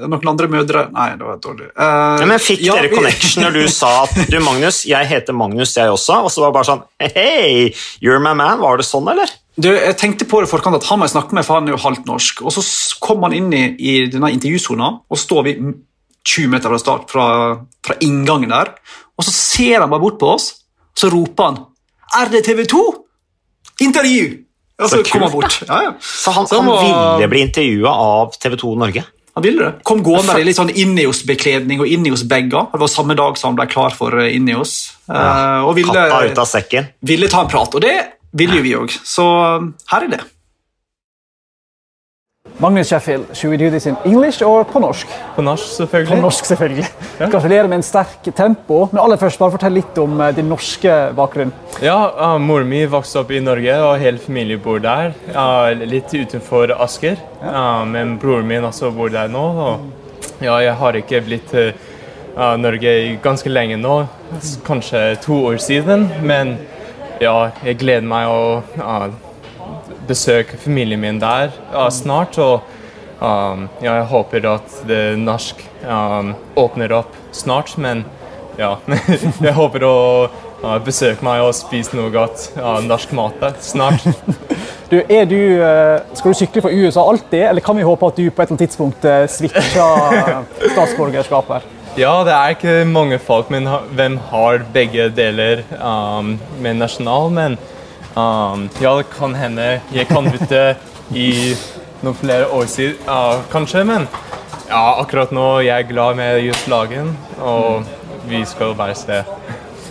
noen 0.00 0.30
andre 0.30 0.48
mødre 0.48 0.86
Nei, 0.94 1.10
det 1.20 1.26
var 1.26 1.40
dårlig. 1.44 1.66
Uh, 1.76 2.22
ja, 2.22 2.28
men 2.30 2.40
Fikk 2.40 2.62
ja, 2.64 2.76
dere 2.78 2.88
connection 2.94 3.44
når 3.44 3.58
du 3.58 3.64
sa 3.80 3.90
at 4.06 4.14
du, 4.32 4.38
Magnus, 4.40 4.78
jeg 4.88 5.10
heter 5.10 5.36
Magnus, 5.36 5.74
jeg 5.76 5.92
også? 5.92 6.22
Og 6.24 6.32
så 6.32 6.40
var 6.40 6.52
det 6.52 6.56
bare 6.56 6.68
sånn 6.70 6.84
Hei, 7.04 7.74
you're 8.00 8.22
my 8.22 8.32
man. 8.38 8.62
Var 8.64 8.80
det 8.80 8.86
sånn, 8.88 9.10
eller? 9.12 9.34
Du, 9.60 9.68
jeg 9.68 9.98
tenkte 10.00 10.26
på 10.30 10.40
det 10.40 10.48
forkant 10.50 10.78
at 10.78 10.88
Han 10.88 11.02
må 11.02 11.06
jeg 11.06 11.14
snakke 11.18 11.36
med, 11.36 11.44
for 11.44 11.60
han 11.60 11.68
er 11.68 11.76
jo 11.76 11.82
halvt 11.84 12.08
norsk. 12.08 12.40
Og 12.48 12.56
Så 12.56 12.64
kom 13.04 13.28
han 13.28 13.36
inn 13.36 13.52
i, 13.52 13.64
i 13.76 13.94
denne 14.08 14.32
intervjusona, 14.32 14.88
og 15.04 15.20
står 15.20 15.44
vi 15.50 15.54
20 16.24 16.48
meter 16.48 16.72
fra 16.72 16.80
start, 16.80 17.04
fra, 17.12 17.26
fra 17.84 17.98
inngangen 18.00 18.56
der. 18.56 18.72
Og 19.20 19.28
så 19.28 19.36
ser 19.36 19.84
han 19.84 19.92
bare 19.92 20.06
bort 20.06 20.16
på 20.22 20.32
oss, 20.32 20.48
og 20.96 21.04
så 21.04 21.12
roper 21.12 21.50
han 21.50 21.62
Er 22.22 22.32
det 22.32 22.46
TV 22.48 22.64
2? 22.72 22.82
Intervju! 23.84 24.43
Og 24.82 24.90
så, 24.90 24.98
så 24.98 25.04
kom 25.06 25.22
han 25.22 25.32
bort. 25.32 25.60
Ja, 25.68 25.82
ja. 25.86 25.92
Så 26.02 26.32
han, 26.34 26.48
så 26.50 26.58
han, 26.58 26.66
han 26.66 26.72
var... 26.72 27.18
ville 27.18 27.28
bli 27.30 27.44
intervjua 27.46 27.92
av 27.94 28.34
TV 28.42 28.56
2 28.58 28.72
Norge? 28.80 29.04
Han 29.34 29.42
ville 29.42 29.64
det. 29.64 29.82
Kom 29.86 30.02
gående 30.06 30.36
i 30.38 30.44
litt 30.46 30.58
sånn 30.58 30.70
Innios-bekledning 30.70 31.80
og 31.82 31.90
Innios-bager. 31.90 32.68
Det 32.70 32.80
var 32.82 32.90
samme 32.90 33.16
dag 33.18 33.38
som 33.38 33.50
han 33.50 33.58
ble 33.58 33.66
klar 33.70 33.94
for 33.94 34.14
eh, 34.22 34.30
Innios. 34.36 34.76
Ja. 35.08 35.22
Uh, 35.22 35.70
og 35.70 35.74
ville, 35.78 35.94
Katta 35.94 36.20
ut 36.30 36.42
av 36.44 36.46
sekken. 36.46 36.86
ville 37.02 37.30
ta 37.30 37.42
en 37.42 37.50
prat, 37.50 37.74
og 37.74 37.82
det 37.82 37.96
ville 38.34 38.60
jo 38.60 38.66
vi 38.66 38.76
òg. 38.78 38.94
Så 39.06 39.26
eh, 39.26 39.66
her 39.90 40.06
er 40.06 40.14
det. 40.14 40.22
Magnus 42.64 42.88
Sheffield, 42.88 43.36
should 43.36 43.50
we 43.50 43.58
do 43.58 43.68
this 43.70 43.84
in 43.86 43.96
English 44.06 44.42
or 44.42 44.64
på 44.64 44.80
norsk? 44.80 45.06
På 45.36 45.42
norsk, 45.42 45.64
selvfølgelig. 45.76 46.16
På 46.16 46.20
norsk, 46.22 46.44
selvfølgelig. 46.44 46.84
Ja. 47.18 47.26
Gratulerer 47.28 47.66
med 47.68 47.76
en 47.76 47.82
sterk 47.82 48.28
tempo. 48.36 48.78
Men 48.92 49.02
aller 49.02 49.18
først, 49.20 49.38
bare 49.38 49.52
fortell 49.52 49.74
litt 49.76 49.98
om 50.00 50.14
uh, 50.16 50.30
din 50.32 50.48
norske 50.48 50.94
bakgrunn. 51.16 51.52
Ja, 51.84 51.98
uh, 52.16 52.38
Moren 52.40 52.70
min 52.70 52.86
vokste 52.88 53.20
opp 53.20 53.34
i 53.36 53.42
Norge, 53.44 53.74
og 53.84 54.00
hele 54.00 54.22
familien 54.22 54.62
bor 54.64 54.80
der. 54.80 55.12
Uh, 55.34 55.74
litt 55.84 56.14
utenfor 56.14 56.72
Asker. 56.78 57.20
Ja. 57.42 57.84
men 57.84 58.16
broren 58.16 58.48
min 58.48 58.64
også 58.64 58.88
bor 58.96 59.12
der 59.12 59.28
nå. 59.28 59.44
Og 59.66 60.40
ja, 60.40 60.56
jeg 60.64 60.78
har 60.80 61.00
ikke 61.02 61.20
blitt 61.26 61.52
til 61.52 61.74
Norge 62.64 62.94
ganske 63.22 63.52
lenge 63.52 63.76
nå. 63.76 63.98
Kanskje 64.64 65.04
to 65.20 65.42
år 65.50 65.60
siden. 65.60 66.08
Men 66.24 66.56
ja, 67.20 67.50
jeg 67.60 67.76
gleder 67.84 68.08
meg 68.08 68.32
å 68.32 68.64
besøke 70.08 70.58
familien 70.60 71.00
min 71.02 71.20
der 71.22 71.52
uh, 71.74 71.88
snart. 71.92 72.38
Og 72.38 72.62
um, 73.20 73.68
ja, 73.82 74.00
jeg 74.00 74.08
håper 74.12 74.48
at 74.54 74.80
det 74.88 75.02
norsk 75.20 75.60
um, 75.82 76.34
åpner 76.56 76.94
opp 77.00 77.16
snart. 77.32 77.76
Men 77.78 78.04
ja, 78.58 78.76
jeg 79.46 79.54
håper 79.56 79.86
å 79.86 79.96
uh, 80.64 80.78
besøke 80.84 81.24
meg 81.26 81.42
og 81.44 81.54
spise 81.56 81.96
noe 81.98 82.12
godt 82.14 82.50
uh, 82.58 82.78
norsk 82.84 83.14
mat 83.16 83.40
der 83.42 83.60
snart. 83.64 84.06
Du, 84.84 84.98
du, 85.00 85.38
uh, 85.58 86.04
skal 86.14 86.30
du 86.30 86.36
sykle 86.38 86.60
for 86.62 86.70
USA 86.70 87.02
alltid, 87.08 87.40
eller 87.48 87.64
kan 87.64 87.74
vi 87.74 87.82
håpe 87.82 88.06
at 88.06 88.18
du 88.20 88.28
på 88.28 88.42
et 88.42 88.44
eller 88.44 88.52
annet 88.52 88.62
tidspunkt 88.68 89.06
switcher 89.32 90.44
switcher 90.76 91.48
her? 91.48 91.64
Ja, 91.98 92.12
det 92.26 92.34
er 92.34 92.52
ikke 92.54 92.74
mange 92.90 93.18
folk, 93.22 93.50
men 93.54 93.66
hvem 93.94 94.16
har 94.30 94.64
begge 94.74 95.08
deler 95.14 95.64
um, 95.78 96.34
med 96.62 96.78
nasjonal? 96.78 97.32
Men 97.34 97.56
Um, 98.14 98.68
ja, 98.78 98.94
det 98.96 99.08
kan 99.10 99.34
hende 99.34 99.80
jeg 99.94 100.06
kan 100.06 100.28
bytte 100.30 100.76
i 101.14 101.30
noen 102.04 102.16
flere 102.20 102.46
år 102.54 102.68
siden, 102.70 103.00
uh, 103.08 103.42
kanskje. 103.50 103.82
Men 103.88 104.06
ja, 104.68 104.84
akkurat 105.00 105.34
nå 105.34 105.48
jeg 105.66 105.74
er 105.74 105.88
glad 105.90 106.20
med 106.20 106.44
just 106.44 106.68
lagen, 106.70 107.12
og 107.42 107.84
vi 108.28 108.44
skal 108.48 108.76
bare 108.78 108.94
se. 108.98 109.22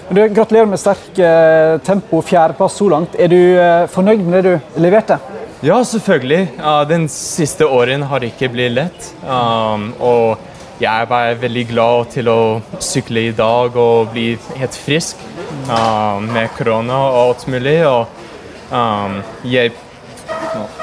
Du, 0.10 0.20
gratulerer 0.30 0.68
med 0.70 0.80
sterk 0.82 1.20
eh, 1.20 1.78
tempo, 1.86 2.20
fjerdeplass 2.22 2.76
så 2.78 2.90
langt. 2.92 3.16
Er 3.18 3.32
du 3.32 3.40
eh, 3.40 3.86
fornøyd 3.90 4.26
med 4.28 4.44
det 4.44 4.52
du 4.52 4.82
leverte? 4.84 5.18
Ja, 5.64 5.78
selvfølgelig. 5.88 6.42
Uh, 6.60 6.82
den 6.90 7.08
siste 7.10 7.66
åren 7.66 8.04
har 8.10 8.26
ikke 8.28 8.50
blitt 8.52 8.76
lett. 8.76 9.08
Um, 9.24 9.94
og 10.04 10.42
jeg 10.82 10.90
er 10.90 11.06
bare 11.10 11.36
veldig 11.38 11.64
glad 11.70 12.08
til 12.16 12.30
å 12.32 12.40
sykle 12.82 13.28
i 13.30 13.34
dag 13.38 13.76
og 13.78 14.14
bli 14.14 14.34
helt 14.58 14.78
frisk 14.78 15.20
uh, 15.70 16.18
med 16.24 16.50
korona 16.58 16.98
og 17.12 17.20
alt 17.20 17.44
mulig. 17.54 17.76
Og 17.86 18.08
um, 18.74 19.20
jeg 19.46 19.74
uh, 20.44 20.80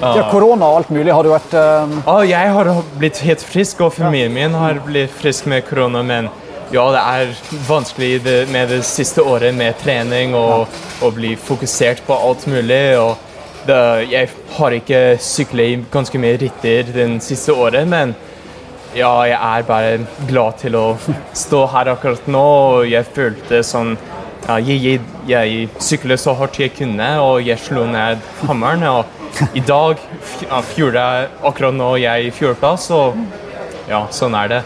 Ja, 0.00 0.28
korona 0.30 0.68
og 0.70 0.76
alt 0.80 0.92
mulig 0.94 1.12
har 1.12 1.26
du 1.26 1.32
vært 1.32 1.56
um... 1.58 1.98
uh, 2.06 2.22
Jeg 2.24 2.52
har 2.54 2.70
blitt 3.00 3.18
helt 3.26 3.42
frisk, 3.44 3.82
og 3.84 3.92
familien 3.96 4.32
min 4.36 4.54
har 4.56 4.78
blitt 4.86 5.12
frisk 5.18 5.50
med 5.50 5.66
korona. 5.68 6.04
Men 6.06 6.30
ja, 6.70 6.84
det 6.94 7.02
er 7.02 7.34
vanskelig 7.66 8.46
med 8.54 8.70
det 8.70 8.84
siste 8.86 9.26
året 9.26 9.56
med 9.56 9.74
trening 9.82 10.36
og 10.38 10.70
å 11.02 11.10
bli 11.10 11.34
fokusert 11.34 12.06
på 12.06 12.14
alt 12.14 12.46
mulig. 12.46 12.84
og 13.02 13.29
det, 13.66 13.78
jeg 14.10 14.28
har 14.56 14.74
ikke 14.76 15.00
syklet 15.22 15.86
ganske 15.92 16.20
mye 16.20 16.38
ritter 16.40 16.92
den 16.94 17.18
siste 17.24 17.52
året, 17.52 17.86
men 17.88 18.14
ja, 18.96 19.10
jeg 19.28 19.38
er 19.38 19.66
bare 19.68 19.98
glad 20.28 20.58
til 20.62 20.76
å 20.78 20.86
stå 21.36 21.64
her 21.74 21.92
akkurat 21.92 22.26
nå. 22.30 22.46
og 22.80 22.88
Jeg 22.90 23.06
følte 23.14 23.62
sånn 23.66 23.94
ja, 24.48 24.56
jeg, 24.58 25.00
jeg, 25.28 25.68
syklet 25.78 26.20
så 26.20 26.34
hardt 26.38 26.58
jeg 26.58 26.72
kunne, 26.74 27.10
og 27.22 27.44
jeg 27.46 27.60
slo 27.62 27.84
ned 27.86 28.22
hammeren. 28.48 28.82
Og 28.90 29.54
i 29.54 29.62
dag 29.62 30.00
fjorde 30.72 31.04
jeg 31.04 31.28
akkurat 31.52 31.76
nå 31.76 31.92
jeg 32.02 32.32
fjordass, 32.34 32.88
og 32.96 33.20
ja, 33.90 34.06
sånn 34.14 34.34
er 34.40 34.56
det. 34.56 34.62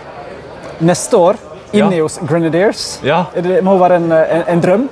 Neste 0.84 1.20
år 1.20 1.42
ja. 1.78 2.08
Grenadiers. 2.28 2.86
Ja. 3.06 3.24
Det 3.34 3.60
må 3.64 3.76
være 3.80 4.00
en, 4.00 4.10
en, 4.14 4.44
en 4.54 4.64
drøm? 4.64 4.88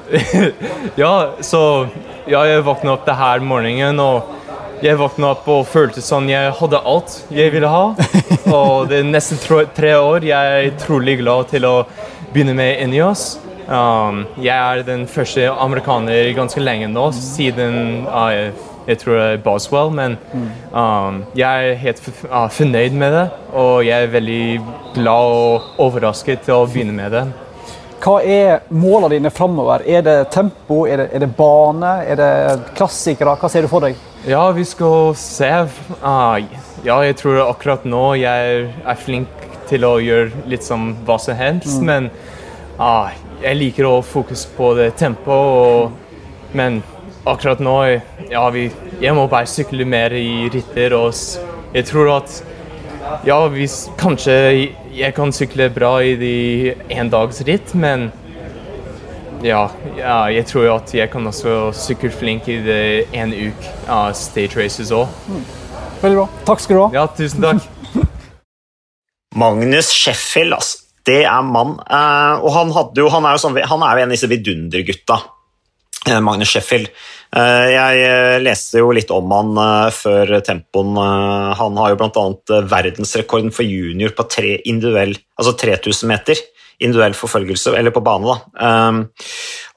ja, 1.03 1.12
så 1.40 1.62
ja, 2.27 2.45
jeg 2.49 2.64
våkna 2.66 2.97
opp 2.97 3.07
det 3.07 3.18
her 3.18 3.42
morgenen. 3.45 4.01
og 4.01 4.38
jeg 4.83 4.99
våkna 4.99 5.29
opp 5.37 5.47
og 5.47 5.61
følte 5.71 6.03
sånn 6.03 6.27
Jeg 6.27 6.51
hadde 6.59 6.81
alt 6.90 7.21
jeg 7.31 7.53
ville 7.55 7.71
ha. 7.71 7.85
Og 8.59 8.88
det 8.90 8.99
er 8.99 9.07
nesten 9.07 9.38
tre 9.77 9.95
år. 9.95 10.27
Jeg 10.27 10.57
er 10.57 10.73
utrolig 10.73 11.21
glad 11.21 11.53
til 11.53 11.66
å 11.68 11.77
begynne 12.33 12.57
med 12.59 12.83
Ineos. 12.83 13.37
Um, 13.68 14.25
jeg 14.42 14.57
er 14.57 14.83
den 14.85 15.07
første 15.07 15.47
amerikaner 15.55 16.33
ganske 16.35 16.61
lenge 16.61 16.88
nå, 16.90 17.05
siden 17.14 18.09
uh, 18.11 18.51
jeg 18.87 18.99
tror 18.99 19.18
det 19.18 19.29
er 19.29 19.40
Boswell. 19.45 19.92
Men 19.95 20.18
um, 20.73 21.23
jeg 21.38 21.71
er 21.71 21.81
helt 21.83 22.03
uh, 22.29 22.49
fornøyd 22.53 22.99
med 22.99 23.16
det, 23.16 23.25
og 23.53 23.87
jeg 23.87 24.09
er 24.09 24.12
veldig 24.12 24.45
glad 24.97 25.38
og 25.38 25.81
overrasket 25.87 26.47
til 26.47 26.61
å 26.61 26.66
begynne 26.66 26.97
med 26.97 27.14
det. 27.14 27.27
Hva 28.03 28.16
er 28.27 28.64
målene 28.75 29.14
dine 29.14 29.31
framover? 29.31 29.85
Er 29.87 30.03
det 30.03 30.16
tempo, 30.35 30.81
er 30.90 31.05
det, 31.05 31.11
er 31.14 31.23
det 31.23 31.29
bane, 31.38 31.92
er 32.03 32.18
det 32.18 32.33
klassikere? 32.75 33.37
Hva 33.38 33.51
ser 33.51 33.62
du 33.62 33.71
for 33.71 33.87
deg? 33.87 34.01
Ja, 34.27 34.42
vi 34.55 34.64
skal 34.66 35.14
se. 35.18 35.51
Uh, 36.03 36.42
ja, 36.83 36.99
jeg 37.07 37.21
tror 37.21 37.45
akkurat 37.47 37.87
nå 37.87 38.12
jeg 38.18 38.66
er 38.83 38.99
flink 38.99 39.31
til 39.71 39.87
å 39.87 39.97
gjøre 40.03 40.45
litt 40.51 40.66
som 40.66 40.92
hva 41.07 41.18
som 41.23 41.38
helst. 41.38 41.79
Mm. 41.79 41.87
Men 41.88 42.11
uh, 42.81 43.12
Jeg 43.42 43.59
liker 43.59 43.88
å 43.88 43.97
fokusere 44.07 44.55
på 44.55 44.68
det 44.79 44.88
tempoet, 44.99 45.95
men 46.55 46.83
akkurat 47.24 47.61
nå 47.62 47.76
ja, 48.30 48.42
vi, 48.50 48.68
Jeg 49.00 49.14
må 49.14 49.26
bare 49.30 49.50
sykle 49.50 49.87
mer 49.88 50.14
i 50.16 50.48
ritter, 50.52 50.94
og 50.96 51.14
jeg 51.72 51.87
tror 51.88 52.16
at 52.18 52.40
ja, 53.26 53.37
hvis, 53.50 53.88
kanskje 53.98 54.35
jeg 54.94 55.14
kan 55.16 55.32
sykle 55.35 55.68
bra 55.74 55.96
i 56.04 56.14
de 56.20 56.37
endagsritt, 56.92 57.74
men 57.74 58.11
ja, 59.42 59.64
ja, 59.98 60.18
jeg 60.30 60.46
tror 60.46 60.68
at 60.76 60.92
jeg 60.94 61.11
kan 61.11 61.26
også 61.26 61.72
sykle 61.74 62.12
flink 62.14 62.46
i 62.52 62.61
det 62.62 62.82
en 63.18 63.35
uke 63.35 63.72
av 63.90 64.12
stage 64.18 64.54
races 64.58 64.92
òg. 64.94 65.11
Veldig 66.02 66.18
bra. 66.20 66.28
Takk 66.46 66.62
skal 66.62 66.78
du 66.78 66.82
ha. 66.85 66.88
Ja, 66.94 67.04
tusen 67.18 67.42
takk. 67.42 67.66
Magnus 69.42 69.90
Sheffield, 69.90 70.54
altså. 70.58 70.78
Det 71.02 71.24
er 71.26 71.42
mann. 71.42 71.74
Uh, 71.90 72.38
og 72.46 72.52
han, 72.54 72.68
jo, 72.94 73.08
han, 73.11 73.24
er 73.26 73.35
jo 73.35 73.42
sånn, 73.42 73.56
han 73.66 73.82
er 73.82 73.96
jo 73.98 74.04
en 74.04 74.12
av 74.12 74.14
disse 74.14 74.28
vidundergutta. 74.30 75.16
Eh, 76.09 76.21
Magnus 76.21 76.51
Sheffield. 76.51 76.88
Eh, 77.37 77.67
jeg 77.73 78.41
leste 78.43 78.83
jo 78.83 78.91
litt 78.95 79.11
om 79.15 79.31
han 79.33 79.61
før 79.95 80.35
tempoen. 80.45 80.97
Han 81.59 81.79
har 81.79 81.93
jo 81.93 82.01
bl.a. 82.01 82.25
verdensrekorden 82.71 83.53
for 83.55 83.67
junior 83.67 84.15
på 84.17 84.27
tre 84.31 84.57
individuell, 84.65 85.15
altså 85.38 85.55
3000 85.62 86.11
meter 86.11 86.43
individuell 86.83 87.15
forfølgelse, 87.15 87.77
eller 87.79 87.95
på 87.95 88.03
bane. 88.03 88.27
da. 88.27 88.91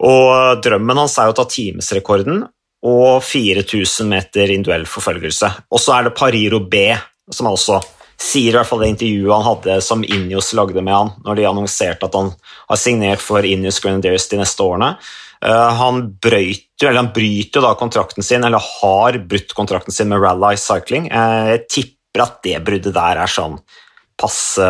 Og 0.10 0.62
Drømmen 0.66 1.04
hans 1.04 1.20
er 1.22 1.30
å 1.30 1.36
ta 1.38 1.46
timesrekorden 1.46 2.42
og 2.86 3.24
4000 3.26 4.10
meter 4.10 4.54
individuell 4.54 4.86
forfølgelse. 4.90 5.52
Og 5.74 5.82
så 5.82 5.98
er 5.98 6.08
det 6.08 6.16
Pariro 6.18 6.62
B, 6.70 6.88
som 7.34 7.50
også 7.50 7.80
sier 8.22 8.54
i 8.54 8.56
hvert 8.56 8.70
fall 8.70 8.84
det 8.84 8.94
intervjuet 8.94 9.34
han 9.34 9.48
hadde 9.50 9.78
som 9.84 10.04
Injos 10.06 10.54
lagde 10.56 10.82
med 10.82 10.96
han, 10.96 11.12
når 11.26 11.40
de 11.40 11.48
annonserte 11.50 12.08
at 12.08 12.16
han 12.16 12.32
har 12.70 12.80
signert 12.80 13.24
for 13.24 13.46
Injos 13.46 13.82
Grenadiers 13.84 14.28
de 14.32 14.40
neste 14.40 14.64
årene. 14.64 14.94
Uh, 15.44 15.72
han, 15.80 16.04
eller 16.26 17.00
han 17.00 17.14
bryter 17.16 17.66
da 17.66 17.74
kontrakten 17.80 18.26
sin, 18.26 18.44
eller 18.44 18.64
har 18.82 19.20
brutt 19.30 19.56
kontrakten 19.58 19.94
sin 19.94 20.12
med 20.12 20.24
Rally 20.24 20.60
Cycling. 20.60 21.10
Uh, 21.12 21.56
jeg 21.56 21.66
tipper 21.70 22.26
at 22.26 22.40
det 22.46 22.62
bruddet 22.66 22.96
der 22.96 23.24
er 23.26 23.32
sånn 23.32 23.60
passe 24.16 24.66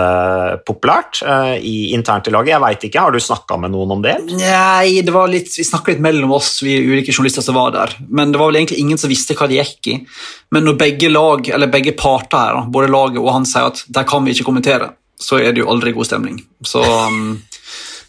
populært 0.65 1.19
uh, 1.21 1.53
i, 1.53 1.91
internt 1.93 2.27
i 2.27 2.33
laget. 2.33 2.55
Jeg 2.55 2.63
veit 2.63 2.85
ikke, 2.87 3.03
Har 3.05 3.13
du 3.13 3.21
snakka 3.21 3.59
med 3.61 3.75
noen 3.75 3.93
om 3.97 4.01
det? 4.01 4.15
Nei, 4.39 5.03
det 5.05 5.13
var 5.13 5.29
litt, 5.29 5.51
vi 5.53 5.65
snakka 5.67 5.93
litt 5.93 6.01
mellom 6.03 6.33
oss, 6.33 6.57
vi 6.65 6.73
ulike 6.81 7.13
journalister 7.13 7.45
som 7.45 7.57
var 7.59 7.75
der. 7.75 7.93
Men 8.09 8.33
det 8.33 8.41
var 8.41 8.49
vel 8.49 8.63
egentlig 8.63 8.81
ingen 8.81 9.01
som 9.01 9.11
visste 9.11 9.37
hva 9.37 9.49
det 9.51 9.59
gikk 9.61 9.91
i. 9.93 9.97
Men 10.55 10.65
når 10.65 10.79
begge 10.81 11.11
lag, 11.13 11.49
eller 11.53 11.71
begge 11.71 11.93
parter 11.97 12.41
her, 12.41 12.71
både 12.73 12.89
laget 12.89 13.21
og 13.21 13.33
han 13.35 13.45
sier 13.49 13.69
at 13.69 13.83
der 13.85 14.07
kan 14.09 14.25
vi 14.25 14.33
ikke 14.33 14.49
kommentere, 14.49 14.95
så 15.21 15.37
er 15.39 15.53
det 15.53 15.61
jo 15.61 15.69
aldri 15.71 15.93
god 15.95 16.09
stemning. 16.09 16.41
Så, 16.65 16.81
um, 16.81 17.37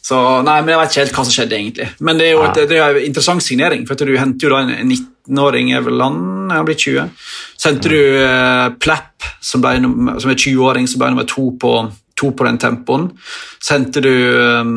så 0.07 0.19
nei, 0.47 0.61
men 0.63 0.75
Jeg 0.75 0.79
vet 0.81 0.93
ikke 0.93 1.03
helt 1.03 1.17
hva 1.17 1.25
som 1.27 1.35
skjedde, 1.35 1.57
egentlig. 1.59 1.87
Men 2.07 2.21
det 2.21 2.29
er 2.29 2.37
jo 2.37 2.45
et, 2.47 2.61
det 2.71 2.79
er 2.79 2.99
en 3.01 3.07
interessant 3.09 3.43
signering. 3.43 3.87
for 3.89 3.99
Du 3.99 4.15
henter 4.15 4.47
jo 4.47 4.53
da 4.53 4.61
en 4.63 4.93
19-åring, 4.93 5.73
over 5.81 5.91
land, 5.91 6.21
han? 6.21 6.47
blir 6.47 6.61
har 6.61 6.69
blitt 6.69 6.85
20. 6.85 7.11
Så 7.57 7.73
henter 7.73 7.95
du 7.97 8.03
uh, 8.23 8.69
Plapp 8.79 9.27
som, 9.43 9.65
ble, 9.65 9.75
som 10.23 10.31
er 10.31 10.39
20-åring, 10.39 10.87
som 10.87 11.03
ble 11.03 11.11
nummer 11.11 11.27
to 11.27 11.49
på, 11.59 11.73
to 12.15 12.31
på 12.31 12.47
den 12.47 12.63
tempoen. 12.63 13.11
Så 13.59 13.75
henter 13.75 14.07
du 14.07 14.15
um, 14.63 14.75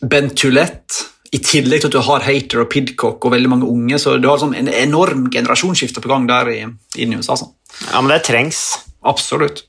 Ben 0.00 0.32
Tulett, 0.32 1.02
i 1.30 1.38
tillegg 1.38 1.84
til 1.84 1.90
at 1.92 1.94
du 1.94 2.02
har 2.02 2.24
Hater 2.24 2.64
og 2.64 2.70
Pidcock 2.72 3.22
og 3.22 3.34
veldig 3.36 3.50
mange 3.52 3.68
unge. 3.68 4.00
Så 4.02 4.16
du 4.18 4.26
har 4.26 4.40
sånn 4.40 4.56
en 4.58 4.72
enorm 4.72 5.28
generasjonsskifte 5.30 6.02
på 6.02 6.10
gang 6.10 6.24
der 6.30 6.48
i, 6.50 6.60
i 6.96 7.06
USA. 7.12 7.36
Sånn. 7.38 7.52
Ja, 7.92 8.00
men 8.00 8.10
det 8.10 8.24
trengs. 8.26 8.64
Absolutt. 9.06 9.66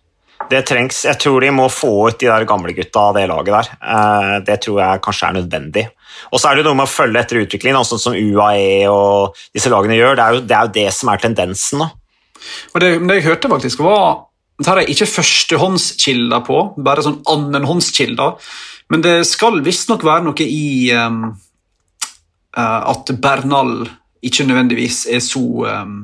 Det 0.52 0.62
trengs. 0.68 1.06
Jeg 1.08 1.20
tror 1.22 1.44
de 1.44 1.52
må 1.56 1.70
få 1.72 1.92
ut 2.10 2.20
de 2.20 2.28
der 2.28 2.48
gamle 2.50 2.74
gutta 2.76 3.08
av 3.10 3.16
det 3.16 3.28
laget 3.32 3.54
der. 3.56 3.70
Eh, 3.94 4.34
det 4.48 4.58
tror 4.66 4.82
jeg 4.82 5.04
kanskje 5.06 5.30
er 5.30 5.38
nødvendig. 5.40 5.86
Og 6.32 6.42
så 6.42 6.50
er 6.50 6.60
det 6.60 6.66
noe 6.68 6.78
med 6.78 6.90
å 6.90 6.92
følge 6.92 7.22
etter 7.22 7.40
utviklingen, 7.46 7.88
sånn 7.88 8.02
som 8.02 8.18
UAE 8.18 8.90
og 8.92 9.38
disse 9.56 9.72
lagene 9.72 9.96
gjør. 9.96 10.18
Det 10.18 10.26
er 10.26 10.36
jo 10.36 10.44
det, 10.44 10.58
er 10.58 10.68
jo 10.68 10.76
det 10.76 10.90
som 10.98 11.14
er 11.14 11.24
tendensen 11.24 11.84
nå. 11.84 11.88
Og 12.74 12.84
det, 12.84 12.92
det 13.06 13.18
jeg 13.20 13.28
hørte 13.30 13.52
faktisk 13.52 13.86
var 13.86 14.28
det 14.62 14.70
her 14.70 14.82
er 14.84 14.92
ikke 14.94 15.10
førstehåndskilder 15.10 16.44
på, 16.46 16.58
bare 16.86 17.02
sånn 17.06 17.22
annenhåndskilder. 17.30 18.36
Men 18.94 19.02
det 19.02 19.16
skal 19.30 19.62
visstnok 19.66 20.04
være 20.06 20.28
noe 20.28 20.46
i 20.46 20.92
um, 20.94 21.32
uh, 22.58 22.82
at 22.92 23.10
Bernal 23.24 23.88
ikke 24.22 24.46
nødvendigvis 24.46 25.08
er 25.10 25.24
så 25.26 25.42
um, 25.66 25.96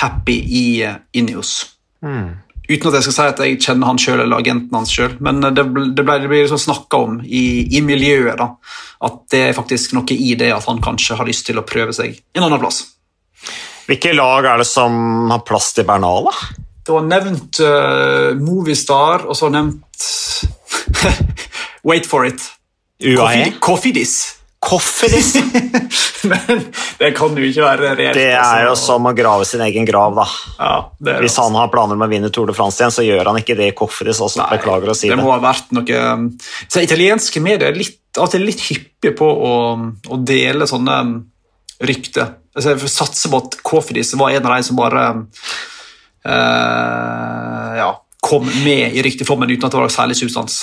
happy 0.00 0.38
i 0.58 0.64
uh, 0.88 0.98
Ineos. 1.14 1.60
Mm. 2.02 2.32
Uten 2.68 2.90
at 2.90 2.98
jeg 2.98 3.06
skal 3.06 3.14
si 3.16 3.26
at 3.32 3.38
jeg 3.40 3.60
kjenner 3.64 3.88
han 3.88 4.00
sjøl 4.00 4.20
eller 4.20 4.42
agenten 4.42 4.76
hans 4.76 4.90
sjøl, 4.92 5.14
men 5.24 5.40
det, 5.40 5.64
ble, 5.72 5.86
det, 5.96 6.04
ble, 6.04 6.18
det 6.20 6.28
blir 6.28 6.44
liksom 6.44 6.60
snakka 6.60 7.00
om 7.00 7.16
i, 7.24 7.64
i, 7.78 7.80
miljøet 7.80 8.36
da, 8.36 8.50
at 9.08 9.18
det 9.32 9.40
er 9.46 9.56
faktisk 9.56 9.94
noe 9.96 10.12
i 10.12 10.34
det 10.36 10.50
at 10.52 10.68
han 10.68 10.82
kanskje 10.84 11.16
har 11.16 11.28
lyst 11.28 11.46
til 11.48 11.60
å 11.60 11.64
prøve 11.64 11.96
seg 11.96 12.18
en 12.36 12.44
annen 12.44 12.60
plass. 12.60 12.82
Hvilke 13.88 14.12
lag 14.12 14.44
er 14.50 14.60
det 14.60 14.68
som 14.68 15.30
har 15.32 15.46
plass 15.48 15.72
til 15.78 15.88
Bernal? 15.88 16.28
da? 16.28 16.64
Det 16.84 16.92
var 16.92 17.08
nevnt 17.08 17.60
uh, 17.64 18.36
Movistar, 18.36 19.24
og 19.24 19.36
så 19.36 19.48
nevnt 19.52 20.04
Wait 21.88 22.08
for 22.08 22.28
it. 22.28 22.44
UAE? 23.00 23.54
Kofidis. 23.64 24.37
Kofidis? 24.58 25.36
Men 26.30 26.64
det 26.98 27.12
kan 27.16 27.36
jo 27.38 27.44
ikke 27.46 27.62
være 27.62 27.92
reelt. 27.94 28.18
Det 28.18 28.32
er 28.32 28.64
jo 28.64 28.72
altså. 28.72 28.94
som 28.94 29.06
å 29.06 29.14
grave 29.16 29.46
sin 29.46 29.62
egen 29.68 29.86
grav, 29.88 30.18
da. 30.18 30.26
Ja, 30.58 30.72
Hvis 31.22 31.38
han 31.38 31.54
har 31.58 31.70
planer 31.72 31.98
om 31.98 32.02
å 32.04 32.10
vinne 32.10 32.32
Tour 32.34 32.50
de 32.50 32.56
France 32.56 32.82
igjen, 32.82 32.94
så 32.94 33.06
gjør 33.06 33.30
han 33.30 33.38
ikke 33.40 33.56
det 33.58 33.70
i. 33.70 33.76
Også. 33.78 34.40
Nei, 34.40 34.48
Beklager 34.56 34.90
å 34.90 34.98
si 34.98 35.06
det. 35.06 35.14
Det 35.14 35.22
må 35.22 35.30
ha 35.30 35.38
vært 35.42 35.70
noe 35.76 36.02
um, 36.10 36.28
så 36.66 36.82
Italienske 36.82 37.42
medier 37.44 37.70
er 37.70 37.78
litt, 37.78 38.00
litt 38.42 38.66
hyppige 38.66 39.14
på 39.18 39.28
å, 39.28 39.54
å 40.10 40.20
dele 40.26 40.66
sånne 40.68 41.00
um, 41.06 41.16
rykter 41.86 42.34
altså 42.58 42.74
jeg 42.74 42.90
satser 42.90 43.32
på 43.32 43.40
at 43.44 43.56
Kofferis 43.66 44.14
var 44.18 44.34
en 44.34 44.46
av 44.46 44.56
de 44.56 44.66
som 44.66 44.78
bare 44.78 45.04
uh, 46.26 47.70
ja, 47.78 47.90
kom 48.24 48.44
med 48.64 48.96
i 48.96 49.04
riktig 49.04 49.26
formen 49.28 49.50
uten 49.52 49.66
at 49.68 49.74
det 49.74 49.80
var 49.80 49.94
særlig 49.94 50.16
substans. 50.18 50.54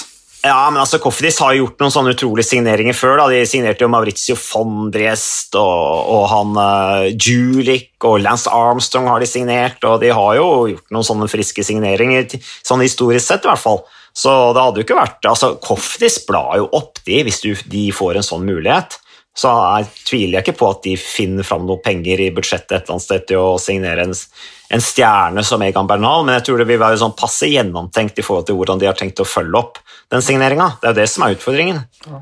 Ja, 0.46 0.68
men 0.70 0.78
altså, 0.78 1.00
Kofidis 1.02 1.40
har 1.42 1.56
gjort 1.58 1.80
noen 1.82 1.94
sånne 1.94 2.12
utrolige 2.14 2.46
signeringer 2.52 2.94
før. 2.94 3.16
da. 3.18 3.26
De 3.34 3.40
signerte 3.50 3.82
jo 3.82 3.90
Maurizio 3.90 4.36
Fondriest 4.38 5.58
og, 5.58 6.12
og 6.14 6.26
han 6.30 6.52
uh, 6.60 7.08
Julik 7.10 8.06
og 8.06 8.20
Lance 8.22 8.52
Armstrong 8.54 9.10
har 9.10 9.24
de 9.24 9.30
signert. 9.30 9.82
og 9.90 10.04
De 10.04 10.12
har 10.14 10.36
jo 10.38 10.50
gjort 10.70 10.94
noen 10.94 11.08
sånne 11.08 11.30
friske 11.32 11.66
signeringer, 11.66 12.38
sånn 12.62 12.86
historisk 12.86 13.26
sett 13.26 13.48
i 13.48 13.50
hvert 13.50 13.64
fall. 13.64 13.82
Så 14.16 14.32
det 14.56 14.62
hadde 14.62 14.80
jo 14.80 14.86
ikke 14.86 15.00
vært, 15.00 15.26
altså 15.28 15.56
Kofidis 15.64 16.22
blar 16.28 16.60
jo 16.62 16.70
opp 16.78 17.02
de 17.10 17.24
hvis 17.26 17.42
du, 17.44 17.50
de 17.72 17.90
får 17.96 18.22
en 18.22 18.30
sånn 18.30 18.46
mulighet 18.48 19.00
så 19.36 19.52
jeg 19.52 19.88
tviler 20.08 20.38
jeg 20.38 20.46
ikke 20.46 20.60
på 20.62 20.70
at 20.72 20.84
de 20.86 20.94
finner 21.00 21.44
fram 21.48 21.66
noe 21.68 21.82
penger 21.84 22.22
i 22.24 22.30
budsjettet 22.36 22.72
et 22.72 22.86
eller 22.86 22.96
annet 22.96 23.06
sted 23.06 23.26
til 23.28 23.42
å 23.42 23.58
signere 23.60 24.06
en, 24.08 24.14
en 24.16 24.84
stjerne 24.84 25.44
som 25.44 25.66
Egan 25.66 25.90
Bernal, 25.90 26.24
men 26.24 26.38
jeg 26.38 26.48
tror 26.48 26.62
det 26.62 26.70
vil 26.70 26.80
være 26.80 27.02
sånn 27.02 27.18
passe 27.20 27.50
gjennomtenkt 27.52 28.22
i 28.22 28.26
forhold 28.26 28.48
til 28.48 28.56
hvordan 28.60 28.80
de 28.80 28.88
har 28.88 28.96
tenkt 28.96 29.20
å 29.20 29.28
følge 29.28 29.60
opp 29.60 29.82
den 30.14 30.24
signeringa. 30.24 30.78
Det 30.80 30.88
er 30.88 30.96
jo 30.96 31.02
det 31.02 31.10
som 31.12 31.26
er 31.26 31.36
utfordringen. 31.36 31.84
Ja. 32.08 32.22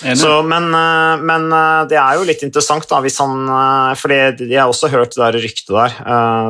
Så, 0.00 0.30
men, 0.48 0.70
eh, 0.72 1.20
men, 1.20 1.50
eh, 1.52 1.82
det 1.90 1.98
er 2.00 2.16
jo 2.16 2.24
litt 2.24 2.40
interessant, 2.46 2.86
da, 2.88 3.02
hvis 3.04 3.18
han 3.20 3.42
eh, 3.44 3.96
For 4.00 4.14
jeg 4.14 4.54
har 4.54 4.70
også 4.70 4.88
hørt 4.88 5.12
det 5.12 5.20
der 5.20 5.36
ryktet 5.44 5.74
der. 5.74 5.96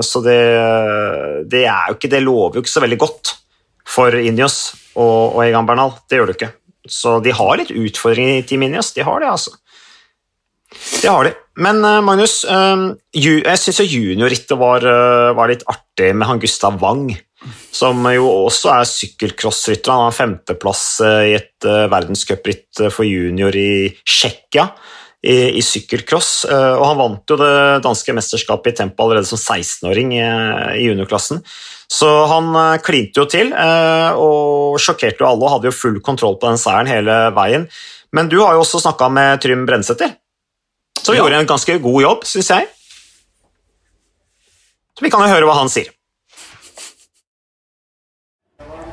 Så 0.06 0.22
det, 0.22 0.38
det, 1.50 1.64
er 1.66 1.90
jo 1.90 1.98
ikke 1.98 2.12
Det 2.12 2.22
lover 2.22 2.58
jo 2.58 2.62
ikke 2.62 2.76
så 2.76 2.84
veldig 2.84 3.00
godt 3.00 3.34
for 3.90 4.14
Injos 4.14 4.60
og, 4.94 5.34
og 5.34 5.42
Egan 5.42 5.66
Bernal. 5.66 5.96
Det 6.06 6.20
gjør 6.20 6.30
det 6.30 6.36
ikke. 6.38 6.52
Så 6.90 7.16
de 7.24 7.34
har 7.34 7.58
litt 7.58 7.74
utfordringer 7.74 8.38
i 8.38 8.46
Team 8.46 8.62
Injos. 8.68 8.92
De 8.94 9.02
har 9.02 9.18
det, 9.18 9.32
altså. 9.32 9.56
Det 11.00 11.08
har 11.08 11.24
de. 11.24 11.32
Men 11.60 11.82
uh, 11.84 11.98
Magnus, 12.04 12.40
uh, 12.48 12.92
jeg 13.12 13.60
syns 13.60 13.82
juniorrittet 13.84 14.56
var, 14.60 14.84
uh, 14.84 15.32
var, 15.36 15.50
litt 15.50 15.66
artig 15.68 16.12
med 16.16 16.28
han 16.28 16.40
Gustav 16.40 16.78
Wang, 16.80 17.10
som 17.72 18.04
jo 18.14 18.28
også 18.46 18.72
er 18.74 18.88
sykkelcrossrytter. 18.88 19.92
Han 19.92 20.08
har 20.08 20.16
femteplass 20.16 20.84
i 21.04 21.34
et 21.38 21.64
verdenscupritt 21.64 22.82
for 22.92 23.08
junior 23.08 23.56
i 23.56 23.88
Tsjekkia 24.04 24.66
i, 25.24 25.56
i 25.56 25.62
sykkelcross. 25.64 26.44
og 26.50 26.84
han 26.84 26.98
vant 26.98 27.32
jo 27.32 27.38
det 27.40 27.80
danske 27.84 28.12
mesterskapet 28.16 28.74
i 28.74 28.78
tempo 28.82 29.06
allerede 29.06 29.28
som 29.28 29.40
16-åring 29.40 30.12
i, 30.18 30.22
i 30.82 30.84
juniorklassen. 30.90 31.40
Så 31.88 32.10
han 32.28 32.52
klinte 32.84 33.22
jo 33.22 33.26
til 33.28 33.54
og 33.56 34.76
sjokkerte 34.80 35.24
jo 35.24 35.30
alle 35.30 35.48
og 35.48 35.54
hadde 35.56 35.72
jo 35.72 35.78
full 35.80 36.00
kontroll 36.04 36.36
på 36.40 36.52
den 36.52 36.60
seieren 36.60 36.92
hele 36.92 37.22
veien. 37.36 37.70
Men 38.12 38.28
du 38.28 38.42
har 38.42 38.56
jo 38.56 38.66
også 38.66 38.84
snakka 38.84 39.08
med 39.16 39.40
Trym 39.40 39.64
Brensæter. 39.68 40.12
Som 41.00 41.14
ja. 41.14 41.22
gjorde 41.22 41.40
en 41.40 41.48
ganske 41.48 41.78
god 41.80 42.02
jobb, 42.02 42.26
syns 42.28 42.50
jeg. 42.52 42.68
Så 44.98 45.06
vi 45.06 45.10
kan 45.12 45.24
jo 45.24 45.32
høre 45.32 45.48
hva 45.48 45.56
han 45.56 45.70
sier. 45.72 45.88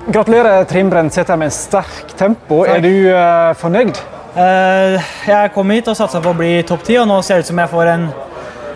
Gratulerer, 0.08 0.63
Trym 0.63 0.88
Brensæter, 0.88 1.36
med 1.36 1.52
sterk 1.52 2.13
tempo. 2.15 2.62
Er 2.63 2.80
du 2.80 2.93
uh, 3.12 3.52
fornøyd? 3.60 3.98
Uh, 4.38 4.96
jeg 5.28 5.52
kom 5.52 5.74
hit 5.76 5.89
og 5.91 5.98
satsa 6.00 6.22
på 6.24 6.32
å 6.32 6.38
bli 6.38 6.62
topp 6.67 6.86
ti, 6.88 6.96
og 6.96 7.10
nå 7.10 7.17
ser 7.28 7.41
det 7.41 7.43
ut 7.43 7.50
som 7.52 7.60
jeg 7.60 7.72
får 7.74 7.91
en 7.91 8.06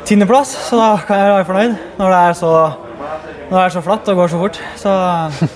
tiendeplass. 0.09 0.51
Så 0.67 0.79
da 0.81 0.89
kan 1.07 1.21
jeg 1.21 1.31
være 1.37 1.47
fornøyd 1.47 1.77
når 2.01 2.11
det 2.11 2.19
er 2.19 2.35
så, 2.41 2.51
når 3.47 3.55
det 3.55 3.63
er 3.63 3.75
så 3.77 3.85
flatt 3.85 4.11
og 4.11 4.19
går 4.19 4.33
så 4.33 4.41
fort. 4.43 4.59
Så 4.83 4.97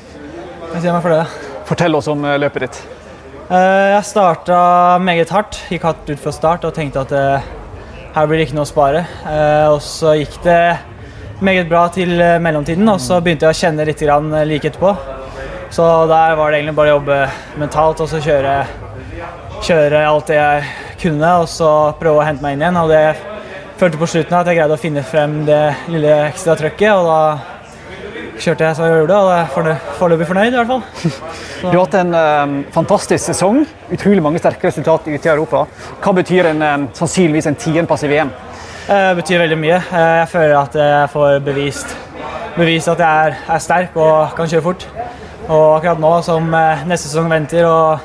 jeg 0.78 0.86
sier 0.86 0.96
meg 0.96 1.04
for 1.04 1.18
det. 1.18 1.52
Fortell 1.68 2.00
oss 2.00 2.08
om 2.14 2.24
løpet 2.24 2.70
ditt. 2.70 2.80
Uh, 3.52 3.92
Jeg 3.98 4.08
starta 4.08 4.64
meget 5.04 5.36
hardt, 5.36 5.60
gikk 5.70 5.84
hardt 5.92 6.08
ut 6.08 6.24
fra 6.24 6.34
start 6.40 6.64
og 6.66 6.74
tenkte 6.74 7.04
at 7.04 7.12
eh, 7.14 7.52
her 8.16 8.28
blir 8.28 8.40
det 8.40 8.48
ikke 8.48 8.56
noe 8.56 8.64
å 8.68 8.70
spare. 8.70 9.04
Eh, 9.28 9.68
Og 9.74 9.82
så 9.84 10.16
gikk 10.16 10.40
det 10.46 10.78
meget 11.44 11.68
bra 11.68 11.88
til 11.92 12.16
eh, 12.22 12.40
mellomtiden, 12.40 12.88
og 12.88 13.02
så 13.04 13.20
begynte 13.20 13.48
jeg 13.48 13.56
å 13.56 13.60
kjenne 13.60 13.88
litt 13.88 14.02
eh, 14.02 14.46
like 14.48 14.72
etterpå. 14.72 14.96
Så 15.76 15.84
der 16.08 16.36
var 16.40 16.52
det 16.52 16.62
egentlig 16.62 16.78
bare 16.78 16.94
å 16.94 16.98
jobbe 17.00 17.18
mentalt 17.60 18.00
og 18.00 18.08
så 18.08 18.22
kjøre, 18.24 18.54
kjøre 19.66 20.06
alt 20.08 20.32
det 20.32 20.38
jeg 20.38 20.70
kunne, 21.02 21.32
og 21.42 21.50
så 21.52 21.72
prøve 22.00 22.22
å 22.22 22.28
hente 22.28 22.46
meg 22.46 22.56
inn 22.56 22.64
igjen. 22.64 22.80
Og 22.80 22.94
det 22.94 23.04
følte 23.82 24.00
på 24.00 24.08
slutten 24.08 24.38
at 24.40 24.48
jeg 24.48 24.62
greide 24.62 24.78
å 24.78 24.80
finne 24.80 25.04
frem 25.04 25.42
det 25.50 25.64
lille 25.92 26.16
ekstra 26.30 26.56
trøkket, 26.56 26.94
og 26.96 27.10
da 27.10 27.55
kjørte 28.40 28.66
jeg 28.68 28.76
så 28.78 28.86
jeg 28.88 28.98
gjorde, 29.00 29.18
og 29.18 29.30
jeg 29.32 29.42
er 29.44 29.52
fornø- 29.54 29.94
foreløpig 30.00 30.28
fornøyd 30.28 30.54
i 30.54 30.60
hvert 30.60 30.72
fall. 30.72 30.84
Du 31.66 31.72
har 31.72 31.86
hatt 31.86 31.96
en 32.00 32.14
um, 32.16 32.56
fantastisk 32.76 33.26
sesong. 33.32 33.62
Utrolig 33.96 34.22
mange 34.24 34.40
sterke 34.42 34.68
resultat 34.68 35.08
ute 35.08 35.16
i 35.28 35.32
Europa. 35.32 35.64
Hva 36.04 36.12
betyr 36.20 36.52
en, 36.52 36.62
um, 36.62 36.88
sannsynligvis 36.94 37.48
en 37.50 37.56
tiendeplass 37.60 38.04
i 38.06 38.12
VM? 38.12 38.32
Det 38.86 39.16
betyr 39.18 39.40
veldig 39.42 39.58
mye. 39.58 39.78
Eh, 39.82 40.10
Jeg 40.22 40.28
føler 40.30 40.58
at 40.60 40.76
jeg 40.78 41.10
får 41.10 41.40
bevist, 41.48 41.96
bevist 42.58 42.88
at 42.92 43.00
jeg 43.02 43.30
er, 43.32 43.38
er 43.56 43.64
sterk 43.64 43.96
og 43.98 44.36
kan 44.38 44.48
kjøre 44.52 44.62
fort. 44.68 44.86
Og 45.48 45.64
akkurat 45.80 46.00
nå 46.04 46.12
som 46.28 46.54
eh, 46.54 46.84
neste 46.86 47.10
sesong 47.10 47.32
venter 47.32 47.66
og 47.66 47.98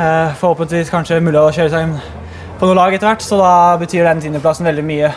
eh, 0.00 0.34
forhåpentligvis 0.40 0.90
kanskje 0.90 1.20
mulig 1.22 1.38
å 1.38 1.52
kjøre 1.54 1.70
seg 1.76 1.86
inn 1.86 1.94
på 2.58 2.66
noe 2.66 2.74
lag 2.80 2.94
etter 2.94 3.08
hvert, 3.12 3.22
så 3.22 3.38
da 3.38 3.52
betyr 3.78 4.04
den 4.08 4.20
tiendeplassen 4.26 4.66
veldig 4.66 4.84
mye 4.90 5.12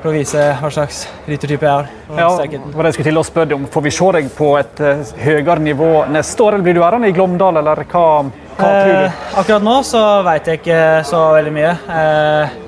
for 0.00 0.10
å 0.10 0.14
vise 0.14 0.46
hva 0.60 0.70
slags 0.72 1.02
ryttertype 1.28 1.66
jeg 1.66 1.70
har. 1.70 1.90
Ja, 2.16 2.28
og 2.32 2.40
jeg 2.86 2.94
skulle 2.96 3.08
til 3.10 3.20
å 3.20 3.24
spørre 3.26 3.58
om. 3.58 3.66
Får 3.70 3.84
vi 3.84 3.92
se 3.94 4.08
deg 4.16 4.30
på 4.36 4.48
et 4.60 4.82
uh, 4.82 5.12
høyere 5.20 5.58
nivå 5.64 5.90
neste 6.12 6.46
år, 6.46 6.56
eller 6.56 6.66
blir 6.66 6.78
du 6.78 6.82
værende 6.82 7.10
i 7.10 7.14
Glåmdal, 7.16 7.60
eller 7.60 7.84
hva, 7.84 8.06
hva 8.56 8.72
tror 8.72 8.90
du? 8.90 8.96
Eh, 9.04 9.22
akkurat 9.42 9.68
nå 9.68 9.76
så 9.86 10.02
veit 10.26 10.48
jeg 10.48 10.62
ikke 10.62 10.80
så 11.08 11.22
veldig 11.36 11.54
mye. 11.54 11.76
Eh, 12.00 12.58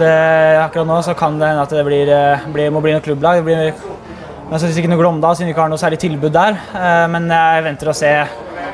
det, 0.00 0.16
akkurat 0.64 0.88
nå 0.88 0.98
så 1.04 1.14
kan 1.18 1.38
det 1.40 1.52
hende 1.52 1.68
at 1.68 1.76
det 1.76 1.86
blir, 1.86 2.12
eh, 2.16 2.50
blir, 2.54 2.72
må 2.72 2.82
bli 2.84 2.96
noe 2.96 3.04
klubblag. 3.04 3.40
Det 3.40 3.48
blir 3.48 3.88
men 4.50 4.58
så 4.58 4.66
ikke 4.66 4.90
noe 4.90 4.98
Glåmdal, 4.98 5.36
siden 5.38 5.46
vi 5.46 5.52
ikke 5.54 5.62
har 5.62 5.70
noe 5.70 5.78
særlig 5.78 6.00
tilbud 6.02 6.32
der. 6.34 6.56
Eh, 6.74 7.04
men 7.12 7.28
jeg 7.30 7.62
venter 7.68 7.92
å 7.92 7.94
se. 7.94 8.10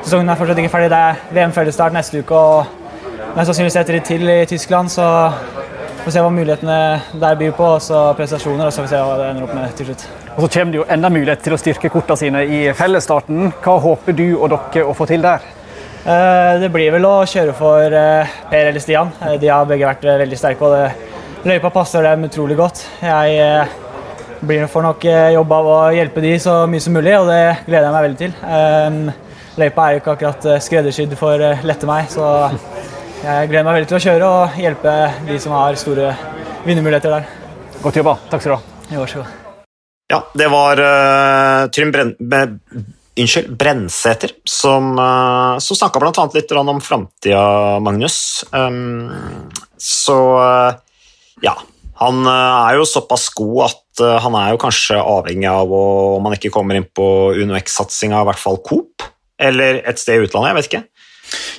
Sesongen 0.07 0.31
er 0.33 0.39
fortsatt 0.39 0.63
ikke 0.63 0.73
ferdig. 0.73 0.89
Det 0.95 1.01
er 1.11 1.19
VM-fellesstart 1.37 1.93
neste 1.93 2.23
uke. 2.23 2.33
og 2.33 2.85
mest 3.37 3.51
sannsynligvis 3.51 3.77
etter 3.77 3.99
litt 3.99 4.07
til 4.09 4.31
i 4.33 4.47
Tyskland, 4.49 4.89
så 4.89 5.05
får 6.07 6.15
se 6.15 6.23
hva 6.23 6.31
mulighetene 6.31 6.79
der 7.19 7.39
byr 7.41 7.53
på. 7.59 7.67
Og 7.77 7.83
så 7.83 8.01
prestasjoner, 8.19 8.69
og 8.69 8.73
så 8.73 8.83
får 8.83 8.87
vi 8.89 8.95
se 8.95 9.03
hva 9.03 9.19
det 9.21 9.29
ender 9.33 9.47
opp 9.49 9.55
med 9.59 9.77
til 9.79 9.91
slutt. 9.91 10.07
Og 10.37 10.43
så 10.45 10.51
kommer 10.55 10.73
det 10.75 10.81
jo 10.83 10.89
enda 10.97 11.11
mulighet 11.11 11.43
til 11.43 11.57
å 11.57 11.61
styrke 11.61 11.91
kortene 11.91 12.21
sine 12.21 12.43
i 12.47 12.61
fellesstarten. 12.77 13.51
Hva 13.65 13.79
håper 13.83 14.17
du 14.17 14.27
og 14.37 14.51
dere 14.53 14.87
å 14.87 14.95
få 14.97 15.09
til 15.11 15.25
der? 15.25 15.45
Eh, 16.07 16.59
Det 16.63 16.71
blir 16.71 16.93
vel 16.95 17.07
å 17.09 17.17
kjøre 17.27 17.55
for 17.57 17.83
eh, 17.91 18.37
Per 18.51 18.69
eller 18.71 18.81
Stian. 18.85 19.11
Eh, 19.23 19.39
De 19.43 19.51
har 19.51 19.67
begge 19.67 19.89
vært 19.89 20.07
veldig 20.23 20.39
sterke, 20.39 20.63
og 20.63 20.77
det, 20.77 21.17
løypa 21.47 21.73
passer 21.75 22.07
dem 22.07 22.29
utrolig 22.29 22.57
godt. 22.59 22.85
Jeg 23.03 23.67
blir 24.47 24.67
får 24.71 24.83
nok 24.85 25.05
jobb 25.33 25.53
av 25.57 25.67
å 25.73 25.77
hjelpe 25.97 26.23
de 26.23 26.37
så 26.39 26.61
mye 26.71 26.83
som 26.85 26.95
mulig, 26.95 27.15
og 27.19 27.27
det 27.31 27.43
gleder 27.67 27.87
jeg 27.89 27.95
meg 27.97 28.07
veldig 28.07 28.19
til. 28.21 29.13
Løypa 29.57 29.87
er 29.87 29.95
jo 29.95 30.01
ikke 30.03 30.15
akkurat 30.15 30.49
skreddersydd 30.63 31.15
for 31.19 31.41
lette 31.67 31.89
meg, 31.89 32.11
så 32.13 32.51
jeg 33.23 33.49
gleder 33.51 33.65
meg 33.67 33.79
veldig 33.79 33.89
til 33.91 33.99
å 33.99 34.05
kjøre 34.05 34.29
og 34.29 34.61
hjelpe 34.61 34.93
de 35.29 35.39
som 35.43 35.55
har 35.57 35.79
store 35.81 36.13
vinnermuligheter 36.67 37.17
der. 37.17 37.31
Godt 37.83 37.99
jobba. 38.01 38.17
Takk 38.31 38.43
skal 38.45 38.53
du 38.53 38.57
ha. 38.57 38.77
Jo, 38.93 39.01
Vær 39.03 39.13
så 39.13 39.23
god. 39.23 39.43
Ja, 40.13 40.21
det 40.39 40.47
var 40.53 40.81
uh, 40.83 41.67
Trym 41.75 41.91
Bren 41.95 42.13
Unnskyld, 43.17 43.55
Brennsæter 43.57 44.35
som, 44.45 44.93
uh, 45.01 45.57
som 45.63 45.79
snakka 45.79 46.03
bl.a. 46.03 46.27
litt 46.35 46.53
om 46.53 46.83
framtida, 46.85 47.47
Magnus. 47.81 48.45
Um, 48.53 49.09
så 49.81 50.19
uh, 50.37 50.77
ja. 51.45 51.57
Han 51.97 52.27
uh, 52.29 52.69
er 52.69 52.77
jo 52.77 52.85
såpass 52.85 53.31
god 53.33 53.71
at 53.71 54.03
uh, 54.05 54.19
han 54.21 54.37
er 54.37 54.53
jo 54.53 54.61
kanskje 54.61 55.01
avhengig 55.01 55.49
av 55.49 55.73
å, 55.73 55.85
om 56.19 56.29
han 56.29 56.37
ikke 56.37 56.53
kommer 56.53 56.77
inn 56.77 56.85
på 56.85 57.07
UnoX-satsinga, 57.41 58.21
i 58.21 58.29
hvert 58.29 58.43
fall 58.43 58.61
Coop, 58.67 59.07
eller 59.41 59.81
et 59.81 60.03
sted 60.03 60.21
i 60.21 60.29
utlandet. 60.29 60.51
Jeg 60.51 60.59
vet 60.59 60.69
ikke. 60.71 60.83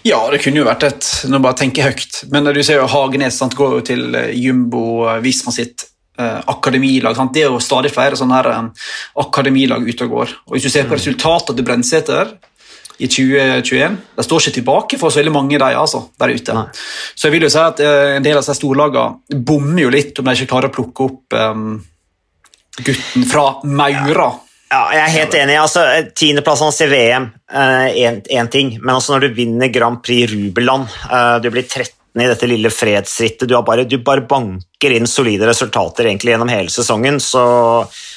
Ja, 0.08 0.20
det 0.32 0.40
kunne 0.44 0.62
jo 0.62 0.68
vært 0.68 0.86
et 0.88 1.08
Nå 1.28 1.40
bare 1.44 1.58
tenker 1.60 1.84
jeg 1.84 1.96
høyt. 1.96 2.20
Men 2.32 2.48
du 2.56 2.62
ser 2.64 2.82
jo 2.82 2.90
Hagenes 2.92 3.40
sant, 3.42 3.56
går 3.58 3.80
jo 3.80 3.86
til 3.92 4.16
eh, 4.16 4.34
Jumbo 4.38 4.84
eh, 5.08 5.22
Visma 5.26 5.54
sitt 5.56 5.88
eh, 6.20 6.42
akademilag. 6.54 7.18
Sant? 7.18 7.34
Det 7.36 7.46
er 7.46 7.52
jo 7.52 7.64
stadig 7.64 7.92
flere 7.96 8.20
sånne 8.20 8.38
her, 8.40 8.52
eh, 8.54 8.92
akademilag 9.24 9.88
ute 9.88 10.08
og 10.08 10.16
går. 10.18 10.38
Og 10.48 10.58
Hvis 10.58 10.70
du 10.70 10.74
ser 10.74 10.88
på 10.90 10.98
resultatet 10.98 11.58
til 11.58 11.68
brennseter 11.68 12.38
i 12.98 13.06
2021 13.06 13.98
De 14.18 14.26
står 14.26 14.42
ikke 14.42 14.56
tilbake 14.56 14.98
for 14.98 15.14
så 15.14 15.22
veldig 15.22 15.34
mange 15.36 15.60
de, 15.60 15.70
altså, 15.78 16.08
der 16.20 16.34
ute. 16.34 16.56
Nei. 16.58 16.66
Så 17.14 17.28
jeg 17.28 17.38
vil 17.38 17.46
jo 17.48 17.54
si 17.54 17.62
at 17.62 17.84
eh, 17.84 18.16
en 18.18 18.26
del 18.26 18.40
av 18.40 18.44
disse 18.46 18.58
storlagene 18.58 19.44
bommer 19.52 19.86
jo 19.86 19.94
litt 19.94 20.18
om 20.18 20.28
de 20.28 20.36
ikke 20.38 20.52
klarer 20.54 20.72
å 20.72 20.76
plukke 20.80 21.08
opp 21.08 21.38
eh, 21.38 21.64
gutten 22.78 23.30
fra 23.30 23.48
Maura. 23.66 24.32
Ja, 24.32 24.47
jeg 24.68 25.04
er 25.04 25.14
helt 25.14 25.36
enig. 25.40 25.58
altså 25.62 25.84
Tiendeplassen 26.18 26.68
hans 26.68 26.82
i 26.84 26.90
VM, 26.92 27.30
én 27.48 28.50
ting. 28.52 28.74
Men 28.82 28.98
altså 28.98 29.16
når 29.16 29.28
du 29.28 29.38
vinner 29.38 29.72
Grand 29.72 30.02
Prix 30.04 30.32
Rubeland, 30.34 30.90
eh, 31.12 31.38
du 31.44 31.50
blir 31.54 31.64
13 31.64 31.94
i 32.18 32.28
dette 32.28 32.48
lille 32.50 32.70
fredsrittet, 32.74 33.46
du, 33.48 33.54
har 33.56 33.64
bare, 33.64 33.86
du 33.86 33.98
bare 34.02 34.26
banker 34.28 34.96
inn 34.96 35.08
solide 35.08 35.48
resultater 35.48 36.10
egentlig 36.10 36.34
gjennom 36.34 36.50
hele 36.50 36.74
sesongen, 36.74 37.20
så, 37.22 37.44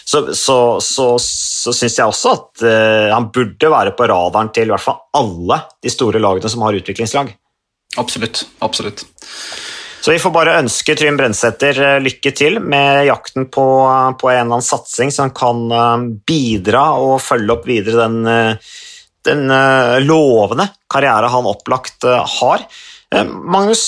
så, 0.08 0.22
så, 0.34 0.56
så, 0.80 1.08
så 1.20 1.74
syns 1.76 1.98
jeg 2.00 2.08
også 2.08 2.32
at 2.32 2.64
eh, 2.64 3.10
han 3.12 3.28
burde 3.34 3.72
være 3.72 3.92
på 3.98 4.08
radaren 4.08 4.52
til 4.56 4.70
i 4.70 4.74
hvert 4.74 4.86
fall 4.86 5.02
alle 5.20 5.60
de 5.84 5.92
store 5.92 6.22
lagene 6.22 6.52
som 6.52 6.64
har 6.64 6.80
utviklingslag. 6.80 7.34
Absolutt. 8.00 8.44
absolutt. 8.64 9.04
Så 10.00 10.12
vi 10.12 10.18
får 10.18 10.32
bare 10.32 10.56
ønske 10.62 10.94
Trym 10.96 11.18
Brennsæter 11.20 11.80
eh, 11.84 11.98
lykke 12.00 12.32
til 12.36 12.56
med 12.64 13.04
jakten 13.10 13.50
på, 13.52 13.64
på 14.20 14.30
en 14.30 14.38
eller 14.38 14.56
annen 14.56 14.64
satsing 14.64 15.12
som 15.12 15.32
kan 15.36 15.66
eh, 15.68 16.06
bidra 16.26 16.84
og 16.96 17.18
følge 17.20 17.52
opp 17.52 17.66
videre 17.68 18.06
den, 18.06 18.22
eh, 18.24 18.70
den 19.28 19.52
lovende 20.06 20.70
karriere 20.88 21.28
han 21.28 21.48
opplagt 21.50 22.06
har. 22.40 22.62
Magnus, 23.12 23.82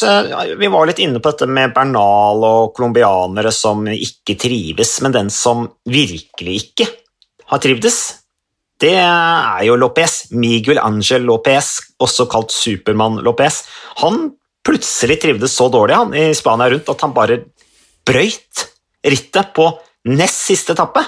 vi 0.61 0.69
var 0.69 0.91
litt 0.91 0.99
inne 1.01 1.23
på 1.23 1.31
dette 1.31 1.47
med 1.49 1.73
Bernal 1.73 2.45
og 2.45 2.75
colombianere 2.77 3.49
som 3.55 3.87
ikke 3.89 4.37
trives, 4.37 4.99
men 5.01 5.15
den 5.15 5.31
som 5.33 5.65
virkelig 5.89 6.59
ikke 6.67 6.89
har 7.49 7.63
trivdes, 7.65 7.99
det 8.83 8.93
er 8.99 9.63
jo 9.65 9.79
Lopez. 9.81 10.27
Miguel 10.37 10.83
Angel 10.83 11.25
Lopez, 11.25 11.79
også 12.03 12.29
kalt 12.29 12.53
Supermann 12.53 13.23
Lopez. 13.25 13.63
Han 14.03 14.35
plutselig 14.67 15.21
trivdes 15.23 15.55
så 15.57 15.69
dårlig 15.73 15.97
han, 15.99 16.15
i 16.15 16.31
Spania 16.37 16.71
rundt 16.71 16.91
at 16.93 17.03
han 17.05 17.15
bare 17.17 17.41
brøyt 18.07 18.69
rittet 19.07 19.51
på 19.57 19.67
nest 20.11 20.47
siste 20.49 20.77
etappe. 20.77 21.03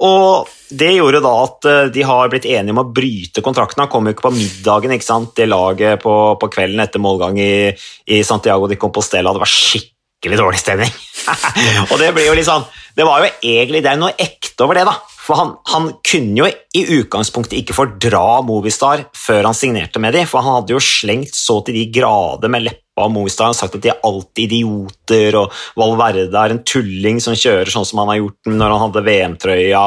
Og 0.00 0.48
det 0.72 0.94
gjorde 0.94 1.20
da 1.20 1.30
at 1.44 1.68
eh, 1.68 1.86
de 1.92 2.04
har 2.08 2.30
blitt 2.32 2.48
enige 2.48 2.72
om 2.72 2.82
å 2.82 2.88
bryte 2.88 3.44
kontrakten. 3.44 3.82
Han 3.84 3.92
kom 3.92 4.08
jo 4.08 4.14
ikke 4.14 4.28
på 4.30 4.34
middagen, 4.36 4.94
ikke 4.96 5.06
sant? 5.06 5.34
det 5.36 5.48
laget 5.50 6.00
på, 6.00 6.14
på 6.40 6.50
kvelden 6.52 6.80
etter 6.80 7.02
målgang 7.02 7.36
i, 7.40 7.68
i 8.08 8.22
Santiago 8.24 8.70
de 8.70 8.80
Compostela. 8.80 9.34
Det 9.36 9.44
var 9.44 9.52
skikkelig 9.52 10.40
dårlig 10.40 10.62
stemning. 10.62 10.94
og 11.90 11.96
det 12.00 12.14
blir 12.16 12.30
jo 12.30 12.36
litt 12.38 12.48
sånn 12.48 12.64
Det 12.96 13.04
var 13.04 13.20
jo 13.20 13.28
egentlig 13.44 13.82
det 13.84 13.90
er 13.92 13.98
noe 14.00 14.16
ekte 14.16 14.64
over 14.64 14.80
det, 14.80 14.86
da. 14.88 14.96
For 15.30 15.38
han, 15.38 15.52
han 15.70 15.84
kunne 16.02 16.40
jo 16.40 16.46
i 16.74 16.80
utgangspunktet 16.98 17.60
ikke 17.60 17.74
fordra 17.76 18.40
Movistar 18.42 19.04
før 19.14 19.46
han 19.46 19.54
signerte 19.54 20.02
med 20.02 20.16
dem, 20.18 20.26
for 20.26 20.42
han 20.42 20.56
hadde 20.58 20.74
jo 20.74 20.82
slengt 20.82 21.36
så 21.38 21.60
til 21.62 21.76
de 21.78 21.84
grader 21.94 22.50
med 22.50 22.66
leppa 22.66 23.04
av 23.04 23.12
Movistar 23.14 23.52
og 23.52 23.54
sagt 23.54 23.76
at 23.78 23.84
de 23.84 23.92
er 23.92 24.02
alltid 24.04 24.50
idioter, 24.50 25.38
og 25.38 25.54
Valverde 25.78 26.26
er 26.34 26.56
en 26.56 26.62
tulling 26.66 27.22
som 27.22 27.38
kjører 27.38 27.70
sånn 27.70 27.86
som 27.86 28.02
han 28.02 28.10
har 28.10 28.18
gjort 28.24 28.50
når 28.50 28.74
han 28.74 28.82
hadde 28.82 29.04
VM-trøya. 29.06 29.84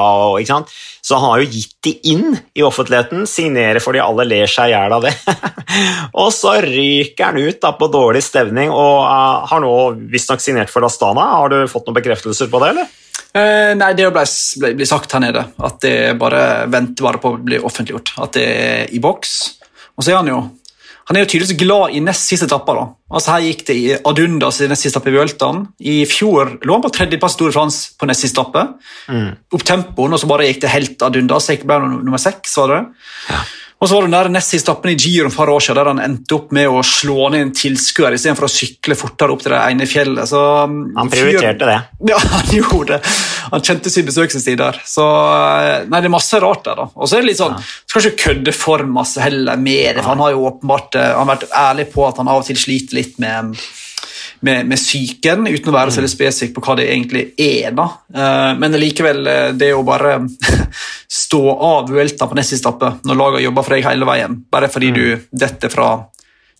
Så 1.04 1.20
han 1.20 1.34
har 1.34 1.44
jo 1.44 1.52
gitt 1.52 1.76
de 1.84 1.94
inn 2.14 2.40
i 2.56 2.64
offentligheten, 2.64 3.28
signerer 3.28 3.84
fordi 3.84 4.00
alle 4.00 4.30
ler 4.32 4.48
seg 4.48 4.72
i 4.72 4.78
hjel 4.78 4.96
av 4.96 5.04
det. 5.04 5.14
og 6.24 6.32
så 6.34 6.56
ryker 6.64 7.34
han 7.34 7.44
ut 7.44 7.60
da 7.68 7.76
på 7.76 7.92
dårlig 7.92 8.24
stevning 8.24 8.72
og 8.72 9.04
uh, 9.04 9.44
har 9.52 9.64
nå 9.68 9.76
visstnok 10.08 10.40
signert 10.40 10.72
for 10.72 10.88
Astana. 10.88 11.34
Har 11.36 11.52
du 11.52 11.60
fått 11.68 11.92
noen 11.92 12.00
bekreftelser 12.00 12.48
på 12.48 12.64
det, 12.64 12.76
eller? 12.78 13.00
Eh, 13.34 13.74
nei, 13.80 13.94
det 13.98 14.10
ble, 14.14 14.26
ble, 14.62 14.74
ble 14.78 14.88
sagt 14.88 15.14
her 15.16 15.24
nede. 15.24 15.46
At 15.66 15.80
det 15.82 15.96
bare 16.22 16.66
venter 16.72 17.08
bare 17.08 17.22
på 17.22 17.34
å 17.34 17.40
bli 17.42 17.62
offentliggjort. 17.62 18.16
At 18.22 18.36
det 18.38 18.50
er 18.50 18.94
i 18.94 19.02
boks. 19.04 19.38
Og 19.98 20.06
så 20.06 20.14
er 20.14 20.22
han 20.22 20.30
jo 20.34 20.42
han 21.04 21.18
er 21.18 21.26
jo 21.26 21.32
tydeligvis 21.34 21.60
glad 21.60 21.96
i 21.98 22.00
nest 22.00 22.30
siste 22.30 22.48
etappe. 22.48 22.74
da. 22.78 22.86
Altså 23.12 23.34
Her 23.34 23.42
gikk 23.44 23.66
det 23.68 23.76
i 23.76 23.96
Adundas 24.08 24.62
i 24.64 24.70
nest 24.72 24.86
siste 24.86 24.96
etappe 24.96 25.12
i 25.12 25.18
Vueltaen. 25.18 25.66
I 25.84 25.96
fjor 26.08 26.54
lå 26.64 26.78
han 26.78 26.86
på 26.86 26.94
tredjeplass 26.96 27.36
Tour 27.40 27.52
de 27.52 27.56
France 27.58 27.98
på 28.00 28.08
nest 28.08 28.24
siste 28.24 28.40
etappe. 28.40 28.64
Opp 29.52 29.66
tempoen, 29.68 30.16
og 30.16 30.22
så 30.22 30.30
bare 30.32 30.48
gikk 30.48 30.62
det 30.64 30.72
helt 30.72 31.04
Adundas. 31.04 31.50
Så 31.50 31.58
ble 31.60 31.82
han 31.82 31.98
nummer 32.06 32.22
seks, 32.24 32.56
var 32.62 32.72
det. 32.72 32.82
Og 33.84 33.90
så 33.90 33.98
var 33.98 34.06
det 34.08 34.20
den 34.30 34.38
nest 34.38 34.54
siste 34.54 34.72
etappen 34.72 34.94
i 34.94 34.96
Giron 34.96 35.32
for 35.34 35.50
et 35.50 35.58
år 35.58 35.64
siden, 35.66 35.76
der 35.82 35.90
han 35.92 36.00
endte 36.00 36.38
opp 36.38 36.54
med 36.56 36.72
å 36.72 36.80
slå 36.88 37.28
ned 37.34 37.42
en 37.44 37.52
tilskuer 37.58 38.16
istedenfor 38.16 38.48
å 38.48 38.52
sykle 38.54 38.96
fortere 38.96 39.36
opp 39.36 39.44
til 39.44 39.52
det 39.52 39.60
ene 39.60 39.88
fjellet. 39.92 40.30
Så, 40.30 40.40
um, 40.64 40.78
Han 40.96 41.12
prioriterte 41.12 41.68
det. 41.68 41.76
Ja, 42.14 42.22
han 42.32 42.48
gjorde 42.56 42.96
det. 42.96 43.12
Han 43.52 43.64
kjente 43.68 43.92
sin 43.92 44.08
besøkelsestid 44.08 44.62
der. 44.62 44.80
Så 44.88 45.04
eh, 45.04 45.84
nei, 45.92 46.00
det 46.00 46.08
er 46.08 46.16
masse 46.16 46.40
rart 46.40 46.64
der. 46.64 46.80
da. 46.80 46.88
Og 46.96 47.10
så 47.12 47.18
er 47.18 47.26
det 47.26 47.34
litt 47.34 47.42
sånn, 47.42 47.60
Skal 47.92 48.08
ikke 48.08 48.30
kødde 48.30 48.56
for 48.56 48.88
masse 48.88 49.24
heller 49.24 49.60
med 49.60 49.98
det, 49.98 50.02
for 50.02 50.14
han 50.14 50.24
har 50.24 50.32
jo 50.32 50.48
åpenbart 50.48 51.00
eh, 51.00 51.12
han 51.12 51.28
har 51.28 51.34
vært 51.36 51.58
ærlig 51.66 51.90
på 51.92 52.08
at 52.08 52.24
han 52.24 52.32
av 52.32 52.40
og 52.40 52.48
til 52.48 52.60
sliter 52.64 53.02
litt 53.02 53.20
med 53.20 53.52
med, 54.44 54.68
med 54.68 54.80
psyken, 54.80 55.48
uten 55.48 55.72
å 55.72 55.76
være 55.76 55.92
så 55.94 56.02
veldig 56.02 56.12
spesifikk 56.12 56.56
på 56.58 56.64
hva 56.66 56.76
det 56.80 56.90
egentlig 56.92 57.26
er. 57.40 57.72
da. 57.76 57.86
Eh, 58.14 58.50
men 58.60 58.76
likevel, 58.80 59.22
eh, 59.28 59.52
det 59.56 59.72
å 59.76 59.86
bare 59.88 60.18
stå 61.24 61.44
av 61.54 61.92
Uelta 61.94 62.28
på 62.28 62.38
neste 62.38 62.60
etappe 62.60 62.98
når 63.08 63.20
laget 63.20 63.46
jobber 63.46 63.68
for 63.68 63.78
deg 63.78 63.88
hele 63.88 64.10
veien, 64.10 64.42
bare 64.52 64.72
fordi 64.72 64.92
du 64.96 65.06
detter 65.32 65.72
fra 65.72 65.94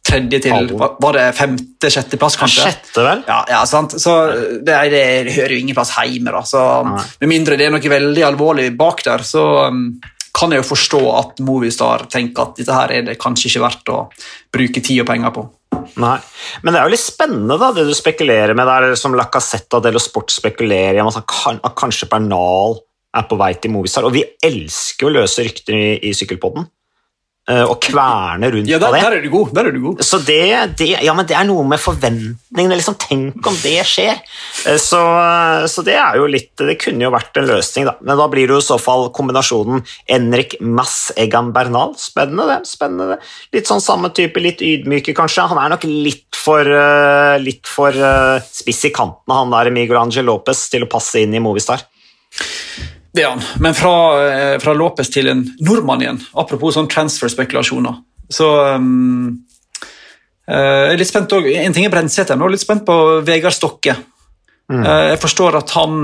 tredje 0.04 0.40
til 0.44 0.74
var 0.76 1.16
det 1.16 1.28
femte-sjetteplass, 1.38 2.36
kanskje? 2.40 2.66
Sjette, 2.68 3.04
vel? 3.06 3.22
Ja, 3.28 3.40
ja, 3.50 3.62
sant? 3.68 3.96
Så 4.00 4.16
det, 4.64 4.76
det 4.92 5.06
hører 5.38 5.56
jo 5.56 5.62
ingen 5.64 5.78
plass 5.78 5.94
hjemme. 5.96 6.34
da. 6.36 6.44
Så, 6.48 6.64
med 7.22 7.32
mindre 7.32 7.60
det 7.60 7.70
er 7.70 7.76
noe 7.76 7.94
veldig 7.96 8.26
alvorlig 8.28 8.68
bak 8.80 9.04
der, 9.08 9.24
så 9.28 9.46
um, 9.72 9.86
kan 10.36 10.52
jeg 10.52 10.64
jo 10.64 10.70
forstå 10.74 11.02
at 11.14 11.44
Movistar 11.46 12.08
tenker 12.12 12.48
at 12.48 12.60
dette 12.60 12.76
her 12.76 12.96
er 12.96 13.08
det 13.08 13.20
kanskje 13.22 13.52
ikke 13.52 13.64
verdt 13.64 13.94
å 13.94 14.00
bruke 14.54 14.84
tid 14.84 15.04
og 15.06 15.08
penger 15.08 15.36
på. 15.36 15.46
Nei. 16.02 16.16
Men 16.64 16.74
det 16.74 16.80
er 16.80 16.88
jo 16.88 16.94
litt 16.94 17.04
spennende, 17.04 17.58
da, 17.62 17.72
det 17.76 17.86
du 17.88 17.94
spekulerer 17.98 18.56
med 18.58 18.70
der, 18.70 18.96
som 19.00 19.16
Lacassette 19.18 19.80
og 19.80 20.02
Sport 20.02 20.34
spekulerer 20.34 21.00
i, 21.00 21.04
at, 21.04 21.74
kanskje 21.80 22.10
Bernal 22.12 22.80
er 23.14 23.28
på 23.30 23.38
vei 23.40 23.52
til 23.62 23.74
Movistar. 23.76 24.08
Og 24.08 24.16
vi 24.16 24.24
elsker 24.44 25.10
å 25.10 25.14
løse 25.20 25.46
rykter 25.46 25.78
i, 25.78 25.86
i 26.10 26.14
sykkelpodden, 26.18 26.66
og 27.68 27.74
kverne 27.84 28.48
rundt 28.54 28.70
Ja, 28.72 28.78
på 28.80 28.88
der, 28.94 29.02
der 29.04 29.16
er 29.18 29.22
du 29.26 29.30
god. 29.34 29.50
der 29.52 29.68
er 29.68 29.74
du 29.76 29.82
god. 29.84 30.00
Så 30.08 30.16
det, 30.24 30.38
det, 30.80 30.86
ja, 31.04 31.12
men 31.14 31.26
det 31.28 31.36
er 31.36 31.44
noe 31.50 31.66
med 31.68 31.82
forventningene. 31.84 32.78
Liksom, 32.80 32.96
tenk 33.02 33.50
om 33.50 33.58
det 33.64 33.82
skjer. 33.90 34.22
Eh, 34.70 34.78
Så, 34.80 35.02
så 35.68 35.84
det 35.84 35.98
er 36.00 36.16
jo 36.22 36.30
litt 36.32 36.54
Det 36.56 36.78
kunne 36.80 37.04
jo 37.04 37.12
vært 37.12 37.36
en 37.42 37.50
løsning, 37.50 37.90
da. 37.90 37.98
Men 38.00 38.16
da 38.22 38.30
blir 38.32 38.48
det 38.48 38.56
jo 38.56 38.62
i 38.64 38.68
så 38.70 38.78
fall 38.80 39.10
kombinasjonen 39.12 39.84
Enrik 40.08 40.56
Mass 40.62 41.12
Egan 41.20 41.52
Bernal. 41.56 41.92
Spennende, 42.00 42.48
det. 42.48 42.60
spennende 42.72 43.10
det. 43.18 43.20
Litt 43.58 43.68
sånn 43.68 43.84
samme 43.84 44.14
type, 44.16 44.40
litt 44.40 44.64
ydmyke, 44.64 45.12
kanskje. 45.18 45.50
Han 45.52 45.60
er 45.66 45.76
nok 45.76 45.84
litt 45.90 46.40
for, 46.40 46.64
eh, 46.64 47.36
litt 47.44 47.68
for 47.68 47.92
eh, 47.92 48.40
spiss 48.56 48.86
i 48.88 48.96
kantene, 48.96 49.36
han 49.42 49.52
der 49.52 49.72
Miguel 49.76 50.00
Angel 50.00 50.26
Lopez, 50.32 50.70
til 50.72 50.88
å 50.88 50.92
passe 50.92 51.20
inn 51.24 51.36
i 51.36 51.44
Movistar. 51.44 51.84
Det 53.14 53.24
er 53.24 53.30
han. 53.30 53.44
Men 53.62 53.76
fra, 53.78 53.96
eh, 54.26 54.56
fra 54.62 54.74
Lopez 54.74 55.12
til 55.14 55.30
en 55.30 55.44
nordmann 55.62 56.02
igjen, 56.02 56.22
apropos 56.34 56.74
sånn 56.78 56.90
transfer-spekulasjoner, 56.90 58.00
så 58.34 58.48
um, 58.76 59.44
eh, 60.48 60.56
Jeg 60.56 60.96
er 60.96 60.98
litt 60.98 61.12
spent 61.12 61.36
også. 61.36 61.54
En 61.62 61.76
ting 61.76 61.86
er 61.86 61.94
Brensæter, 61.94 62.34
jeg 62.34 62.42
er 62.42 62.56
litt 62.56 62.64
spent 62.64 62.86
på 62.88 62.98
Vegard 63.28 63.54
Stokke. 63.54 63.96
Mm. 64.72 64.80
jeg 64.88 65.20
forstår 65.20 65.58
at 65.60 65.74
han 65.76 65.96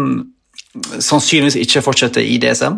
sannsynligvis 1.00 1.56
ikke 1.64 1.82
fortsetter 1.82 2.22
i 2.22 2.36
DSM. 2.44 2.76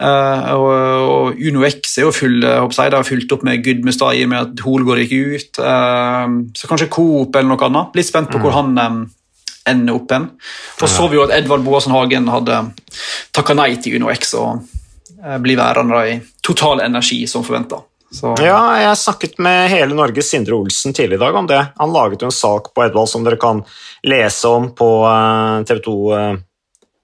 Uh, 0.00 0.52
og, 0.56 0.68
og 1.12 1.40
Uno 1.44 1.64
X 1.68 1.98
er 1.98 2.06
jo 2.06 2.12
full, 2.14 2.38
jeg 2.40 2.92
har 2.94 3.04
fulgt 3.04 3.34
opp 3.36 3.42
med 3.44 3.60
Good 3.60 3.82
og 3.84 4.20
med 4.30 4.38
at 4.38 4.62
Holgård 4.64 5.02
gikk 5.02 5.12
ut. 5.12 5.60
Uh, 5.60 6.48
så 6.56 6.70
kanskje 6.70 6.88
Coop 6.88 7.36
eller 7.36 7.50
noe 7.50 7.66
annet. 7.68 7.98
Litt 7.98 8.08
spent 8.08 8.32
på 8.32 8.40
hvor 8.40 8.56
han 8.56 8.72
eh, 8.80 9.00
ender 9.68 9.98
opp 9.98 10.12
en. 10.16 10.26
Og 10.80 10.88
så 10.88 11.08
vi 11.08 11.18
jo 11.18 11.26
at 11.26 11.34
Edvard 11.36 11.64
Boasen 11.66 11.94
Hagen 11.94 12.28
hadde 12.32 12.62
takka 13.36 13.56
nei 13.58 13.74
til 13.82 13.98
Uno 13.98 14.10
X 14.12 14.34
og 14.38 14.62
eh, 15.20 15.38
blir 15.42 15.60
værende 15.60 16.02
i 16.08 16.18
total 16.44 16.84
energi 16.86 17.22
som 17.30 17.44
forventa. 17.46 17.82
Ja, 18.42 18.58
jeg 18.80 18.98
snakket 18.98 19.36
med 19.38 19.68
hele 19.70 19.94
Norges 19.94 20.32
Sindre 20.32 20.56
Olsen 20.56 20.94
tidligere 20.96 21.20
i 21.20 21.24
dag 21.28 21.36
om 21.38 21.46
det. 21.46 21.60
Han 21.78 21.92
laget 21.94 22.24
jo 22.24 22.30
en 22.30 22.34
sak 22.34 22.72
på 22.74 22.82
Edvald 22.82 23.10
som 23.12 23.22
dere 23.22 23.38
kan 23.38 23.62
lese 24.02 24.50
om 24.50 24.72
på 24.74 24.88
TV 25.68 25.82
2 25.84 25.98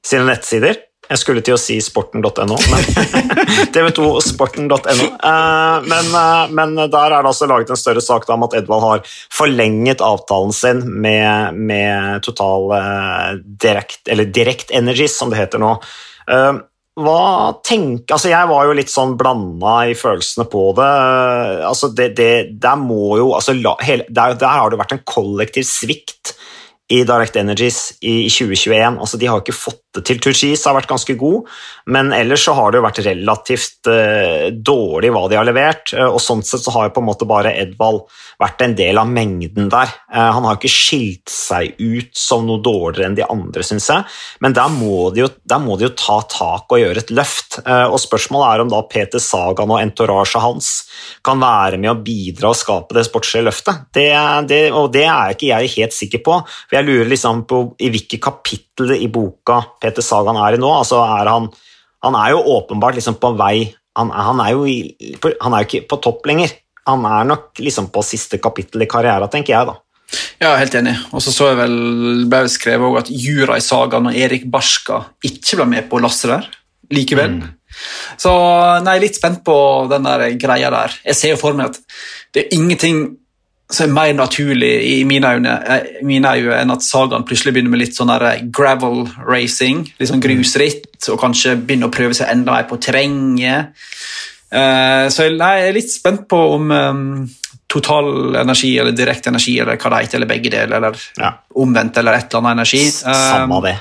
sine 0.07 0.27
nettsider. 0.27 0.81
Jeg 1.07 1.21
skulle 1.23 1.42
til 1.47 1.55
å 1.55 1.61
si 1.61 1.77
sporten.no, 1.83 2.57
men 2.57 2.87
tv2sporten.no. 3.75 5.09
Eh, 5.31 5.77
Men, 5.87 6.09
eh, 6.21 6.55
men 6.57 6.75
der 6.77 7.12
er 7.14 7.21
det 7.21 7.31
altså 7.31 7.47
laget 7.51 7.71
en 7.71 7.79
større 7.81 8.03
sak 8.03 8.27
om 8.35 8.47
at 8.49 8.57
Edvald 8.59 8.83
har 8.83 9.05
forlenget 9.35 10.03
avtalen 10.05 10.55
sin 10.57 10.83
med, 11.03 11.55
med 11.55 12.25
Total 12.27 12.73
eh, 12.79 13.29
Direct, 13.66 14.03
eller 14.11 14.27
Direct 14.27 14.73
Energies, 14.75 15.14
som 15.19 15.31
det 15.31 15.38
heter 15.45 15.62
nå. 15.62 15.77
Eh, 16.31 16.59
Hva 16.97 17.53
tenk, 17.66 18.09
altså 18.09 18.31
Jeg 18.33 18.49
var 18.49 18.64
jo 18.66 18.75
litt 18.79 18.90
sånn 18.90 19.14
blanda 19.21 19.83
i 19.90 19.95
følelsene 19.99 20.47
på 20.49 20.71
det. 20.79 20.92
Altså 21.69 21.90
det, 21.92 22.14
det 22.16 22.31
der 22.62 22.79
må 22.81 23.19
jo 23.21 23.35
altså 23.37 23.53
hele, 23.85 24.09
der, 24.09 24.35
der 24.40 24.55
har 24.59 24.73
det 24.73 24.81
vært 24.81 24.97
en 24.97 25.05
kollektiv 25.05 25.69
svikt 25.69 26.33
i 26.88 27.03
Direct 27.03 27.37
Energies 27.37 27.97
i 28.01 28.29
2021. 28.31 28.97
Altså, 29.03 29.19
de 29.19 29.27
har 29.29 29.42
ikke 29.42 29.57
fått 29.57 29.83
til. 30.05 30.21
Turkis 30.23 30.65
har 30.67 30.77
vært 30.77 30.91
ganske 30.91 31.17
god, 31.19 31.47
men 31.93 32.13
ellers 32.17 32.45
så 32.47 32.55
har 32.57 32.73
det 32.73 32.81
jo 32.81 32.87
vært 32.87 33.01
relativt 33.07 33.91
eh, 33.91 34.49
dårlig 34.53 35.13
hva 35.15 35.25
de 35.31 35.39
har 35.39 35.47
levert. 35.49 35.93
eh, 35.95 36.07
og 36.07 36.21
Sånn 36.23 36.43
sett 36.47 36.65
så 36.65 36.75
har 36.75 36.89
jo 36.89 36.97
på 36.97 37.05
en 37.05 37.09
måte 37.09 37.29
bare 37.29 37.55
Edvald 37.57 38.05
vært 38.43 38.65
en 38.67 38.77
del 38.77 38.99
av 39.01 39.09
mengden 39.09 39.71
der. 39.73 39.93
Eh, 40.13 40.31
han 40.37 40.45
har 40.45 40.59
ikke 40.59 40.73
skilt 40.73 41.33
seg 41.33 41.79
ut 41.79 42.13
som 42.17 42.47
noe 42.49 42.63
dårligere 42.65 43.11
enn 43.11 43.19
de 43.19 43.27
andre, 43.27 43.65
syns 43.67 43.89
jeg, 43.93 44.05
men 44.45 44.57
der 44.57 44.73
må, 44.75 45.09
de 45.15 45.25
jo, 45.25 45.31
må 45.63 45.79
de 45.79 45.89
jo 45.89 45.95
ta 45.97 46.21
tak 46.31 46.73
og 46.73 46.83
gjøre 46.83 47.05
et 47.05 47.15
løft. 47.15 47.61
Og 47.67 47.99
Spørsmålet 48.01 48.49
er 48.49 48.63
om 48.63 48.71
da 48.71 48.83
Peter 48.91 49.23
Sagan 49.23 49.73
og 49.73 49.81
entourage 49.81 50.41
hans 50.43 50.71
kan 51.27 51.41
være 51.41 51.81
med 51.81 51.91
å 51.93 51.99
bidra 52.03 52.53
og 52.53 52.59
skape 52.59 52.97
det 52.97 53.07
sportslige 53.09 53.47
løftet. 53.49 53.87
Det, 53.95 54.09
det, 54.51 54.61
og 54.75 54.91
det 54.95 55.07
er 55.09 55.35
ikke 55.35 55.51
jeg 55.51 55.75
helt 55.77 55.97
sikker 55.97 56.25
på. 56.27 56.39
For 56.67 56.79
jeg 56.79 56.89
lurer 56.89 57.11
liksom 57.11 57.45
på 57.49 57.63
i 57.83 57.91
hvilket 57.93 58.23
kapittel 58.23 58.65
i 58.97 59.09
boka 59.09 59.62
Peter 59.81 60.05
Sagan 60.05 60.37
er 60.37 60.57
i 60.57 60.61
nå. 60.61 60.69
altså 60.69 61.01
er 61.05 61.31
Han, 61.33 61.49
han 62.05 62.15
er 62.15 62.35
jo 62.35 62.45
åpenbart 62.59 62.99
liksom 62.99 63.17
på 63.23 63.33
vei 63.39 63.75
Han, 63.97 64.11
han 64.11 64.41
er 64.45 64.53
jo 64.53 64.67
i, 64.69 64.95
han 65.41 65.55
er 65.55 65.65
jo 65.65 65.69
ikke 65.71 65.89
på 65.89 65.97
topp 66.05 66.27
lenger. 66.29 66.53
Han 66.87 67.05
er 67.09 67.25
nok 67.25 67.57
liksom 67.59 67.89
på 67.91 68.03
siste 68.05 68.39
kapittel 68.39 68.85
i 68.85 68.89
karrieren, 68.91 69.31
tenker 69.33 69.55
jeg, 69.55 69.67
da. 69.71 69.79
Ja, 70.39 70.53
helt 70.61 70.75
enig. 70.77 70.93
Og 71.17 71.23
så 71.25 71.33
så 71.33 71.49
jeg 71.51 71.59
vel, 71.62 71.79
ble 72.29 72.43
det 72.45 72.53
skrevet 72.53 73.01
at 73.01 73.09
Jura 73.11 73.57
i 73.57 73.65
Sagan 73.65 74.11
og 74.11 74.19
Erik 74.21 74.45
Barska 74.53 75.01
ikke 75.25 75.62
ble 75.62 75.69
med 75.73 75.89
på 75.89 76.03
lasset 76.05 76.35
der 76.35 76.51
likevel. 76.93 77.41
Så 78.21 78.33
nei, 78.85 78.99
litt 79.03 79.19
spent 79.19 79.43
på 79.47 79.57
den 79.91 80.07
der 80.07 80.29
greia 80.41 80.71
der. 80.73 80.95
Jeg 81.09 81.19
ser 81.19 81.35
jo 81.35 81.41
for 81.41 81.57
meg 81.57 81.73
at 81.73 81.81
det 82.35 82.45
er 82.45 82.55
ingenting 82.57 83.01
som 83.70 83.88
er 83.88 83.94
mer 83.96 84.12
naturlig 84.14 84.72
i 84.92 85.05
mine 85.09 85.26
øyne, 85.37 85.55
eh, 85.66 85.87
mine 86.07 86.31
øyne 86.38 86.61
enn 86.61 86.70
at 86.70 86.85
sagaen 86.87 87.24
plutselig 87.26 87.55
begynner 87.57 87.72
med 87.72 87.81
litt 87.83 87.96
sånn 87.96 88.12
der 88.12 88.44
gravel 88.55 89.09
racing, 89.26 89.88
litt 89.98 90.11
sånn 90.12 90.22
grusritt, 90.22 90.87
og 91.11 91.18
kanskje 91.20 91.57
begynner 91.66 91.90
å 91.90 91.94
prøve 91.96 92.14
seg 92.14 92.31
enda 92.31 92.55
mer 92.55 92.68
på 92.70 92.79
terrenget. 92.79 93.74
Eh, 94.52 95.09
så 95.11 95.26
jeg, 95.26 95.35
jeg 95.40 95.66
er 95.66 95.74
litt 95.74 95.90
spent 95.90 96.29
på 96.31 96.38
om 96.55 96.70
um, 96.70 97.02
total 97.66 98.37
energi 98.38 98.76
eller 98.79 98.94
direkte 98.94 99.33
energi 99.33 99.59
eller 99.59 99.76
hva 99.83 99.90
det 99.96 100.05
heter, 100.05 100.20
eller 100.20 100.31
begge 100.31 100.50
deler, 100.55 100.76
eller 100.79 101.02
Ja. 101.18 101.33
omvendt 101.59 101.98
eller 101.98 102.12
et 102.20 102.31
eller 102.31 102.44
annet 102.44 102.59
energi. 102.61 102.85
Samme 103.02 103.59
Um, 103.59 103.62
det. 103.66 103.76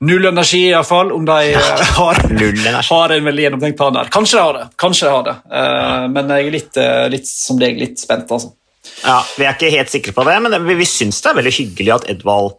Null 0.00 0.26
energi, 0.28 0.66
iallfall, 0.70 1.12
om 1.12 1.24
de 1.24 1.52
eh, 1.52 1.84
har, 2.00 2.14
har 2.90 3.12
en 3.14 3.24
veldig 3.24 3.42
gjennomtenkt 3.46 3.78
plan 3.78 3.92
der. 3.96 4.08
Kanskje 4.12 4.36
de 4.38 4.42
har 4.42 4.52
det, 4.62 4.66
kanskje 4.76 5.06
de 5.06 5.12
har 5.12 5.22
det. 5.28 5.36
Eh, 5.60 6.08
men 6.12 6.28
jeg 6.34 6.46
er 6.46 6.56
litt, 6.56 6.76
eh, 6.80 7.08
litt 7.12 7.28
som 7.28 7.60
deg, 7.60 7.78
litt 7.80 8.00
spent, 8.00 8.32
altså. 8.32 8.52
Ja, 9.02 9.20
Vi 9.36 9.46
er 9.46 9.56
ikke 9.56 9.72
helt 9.74 9.92
sikre 9.92 10.14
på 10.16 10.24
det, 10.28 10.36
men 10.44 10.56
vi, 10.66 10.78
vi 10.78 10.88
syns 10.88 11.22
det 11.22 11.32
er 11.32 11.40
veldig 11.40 11.54
hyggelig 11.58 11.94
at 11.96 12.08
Edvald 12.12 12.56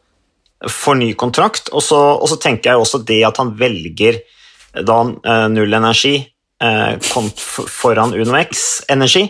får 0.72 0.98
ny 1.02 1.12
kontrakt. 1.20 1.72
Og 1.74 1.84
så, 1.86 2.00
og 2.18 2.28
så 2.32 2.40
tenker 2.42 2.72
jeg 2.72 2.82
også 2.82 3.04
det 3.08 3.22
at 3.28 3.42
han 3.42 3.54
velger 3.60 4.22
da 4.88 5.02
uh, 5.06 5.48
null 5.50 5.74
energi 5.74 6.20
uh, 6.64 6.98
kom 7.10 7.30
foran 7.34 8.16
UnoX 8.18 8.84
energi. 8.94 9.26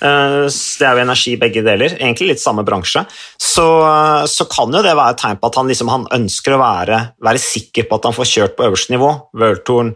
Uh, 0.00 0.48
det 0.48 0.86
er 0.86 0.96
jo 0.96 1.04
energi 1.04 1.34
begge 1.40 1.64
deler, 1.64 1.96
egentlig 1.98 2.32
litt 2.32 2.42
samme 2.42 2.64
bransje. 2.64 3.02
Så, 3.36 3.66
eh, 3.84 4.24
så 4.30 4.46
kan 4.48 4.72
jo 4.72 4.80
det 4.84 4.94
være 4.94 5.12
et 5.12 5.20
tegn 5.20 5.40
på 5.40 5.48
at 5.50 5.56
han, 5.58 5.68
liksom, 5.68 5.90
han 5.92 6.06
ønsker 6.16 6.54
å 6.54 6.60
være, 6.60 7.00
være 7.24 7.42
sikker 7.42 7.88
på 7.88 7.98
at 7.98 8.06
han 8.08 8.16
får 8.16 8.30
kjørt 8.30 8.54
på 8.56 8.68
øverste 8.68 8.94
nivå. 8.94 9.10
Worldtouren, 9.36 9.92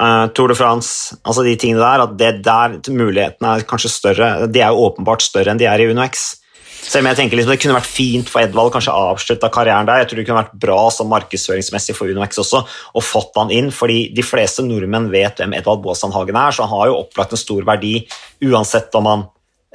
eh, 0.00 0.26
Tour 0.36 0.52
de 0.52 0.58
France, 0.58 1.16
altså 1.22 1.44
de 1.46 1.56
tingene 1.56 1.82
der. 1.82 2.04
At 2.06 2.14
det 2.18 2.32
der 2.44 2.78
mulighetene 2.92 3.56
er 3.56 3.66
kanskje 3.68 3.92
større. 3.92 4.30
De 4.46 4.62
er 4.62 4.72
jo 4.72 4.86
åpenbart 4.88 5.24
større 5.24 5.52
enn 5.52 5.60
de 5.60 5.68
er 5.68 5.82
i 5.82 5.90
UnoX. 5.90 6.42
Selv 6.82 7.04
om 7.04 7.12
jeg 7.12 7.18
tenker 7.20 7.38
liksom, 7.38 7.52
Det 7.54 7.62
kunne 7.62 7.76
vært 7.76 7.88
fint 7.88 8.30
for 8.30 8.42
Edvald 8.42 8.72
kanskje 8.74 8.94
avslutta 8.94 9.50
karrieren 9.54 9.86
der. 9.86 10.02
Jeg 10.02 10.10
tror 10.10 10.18
det 10.18 10.26
kunne 10.26 10.40
vært 10.42 10.56
bra 10.64 10.80
som 10.90 11.10
markedsføringsmessig 11.12 11.94
for 11.96 12.10
UnoX 12.10 12.42
også, 12.42 12.64
og 12.66 13.06
fått 13.06 13.38
han 13.38 13.52
inn. 13.54 13.70
fordi 13.70 14.10
de 14.14 14.24
fleste 14.26 14.64
nordmenn 14.66 15.10
vet 15.12 15.38
hvem 15.38 15.54
Edvald 15.54 15.82
Baasan 15.84 16.12
Hagen 16.12 16.36
er, 16.36 16.50
så 16.50 16.66
han 16.66 16.74
har 16.74 16.90
jo 16.90 16.98
opplagt 17.04 17.32
en 17.32 17.40
stor 17.40 17.62
verdi 17.64 17.94
uansett 18.42 18.94
om 18.98 19.06
han, 19.06 19.24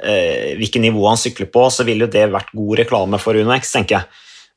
eh, 0.02 0.54
hvilket 0.60 0.84
nivå 0.84 1.08
han 1.08 1.16
sykler 1.16 1.48
på. 1.50 1.70
Så 1.72 1.84
ville 1.84 2.04
jo 2.04 2.12
det 2.12 2.28
vært 2.30 2.52
god 2.52 2.78
reklame 2.78 3.18
for 3.18 3.32
UnoX, 3.32 3.72
tenker 3.72 3.98
jeg. 3.98 4.04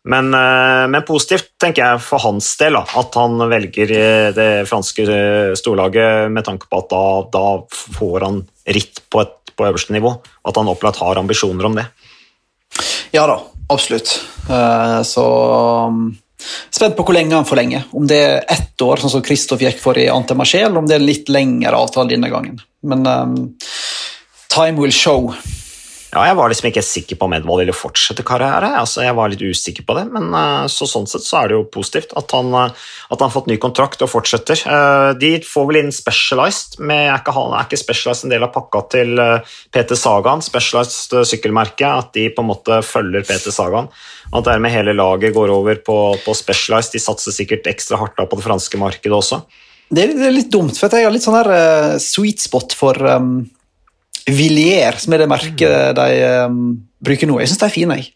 Men, 0.03 0.33
eh, 0.33 0.87
men 0.89 1.03
positivt 1.05 1.51
tenker 1.61 1.83
jeg 1.83 2.01
for 2.01 2.23
hans 2.23 2.47
del 2.57 2.79
at 2.79 3.17
han 3.19 3.37
velger 3.51 3.91
eh, 3.93 4.29
det 4.33 4.49
franske 4.69 5.05
eh, 5.05 5.51
storlaget 5.57 6.31
med 6.33 6.45
tanke 6.47 6.69
på 6.69 6.81
at 6.81 6.89
da, 6.89 7.03
da 7.29 7.45
får 7.69 8.25
han 8.25 8.41
ritt 8.65 9.03
på, 9.13 9.21
et, 9.21 9.53
på 9.53 9.67
øverste 9.69 9.93
nivå. 9.93 10.15
At 10.47 10.57
han 10.57 10.71
opplagt 10.71 11.01
har 11.03 11.21
ambisjoner 11.21 11.69
om 11.69 11.77
det. 11.77 11.85
Ja 13.13 13.27
da, 13.27 13.37
absolutt. 13.69 14.13
Så 15.05 15.23
um, 15.91 16.05
Spent 16.71 16.95
på 16.97 17.03
hvor 17.05 17.13
lenge 17.13 17.35
han 17.35 17.45
forlenger. 17.45 17.83
Om 17.93 18.07
det 18.09 18.17
er 18.17 18.45
ett 18.49 18.81
år, 18.81 18.97
sånn 18.97 19.11
som 19.13 19.21
Kristoff 19.25 19.61
gikk 19.61 19.77
for 19.83 19.99
i 19.99 20.07
Antemarché, 20.09 20.63
eller 20.65 20.79
om 20.81 20.87
det 20.89 20.95
er 20.95 21.03
en 21.03 21.09
litt 21.09 21.29
lengre 21.29 21.77
avtale 21.77 22.15
denne 22.15 22.31
gangen. 22.31 22.57
Men 22.81 23.05
um, 23.05 23.35
time 24.49 24.81
will 24.81 24.95
show. 24.95 25.29
Ja, 26.11 26.25
jeg 26.27 26.35
var 26.35 26.51
liksom 26.51 26.67
ikke 26.67 26.81
sikker 26.83 27.15
på 27.15 27.27
om 27.29 27.33
Edvald 27.37 27.61
ville 27.61 27.75
fortsette 27.75 28.25
karriere. 28.27 28.73
Altså, 28.81 28.99
jeg 29.05 29.15
var 29.15 29.31
litt 29.31 29.43
usikker 29.47 29.85
på 29.87 29.95
det, 29.95 30.01
men 30.11 30.25
uh, 30.35 30.65
så 30.67 30.83
sånn 30.89 31.07
sett 31.07 31.23
så 31.23 31.37
er 31.39 31.47
det 31.47 31.55
jo 31.55 31.69
positivt 31.71 32.11
at 32.19 32.33
han, 32.35 32.51
han 32.51 33.21
har 33.21 33.31
fått 33.31 33.47
ny 33.47 33.55
kontrakt 33.63 34.03
og 34.03 34.11
fortsetter. 34.11 34.59
Uh, 34.67 35.13
de 35.15 35.37
får 35.47 35.69
vel 35.69 35.79
inn 35.79 35.93
Specialized, 35.95 36.81
med, 36.83 37.05
er, 37.05 37.21
ikke, 37.21 37.45
er 37.45 37.63
ikke 37.63 37.79
Specialized 37.79 38.27
en 38.27 38.33
del 38.35 38.43
av 38.43 38.51
pakka 38.51 38.81
til 38.91 39.23
Peter 39.71 39.99
Sagan, 40.01 40.43
Specialized 40.43 41.15
sykkelmerket, 41.31 41.87
at 41.87 42.11
de 42.19 42.27
på 42.35 42.43
en 42.43 42.51
måte 42.51 42.81
følger 42.83 43.23
Peter 43.31 43.55
Sagan. 43.55 43.87
At 44.35 44.49
dermed 44.49 44.75
hele 44.75 44.97
laget 44.97 45.31
går 45.37 45.55
over 45.55 45.79
på, 45.79 45.97
på 46.25 46.35
Specialized. 46.35 46.91
De 46.91 47.03
satser 47.05 47.37
sikkert 47.39 47.71
ekstra 47.71 48.01
hardt 48.03 48.19
da 48.19 48.27
på 48.27 48.35
det 48.35 48.49
franske 48.49 48.83
markedet 48.83 49.15
også. 49.15 49.39
Det 49.91 50.09
er 50.11 50.35
litt 50.35 50.51
dumt, 50.51 50.75
for 50.75 50.91
jeg 50.91 51.07
har 51.07 51.15
litt 51.15 51.23
sånn 51.23 51.39
her 51.39 51.97
sweet 52.03 52.43
spot 52.43 52.75
for 52.75 52.99
um 53.15 53.33
Villier, 54.29 54.97
som 55.01 55.15
er 55.15 55.23
det 55.23 55.29
merket 55.31 55.95
de 55.97 56.09
um, 56.45 56.59
bruker 57.01 57.29
nå. 57.29 57.39
Jeg 57.41 57.51
syns 57.51 57.61
de 57.63 57.67
er 57.67 57.73
fine. 57.73 57.97
jeg. 57.97 58.11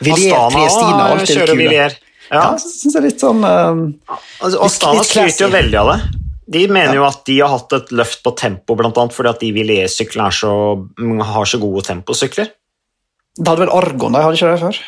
Villier, 0.00 0.46
Triestina, 0.54 1.10
alt 1.10 1.34
er 1.34 1.52
kule. 1.52 1.90
Ja, 2.30 2.38
ja 2.38 2.46
syns 2.62 2.94
jeg 2.94 3.00
er 3.00 3.06
litt 3.08 3.22
sånn 3.22 3.42
um, 3.42 3.82
altså, 4.06 4.60
Astana 4.62 5.02
skryter 5.04 5.48
jo 5.48 5.50
veldig 5.52 5.80
av 5.82 5.92
det. 5.92 5.98
De 6.50 6.62
mener 6.66 6.94
ja. 6.94 7.00
jo 7.00 7.04
at 7.06 7.20
de 7.26 7.36
har 7.38 7.52
hatt 7.52 7.74
et 7.76 7.92
løft 7.94 8.24
på 8.26 8.32
tempo, 8.38 8.74
annet 8.78 9.14
fordi 9.14 9.30
at 9.30 9.42
de 9.42 9.50
Villier-syklene 9.54 11.26
har 11.30 11.50
så 11.50 11.60
gode 11.62 11.84
temposykler. 11.86 12.50
Det 13.38 13.46
hadde 13.46 13.66
vel 13.66 13.74
Argon 13.74 14.16
de 14.16 14.24
hadde 14.24 14.38
ikke 14.38 14.50
det 14.50 14.62
før? 14.64 14.80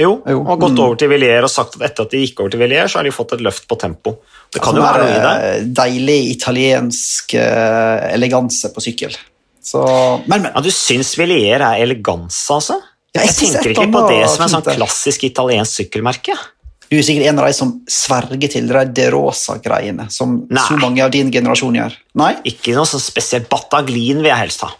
Jo, 0.00 0.12
jo. 0.22 0.42
og 0.44 0.60
gått 0.62 0.76
mm. 0.76 0.82
over 0.84 1.00
til 1.00 1.10
Villier 1.10 1.44
og 1.44 1.50
sagt 1.52 1.74
at 1.76 1.82
etter 1.90 2.06
at 2.06 2.14
de 2.14 2.20
gikk 2.22 2.40
over 2.40 2.52
til 2.52 2.62
Villier, 2.62 2.88
så 2.88 3.00
har 3.00 3.08
de 3.08 3.12
fått 3.12 3.34
et 3.36 3.42
løft 3.44 3.66
på 3.68 3.76
tempo. 3.80 4.14
Det 4.48 4.62
kan 4.62 4.72
altså, 4.72 4.78
jo 4.78 4.86
være 4.86 5.02
noe 5.02 5.10
i 5.10 5.24
det. 5.24 5.32
Eh, 5.48 5.66
deilig 5.80 6.20
italiensk 6.36 7.34
uh, 7.36 8.06
eleganse 8.14 8.70
på 8.72 8.84
sykkel. 8.86 9.18
Så, 9.62 9.82
men, 10.26 10.40
men. 10.42 10.52
Ja, 10.54 10.62
du 10.64 10.70
syns 10.72 11.12
Villier 11.20 11.60
er 11.60 11.82
eleganse, 11.84 12.46
altså? 12.54 12.78
Ja, 13.12 13.24
jeg, 13.24 13.34
jeg 13.34 13.36
tenker 13.40 13.74
ikke 13.74 13.90
på 13.92 14.06
det 14.08 14.22
som 14.30 14.46
en 14.46 14.52
sånn 14.54 14.66
klassisk 14.68 15.26
italiensk 15.26 15.82
sykkelmerke. 15.82 16.36
Du 16.90 16.96
er 16.98 17.04
sikkert 17.06 17.28
en 17.30 17.38
av 17.38 17.46
de 17.46 17.54
som 17.54 17.72
sverger 17.90 18.50
til 18.50 18.66
de 18.66 18.80
Derosa-greiene, 18.98 20.08
som 20.10 20.40
Nei. 20.50 20.62
så 20.66 20.78
mange 20.80 21.04
av 21.04 21.12
din 21.14 21.30
generasjon 21.30 21.76
gjør. 21.78 21.94
Nei? 22.18 22.32
Ikke 22.50 22.74
noe 22.74 22.88
sånn 22.90 23.02
spesielt. 23.02 23.46
Bataglin 23.50 24.24
vil 24.24 24.30
jeg 24.30 24.42
helst 24.42 24.64
ha. 24.66 24.72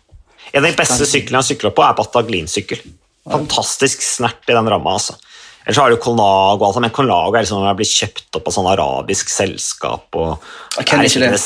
En 0.51 0.65
av 0.65 0.73
de 0.73 0.79
beste 0.79 1.07
syklene 1.07 1.45
jeg 1.45 1.53
sykla 1.53 1.71
på, 1.75 1.85
er 1.87 1.95
Bataglin-sykkel. 1.99 2.83
Fantastisk 3.31 4.03
snert 4.03 4.49
i 4.51 4.57
den 4.57 4.71
ramma. 4.73 4.97
altså. 4.99 5.15
Ellers 5.63 5.79
har 5.79 5.93
du 5.93 6.01
Colnago, 6.03 6.67
altså, 6.67 6.83
men 6.83 6.91
Colnago 6.91 7.37
er 7.37 7.45
liksom 7.45 7.63
når 7.63 7.79
blitt 7.79 7.95
kjøpt 7.95 8.39
opp 8.41 8.49
av 8.49 8.57
sånn 8.57 8.71
arabisk 8.73 9.31
selskap. 9.31 10.09
og... 10.19 10.51
Jeg 10.81 10.89
ikke 11.13 11.23
det. 11.29 11.41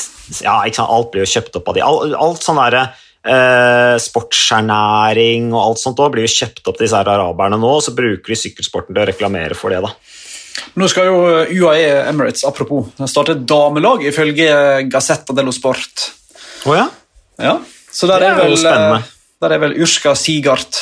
Ja, 0.46 0.62
ikke 0.64 0.78
sant? 0.80 0.92
Alt 0.96 1.10
blir 1.12 1.26
jo 1.26 1.32
kjøpt 1.34 1.58
opp 1.60 1.68
av 1.68 1.76
de. 1.76 1.84
Alt, 1.84 2.16
alt 2.16 2.46
sånn 2.46 2.60
derre 2.62 2.86
eh, 3.24 3.96
sportsernæring 4.00 5.50
og 5.52 5.60
alt 5.60 5.82
sånt 5.82 6.00
også, 6.00 6.12
blir 6.14 6.26
jo 6.26 6.34
kjøpt 6.34 6.68
opp 6.68 6.78
til 6.78 6.86
disse 6.86 7.00
her 7.00 7.12
araberne 7.14 7.58
nå, 7.60 7.70
og 7.78 7.84
så 7.84 7.94
bruker 7.96 8.34
de 8.34 8.40
sykkelsporten 8.40 8.94
til 8.94 9.04
å 9.04 9.08
reklamere 9.08 9.58
for 9.58 9.74
det. 9.74 9.82
da. 9.84 9.94
Nå 10.78 10.88
skal 10.90 11.08
jo 11.10 11.22
UAE 11.50 12.08
Emirates 12.08 12.44
apropos, 12.46 12.92
starte 13.10 13.36
et 13.36 13.46
damelag 13.48 14.04
ifølge 14.06 14.48
Gazzetta 14.90 15.34
dello 15.36 15.54
Sport. 15.54 16.10
Oh, 16.64 16.74
ja? 16.76 16.88
Ja, 17.40 17.58
så 17.90 18.08
der 18.10 18.22
er, 18.22 18.36
er, 18.36 18.44
vel, 18.44 18.58
spennende. 18.58 19.00
der 19.42 19.54
er 19.56 19.64
vel 19.64 19.74
Urska 19.82 20.14
Sigart 20.18 20.78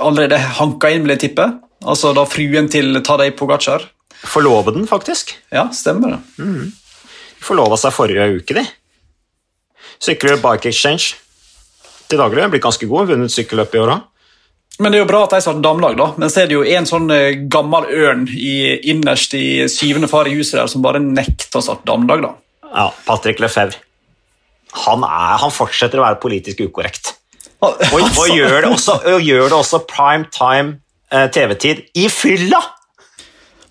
allerede 0.00 0.38
hanka 0.58 0.90
inn, 0.92 1.04
vil 1.04 1.16
jeg 1.16 1.26
tippe. 1.28 1.48
Altså 1.84 2.14
da 2.16 2.24
fruen 2.28 2.70
til 2.72 2.96
Tadej 3.04 3.34
Pogacar. 3.36 3.84
Forloveden, 4.24 4.86
faktisk. 4.88 5.34
Ja, 5.52 5.66
stemmer 5.76 6.14
det. 6.14 6.20
Mm. 6.40 6.72
Forlova 7.44 7.76
seg 7.80 7.92
forrige 7.92 8.30
uke, 8.38 8.56
de. 8.56 8.64
Sykler 10.00 10.40
Bike 10.40 10.70
Exchange 10.70 11.18
til 12.14 12.22
daglig. 12.22 12.48
Blitt 12.54 12.64
ganske 12.64 12.88
god, 12.90 13.10
vunnet 13.10 13.34
sykkelløp 13.34 13.74
i 13.74 13.82
år 13.82 13.96
òg. 13.98 14.10
Men 14.82 14.90
det 14.90 14.98
er 14.98 15.04
jo 15.04 15.10
bra 15.10 15.20
at 15.22 15.34
de 15.36 15.42
satt 15.44 15.60
damelag, 15.62 15.94
da. 15.98 16.06
Men 16.18 16.30
så 16.32 16.42
er 16.42 16.48
det 16.50 16.56
jo 16.56 16.64
en 16.66 16.86
sånn 16.88 17.06
eh, 17.14 17.36
gammel 17.50 17.86
ørn 17.94 18.24
i, 18.34 18.74
innerst 18.90 19.36
i 19.38 19.68
syvende 19.70 20.10
far 20.10 20.26
i 20.26 20.34
huset 20.34 20.58
der 20.58 20.70
som 20.70 20.82
bare 20.82 21.02
nekter 21.02 21.60
å 21.60 21.62
starte 21.62 21.86
damelag, 21.86 22.24
da. 22.24 22.32
Ja, 22.74 22.88
Patrick 23.06 23.42
Lefebvre. 23.42 23.78
Han, 24.84 25.04
er, 25.06 25.36
han 25.38 25.52
fortsetter 25.54 26.00
å 26.00 26.06
være 26.08 26.18
politisk 26.22 26.64
ukorrekt. 26.64 27.12
Og, 27.62 27.78
og, 27.94 28.24
gjør, 28.34 28.64
det 28.64 28.72
også, 28.74 28.96
og 29.14 29.22
gjør 29.22 29.46
det 29.46 29.56
også 29.56 29.84
prime 29.88 30.26
time 30.34 30.80
eh, 31.14 31.28
TV-tid 31.32 31.84
i 32.02 32.08
fylla! 32.12 32.58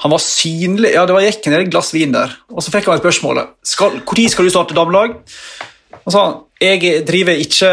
Han 0.03 0.11
var 0.11 0.19
synlig 0.19 0.89
Ja, 0.91 1.05
det 1.07 1.13
var 1.15 1.23
gikk 1.23 1.45
ned 1.47 1.61
et 1.61 1.69
glass 1.71 1.93
vin 1.95 2.15
der, 2.15 2.31
og 2.51 2.63
så 2.63 2.71
fikk 2.73 2.89
han 2.89 2.97
et 2.97 3.03
spørsmål. 3.03 3.43
Når 3.43 4.31
skal 4.31 4.47
du 4.47 4.51
starte 4.51 4.75
damelag? 4.75 5.19
Og 6.03 6.15
så 6.15 6.23
jeg 6.63 7.03
driver 7.07 7.39
ikke 7.43 7.69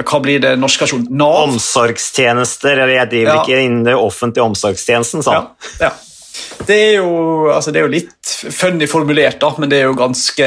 Hva 0.00 0.20
blir 0.22 0.42
det 0.42 0.54
norske 0.58 0.86
versjonen? 0.86 1.06
Nav? 1.14 1.44
Omsorgstjenester, 1.48 2.74
eller 2.74 2.96
jeg 2.96 3.12
driver 3.12 3.32
ja. 3.32 3.44
ikke 3.44 3.62
innen 3.62 3.86
den 3.86 4.00
offentlige 4.00 4.46
omsorgstjenesten, 4.48 5.24
sa 5.26 5.38
han. 5.38 5.48
Ja, 5.78 5.88
ja. 5.88 5.94
Det, 6.66 6.74
er 6.74 6.92
jo, 6.98 7.10
altså 7.52 7.70
det 7.70 7.80
er 7.80 7.86
jo 7.86 7.94
litt 7.94 8.36
funny 8.54 8.88
formulert, 8.90 9.38
da, 9.42 9.52
men 9.58 9.70
det 9.70 9.82
er 9.82 9.86
jo 9.86 9.98
ganske 9.98 10.46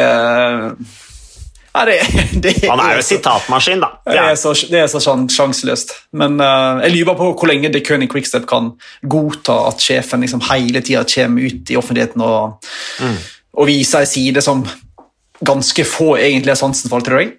ja, 1.77 1.85
det, 1.85 1.97
det, 2.43 2.53
Han 2.67 2.81
er 2.81 2.97
jo 2.97 3.05
sitatmaskin, 3.05 3.83
da. 3.83 3.91
Det 4.07 4.17
er 4.17 4.35
så, 4.39 4.53
det 4.71 4.81
er 4.81 4.89
så 4.91 5.01
sjanseløst. 5.03 5.93
Men 6.17 6.39
uh, 6.41 6.81
jeg 6.83 6.95
lurer 6.95 7.17
på 7.19 7.31
hvor 7.31 7.51
lenge 7.51 7.71
The 7.73 7.83
König 7.85 8.09
Quickstep 8.11 8.47
kan 8.49 8.73
godta 9.05 9.59
at 9.69 9.83
sjefen 9.83 10.25
liksom 10.25 10.43
hele 10.49 10.81
tida 10.81 11.05
kommer 11.07 11.47
ut 11.47 11.71
i 11.71 11.77
offentligheten 11.79 12.23
og, 12.25 12.69
mm. 13.03 13.17
og 13.61 13.69
viser 13.69 14.03
en 14.03 14.09
side 14.09 14.43
som 14.45 14.65
ganske 15.45 15.85
få 15.85 16.15
egentlig 16.17 16.55
har 16.55 16.59
sansen 16.59 16.89
for, 16.89 17.05
tror 17.05 17.21
jeg. 17.21 17.35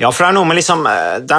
Ja, 0.00 0.10
for 0.12 0.24
det 0.24 0.28
er 0.30 0.36
noe 0.38 0.48
med, 0.48 0.58
liksom, 0.60 0.86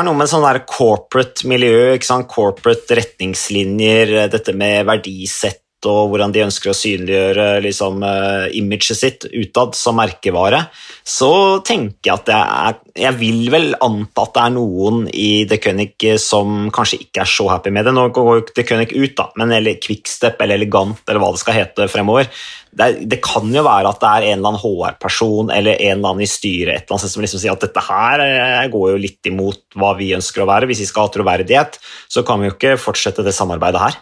noe 0.05 0.17
med 0.19 0.29
sånn 0.29 0.45
corporate 0.69 1.47
miljø, 1.49 1.95
corporate 2.29 2.99
retningslinjer, 2.99 4.29
dette 4.33 4.53
med 4.57 4.85
verdisett 4.89 5.63
og 5.87 6.11
hvordan 6.11 6.33
de 6.35 6.43
ønsker 6.43 6.71
å 6.71 6.75
synliggjøre 6.75 7.47
liksom, 7.63 8.03
uh, 8.03 8.47
imaget 8.57 8.97
sitt 8.97 9.27
utad 9.29 9.77
som 9.77 9.97
merkevare, 9.99 10.65
så 11.07 11.31
tenker 11.65 12.09
jeg 12.09 12.15
at 12.15 12.31
jeg, 12.33 12.57
er, 12.69 12.79
jeg 13.05 13.17
vil 13.19 13.49
vel 13.53 13.69
anta 13.85 14.25
at 14.25 14.35
det 14.35 14.43
er 14.43 14.55
noen 14.57 15.03
i 15.13 15.29
The 15.49 15.59
Cunic 15.63 16.07
som 16.21 16.67
kanskje 16.75 17.01
ikke 17.05 17.23
er 17.23 17.31
så 17.31 17.47
happy 17.53 17.73
med 17.75 17.87
det. 17.87 17.95
Nå 17.95 18.09
går 18.15 18.31
jo 18.31 18.47
The 18.51 18.65
Cunic 18.67 18.95
ut, 18.95 19.15
da, 19.17 19.29
men 19.39 19.55
eller 19.55 19.79
Quickstep 19.81 20.41
eller 20.43 20.59
Elegant 20.59 21.03
eller 21.07 21.23
hva 21.23 21.31
det 21.35 21.43
skal 21.43 21.59
hete 21.61 21.87
fremover. 21.91 22.27
Det, 22.69 22.89
det 23.09 23.21
kan 23.25 23.47
jo 23.49 23.63
være 23.65 23.89
at 23.89 24.01
det 24.01 24.09
er 24.09 24.27
en 24.27 24.35
eller 24.37 24.51
annen 24.51 24.61
HR-person 24.61 25.49
eller 25.55 25.79
en 25.79 25.95
eller 25.95 26.11
annen 26.11 26.25
i 26.25 26.29
styret 26.29 26.75
et 26.75 26.83
eller 26.83 26.99
annet 26.99 27.13
som 27.15 27.23
liksom 27.23 27.41
sier 27.41 27.55
at 27.55 27.63
dette 27.65 27.81
her 27.87 28.21
eh, 28.25 28.67
går 28.69 28.91
jo 28.91 28.99
litt 29.01 29.31
imot 29.31 29.79
hva 29.79 29.95
vi 29.97 30.11
ønsker 30.17 30.43
å 30.43 30.49
være. 30.49 30.69
Hvis 30.69 30.83
vi 30.83 30.91
skal 30.91 31.07
ha 31.07 31.13
troverdighet, 31.15 31.79
så 32.11 32.25
kan 32.27 32.41
vi 32.41 32.51
jo 32.51 32.55
ikke 32.57 32.77
fortsette 32.81 33.25
det 33.25 33.33
samarbeidet 33.35 33.81
her. 33.87 33.97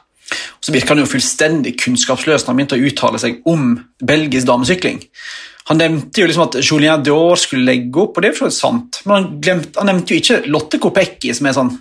Så 0.61 0.73
virker 0.75 0.95
han 0.95 1.03
jo 1.03 1.09
fullstendig 1.09 1.75
kunnskapsløs 1.81 2.43
når 2.43 2.51
han 2.51 2.59
begynte 2.59 2.79
å 2.79 2.87
uttale 2.89 3.21
seg 3.21 3.43
om 3.47 3.69
belgisk 4.03 4.49
damesykling. 4.49 5.01
Han 5.67 5.81
nevnte 5.81 6.21
jo 6.21 6.27
liksom 6.29 6.45
at 6.45 6.57
Julien 6.61 7.03
Dior 7.03 7.39
skulle 7.39 7.67
legge 7.67 7.99
opp, 7.99 8.15
og 8.15 8.23
det 8.23 8.29
er 8.29 8.39
jo 8.39 8.51
sant. 8.55 9.01
Men 9.03 9.15
han, 9.17 9.25
glemte, 9.43 9.73
han, 9.75 9.89
nevnte 9.91 10.15
jo 10.15 10.21
ikke 10.21 10.39
Lotte 10.47 10.79
Kopecki, 10.79 11.33
som 11.35 11.49
er 11.49 11.57
sånn 11.57 11.73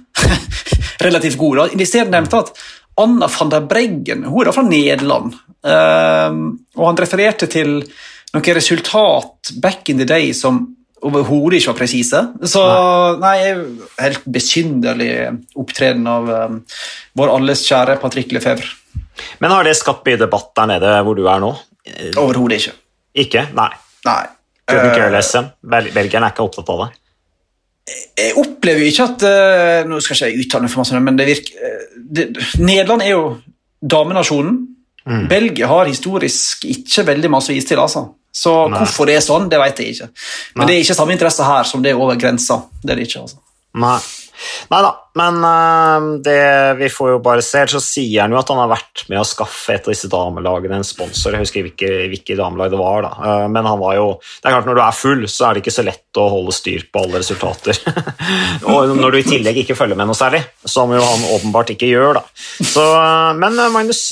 relativt 1.07 1.39
god. 1.39 1.77
I 1.77 1.87
stedet 1.87 2.11
nevnte 2.11 2.41
han 2.41 2.49
at 2.49 2.65
Anna 2.97 3.29
van 3.31 3.53
der 3.53 3.69
Breggen 3.69 4.25
hun 4.27 4.41
er 4.41 4.49
da 4.49 4.57
fra 4.57 4.67
Nederland. 4.67 5.37
Uh, 5.67 6.57
og 6.79 6.89
han 6.89 6.99
refererte 6.99 7.49
til 7.51 7.79
noen 8.35 8.59
resultat 8.59 9.53
back 9.63 9.91
in 9.93 10.03
the 10.03 10.09
day 10.09 10.33
som 10.37 10.65
overhodet 11.07 11.61
ikke 11.61 11.73
var 11.73 11.79
presise. 11.79 12.23
Så 12.51 12.63
nei, 13.23 13.37
helt 14.01 14.27
besynderlig 14.33 15.11
opptreden 15.59 16.07
av 16.11 16.29
um, 16.29 16.59
vår 17.19 17.33
alles 17.37 17.65
kjære 17.69 17.99
Patrick 18.03 18.35
Lefebvre. 18.35 18.69
Men 19.41 19.55
har 19.55 19.65
det 19.65 19.77
skapt 19.79 20.05
mye 20.07 20.21
debatt 20.21 20.53
der 20.59 20.71
nede 20.75 20.93
hvor 21.07 21.17
du 21.17 21.25
er 21.31 21.41
nå? 21.43 21.55
Overhodet 22.21 22.61
ikke. 22.61 22.77
Ikke? 23.27 23.47
Nei. 23.57 23.71
nei. 24.07 24.23
Uh, 24.67 24.83
Belgierne 25.95 26.27
er 26.27 26.33
ikke 26.35 26.45
opptatt 26.45 26.73
av 26.75 26.85
det? 26.85 26.93
Jeg 28.19 28.33
opplever 28.41 28.83
ikke 28.83 29.05
at 29.07 29.25
uh, 29.31 29.83
Nå 29.87 30.01
skal 30.03 30.17
ikke 30.17 30.31
jeg 30.33 30.47
uttale 30.47 30.67
meg 30.67 30.73
for 30.73 30.83
masse, 30.83 31.03
men 31.07 31.19
det 31.19 31.29
virker 31.29 31.61
uh, 31.63 31.85
det, 32.19 32.25
Nederland 32.59 33.05
er 33.05 33.13
jo 33.13 33.27
damenasjonen. 33.81 34.57
Mm. 35.07 35.27
Belgia 35.31 35.69
har 35.71 35.87
historisk 35.87 36.65
ikke 36.67 37.07
veldig 37.07 37.31
masse 37.31 37.53
å 37.53 37.55
vise 37.55 37.71
til. 37.71 37.79
altså. 37.79 38.09
Så 38.37 38.53
Nei. 38.69 38.83
hvorfor 38.83 39.09
det 39.09 39.17
er 39.17 39.25
sånn, 39.25 39.49
det 39.49 39.59
vet 39.63 39.81
jeg 39.81 39.95
ikke. 39.95 40.09
Men 40.55 40.63
Nei. 40.63 40.69
det 40.69 40.77
er 40.77 40.85
ikke 40.85 40.97
samme 40.99 41.15
interesse 41.17 41.47
her 41.47 41.69
som 41.69 41.85
det 41.85 41.95
er 41.95 42.01
over 42.01 42.19
grensa. 42.21 42.59
Det 42.83 42.93
er 42.93 43.01
det 43.01 43.07
ikke, 43.09 43.23
altså. 43.25 43.41
Nei. 43.81 43.97
Nei 44.71 44.81
da, 44.85 44.91
men 45.17 45.39
uh, 45.45 46.07
det, 46.25 46.41
vi 46.81 46.89
får 46.93 47.15
jo 47.15 47.21
bare 47.25 47.45
se. 47.45 47.63
Så 47.71 47.81
sier 47.83 48.25
han 48.25 48.35
jo 48.35 48.41
at 48.41 48.51
han 48.53 48.61
har 48.61 48.71
vært 48.71 49.05
med 49.11 49.21
å 49.21 49.27
skaffe 49.27 49.77
et 49.77 49.87
av 49.89 49.95
disse 49.95 50.11
damelagene 50.13 50.81
en 50.81 50.87
sponsor. 50.87 51.35
Jeg 51.35 51.47
husker 51.47 51.65
hvilke, 51.67 51.91
hvilke 52.13 52.37
damelag 52.39 52.73
det 52.75 52.81
var, 52.81 53.07
da. 53.07 53.13
Uh, 53.17 53.47
men 53.53 53.69
han 53.69 53.81
var 53.81 53.97
jo 53.99 54.07
Det 54.21 54.49
er 54.49 54.57
klart, 54.57 54.69
når 54.69 54.79
du 54.79 54.83
er 54.85 54.99
full, 55.01 55.25
så 55.31 55.49
er 55.49 55.57
det 55.57 55.65
ikke 55.65 55.77
så 55.79 55.87
lett 55.87 56.21
å 56.21 56.29
holde 56.33 56.55
styr 56.57 56.87
på 56.93 57.05
alle 57.05 57.23
resultater. 57.23 57.81
og 58.73 58.97
når 58.99 59.17
du 59.17 59.21
i 59.21 59.27
tillegg 59.27 59.63
ikke 59.63 59.79
følger 59.79 59.99
med 59.99 60.11
noe 60.11 60.19
særlig, 60.19 60.43
som 60.67 60.93
jo 60.93 61.03
han 61.03 61.29
åpenbart 61.37 61.73
ikke 61.77 61.91
gjør, 61.91 62.21
da. 62.21 62.25
Så, 62.61 62.85
uh, 62.85 63.33
men 63.39 63.61
Magnus, 63.73 64.09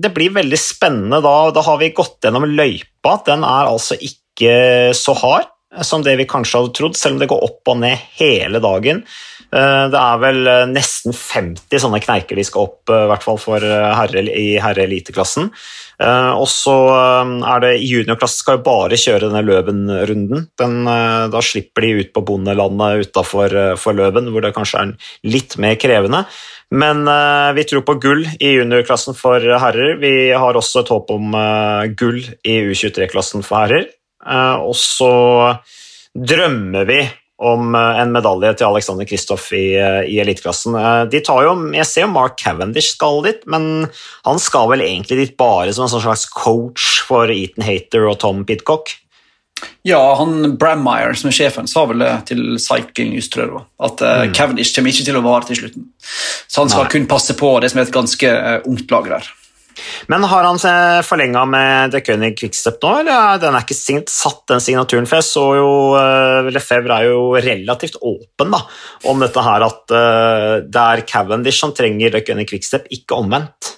det 0.00 0.12
blir 0.14 0.34
veldig 0.34 0.58
spennende 0.60 1.22
da. 1.24 1.36
Da 1.54 1.64
har 1.66 1.80
vi 1.80 1.94
gått 1.96 2.20
gjennom 2.24 2.46
løypa. 2.48 3.18
Den 3.26 3.46
er 3.46 3.70
altså 3.70 3.98
ikke 3.98 4.94
så 4.96 5.14
hard 5.18 5.50
som 5.86 6.02
det 6.02 6.16
vi 6.18 6.26
kanskje 6.28 6.58
hadde 6.58 6.74
trodd, 6.74 6.96
selv 6.98 7.16
om 7.16 7.20
det 7.22 7.28
går 7.30 7.44
opp 7.46 7.70
og 7.70 7.78
ned 7.82 8.08
hele 8.18 8.62
dagen. 8.62 9.04
Eh, 9.50 9.84
det 9.90 9.98
er 9.98 10.18
vel 10.22 10.46
eh, 10.46 10.66
nesten 10.70 11.14
50 11.16 11.82
sånne 11.82 11.98
kneiker 12.04 12.38
de 12.38 12.44
skal 12.46 12.68
opp, 12.68 12.84
eh, 12.86 13.04
i 13.06 13.10
hvert 13.10 13.24
fall 13.26 13.40
for 13.42 13.64
herre, 13.64 14.22
i 14.30 14.54
herreeliteklassen. 14.62 15.50
Og 16.00 16.46
så 16.48 16.74
er 16.96 17.58
det 17.60 17.82
juniorklassen 17.84 18.40
skal 18.40 18.56
jo 18.56 18.62
bare 18.64 18.96
kjøre 18.96 19.26
denne 19.26 19.42
Løven-runden. 19.44 20.46
Da 20.56 21.42
slipper 21.44 21.84
de 21.84 21.90
ut 21.98 22.14
på 22.16 22.22
bondelandet 22.24 23.10
utafor 23.10 23.52
Løven, 23.98 24.30
hvor 24.32 24.40
det 24.40 24.54
kanskje 24.56 24.80
er 24.80 24.94
litt 25.28 25.58
mer 25.60 25.76
krevende. 25.76 26.22
Men 26.72 27.04
vi 27.52 27.66
tror 27.68 27.84
på 27.84 27.98
gull 28.00 28.24
i 28.32 28.54
juniorklassen 28.54 29.18
for 29.18 29.44
herrer. 29.44 29.98
Vi 30.00 30.32
har 30.32 30.56
også 30.56 30.86
et 30.86 30.94
håp 30.96 31.12
om 31.12 31.36
gull 32.00 32.22
i 32.48 32.56
U23-klassen 32.70 33.44
for 33.44 33.66
herrer. 33.66 33.90
Og 34.64 34.72
så 34.80 35.12
drømmer 36.16 36.88
vi 36.88 37.02
om 37.40 37.74
eh, 37.74 38.00
en 38.02 38.12
medalje 38.12 38.52
til 38.58 38.68
Alexander 38.68 39.08
Kristoff 39.08 39.48
i, 39.56 39.72
eh, 39.80 40.02
i 40.12 40.18
eliteklassen. 40.20 40.76
Eh, 40.76 41.02
de 41.12 41.22
tar 41.24 41.44
jo, 41.46 41.54
jeg 41.72 41.88
ser 41.88 42.04
jo 42.04 42.12
Mark 42.12 42.36
Cavendish 42.40 42.94
skal 42.94 43.22
dit, 43.24 43.44
men 43.50 43.86
han 44.28 44.42
skal 44.42 44.68
vel 44.72 44.84
egentlig 44.84 45.22
dit 45.22 45.36
bare 45.40 45.72
som 45.72 45.86
en 45.86 45.92
sånn 45.94 46.04
slags 46.04 46.26
coach 46.34 47.00
for 47.08 47.32
Eton 47.32 47.64
Hater 47.64 48.04
og 48.10 48.20
Tom 48.20 48.44
Pidcock? 48.48 48.92
Ja, 49.84 50.00
han 50.16 50.54
Brammeyer, 50.60 51.16
som 51.16 51.28
er 51.28 51.36
sjefen, 51.36 51.68
sa 51.68 51.84
vel 51.88 52.04
det 52.04 52.12
til 52.30 52.44
Cycling 52.60 53.12
News, 53.14 53.28
tror 53.32 53.44
jeg, 53.44 53.64
at 53.88 54.04
mm. 54.04 54.32
Cavendish 54.36 54.76
kommer 54.76 54.92
ikke 54.92 55.08
til 55.08 55.18
å 55.20 55.24
vare 55.24 55.48
til 55.48 55.60
slutten. 55.60 55.90
Så 56.48 56.62
han 56.62 56.72
skal 56.72 56.86
Nei. 56.86 56.92
kun 56.94 57.08
passe 57.08 57.36
på 57.36 57.52
det 57.60 57.72
som 57.72 57.80
er 57.80 57.88
et 57.88 57.92
ganske 57.92 58.32
ungt 58.68 58.92
lag 58.92 59.10
der. 59.16 59.28
Men 60.12 60.26
har 60.30 60.46
han 60.46 60.60
forlenga 61.06 61.44
med 61.48 61.94
De 61.94 62.02
König 62.04 62.34
Quickstep 62.38 62.80
nå, 62.82 62.92
eller 63.02 63.40
den 63.42 63.56
er 63.56 63.66
ikke 63.66 64.04
satt, 64.10 64.42
den 64.50 64.62
signaturen? 64.62 65.08
For 65.08 65.20
jeg 65.20 65.28
så 65.28 65.44
jo 65.58 65.70
uh, 65.96 66.50
Lefebvre 66.52 67.00
er 67.00 67.10
jo 67.10 67.20
relativt 67.40 68.00
åpen 68.00 68.54
da, 68.54 68.62
om 69.10 69.22
dette 69.22 69.44
her 69.44 69.66
at 69.66 69.94
uh, 69.94 70.54
det 70.64 70.86
er 70.86 71.04
Cavendish 71.08 71.62
som 71.62 71.74
trenger 71.76 72.14
De 72.14 72.24
König 72.26 72.48
Quickstep, 72.50 72.88
ikke 72.94 73.18
omvendt. 73.20 73.76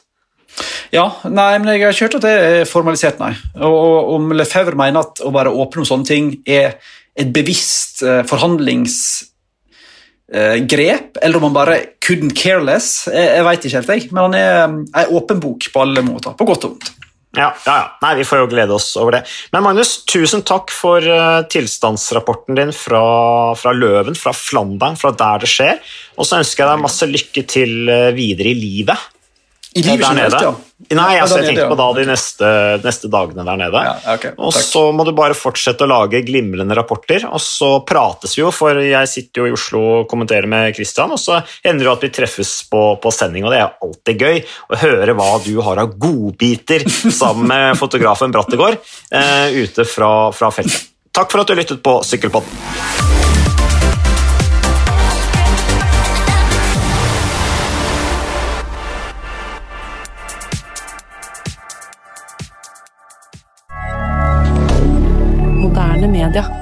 Ja, 0.93 1.07
nei, 1.25 1.57
men 1.57 1.71
jeg 1.73 1.87
har 1.87 1.95
ikke 1.95 2.09
hørt 2.11 2.19
at 2.21 2.27
det 2.27 2.33
er 2.39 2.67
formalisert, 2.69 3.21
nei. 3.23 3.33
Og 3.65 4.13
om 4.19 4.35
Lefebvre 4.37 4.77
mener 4.79 5.07
at 5.07 5.23
å 5.25 5.33
være 5.33 5.55
åpen 5.57 5.83
om 5.83 5.89
sånne 5.89 6.09
ting 6.09 6.35
er 6.45 6.77
et 7.17 7.33
bevisst 7.33 8.03
uh, 8.05 8.21
forhandlings 8.29 8.97
grep, 10.69 11.19
eller 11.21 11.37
om 11.37 11.51
han 11.51 11.55
bare 11.57 11.75
couldn't 12.01 12.33
care 12.39 12.63
less. 12.65 13.07
Jeg, 13.13 13.29
jeg 13.37 13.45
veit 13.45 13.67
ikke 13.69 13.79
helt, 13.81 13.93
jeg. 13.93 14.11
Men 14.13 14.23
han 14.25 14.37
er 14.39 14.51
ei 15.03 15.07
um, 15.11 15.17
åpen 15.19 15.43
bok 15.43 15.69
på 15.75 15.85
alle 15.85 16.05
måter. 16.07 16.37
På 16.39 16.49
godt 16.49 16.65
og 16.69 16.75
vondt. 16.75 16.93
Ja, 17.33 17.49
ja, 17.65 17.75
ja. 17.77 17.85
Nei, 18.03 18.17
Vi 18.19 18.27
får 18.29 18.43
jo 18.43 18.49
glede 18.51 18.75
oss 18.77 18.91
over 19.01 19.17
det. 19.17 19.23
Men 19.55 19.65
Magnus, 19.65 19.95
tusen 20.09 20.45
takk 20.45 20.73
for 20.73 21.05
uh, 21.05 21.41
tilstandsrapporten 21.53 22.59
din 22.59 22.75
fra, 22.77 23.05
fra, 23.57 23.73
Løven, 23.73 24.17
fra 24.19 24.35
Flandern, 24.37 24.99
fra 25.01 25.15
der 25.17 25.45
det 25.45 25.49
skjer. 25.49 25.81
Og 26.21 26.29
så 26.29 26.43
ønsker 26.43 26.65
jeg 26.65 26.73
deg 26.75 26.85
masse 26.85 27.09
lykke 27.09 27.47
til 27.49 27.89
uh, 27.89 28.11
videre 28.17 28.53
i 28.53 28.59
livet. 28.59 29.09
I 29.75 29.83
livet 29.83 30.15
nede. 30.17 30.41
Ja. 30.43 30.53
Nei, 30.93 31.15
altså, 31.23 31.39
jeg 31.41 31.53
tenkte 31.53 31.69
på 31.71 31.77
da 31.79 31.87
de 31.97 32.05
neste, 32.09 32.49
neste 32.83 33.09
dagene 33.13 33.45
der 33.47 33.59
nede. 33.61 33.83
Ja, 33.87 33.95
okay, 34.13 34.35
og 34.37 34.53
så 34.57 34.83
må 34.93 35.07
du 35.07 35.13
bare 35.17 35.37
fortsette 35.39 35.87
å 35.87 35.91
lage 35.91 36.21
glimrende 36.27 36.77
rapporter, 36.77 37.25
og 37.31 37.41
så 37.41 37.71
prates 37.89 38.35
vi 38.37 38.43
jo, 38.43 38.51
for 38.53 38.81
jeg 38.83 39.11
sitter 39.11 39.45
jo 39.45 39.49
i 39.49 39.55
Oslo 39.57 39.83
og 40.01 40.09
kommenterer 40.11 40.49
med 40.51 40.75
Christian, 40.77 41.15
og 41.15 41.21
så 41.23 41.41
ender 41.65 41.87
det 41.87 41.95
at 41.95 42.07
vi 42.07 42.13
treffes 42.19 42.53
på, 42.73 42.83
på 43.01 43.15
sending, 43.15 43.47
og 43.47 43.55
det 43.55 43.63
er 43.63 43.87
alltid 43.87 44.27
gøy 44.27 44.43
å 44.43 44.83
høre 44.83 45.17
hva 45.19 45.31
du 45.47 45.55
har 45.65 45.85
av 45.85 45.97
godbiter 46.03 46.85
sammen 47.23 47.49
med 47.53 47.79
fotografen 47.81 48.35
Brattegård 48.35 48.77
uh, 48.77 49.49
ute 49.55 49.89
fra, 49.89 50.13
fra 50.37 50.53
feltet. 50.53 50.91
Takk 51.13 51.33
for 51.33 51.45
at 51.45 51.51
du 51.51 51.57
lyttet 51.57 51.83
på 51.85 51.99
Sykkelpodden. 52.09 53.42
milliardaire 66.23 66.62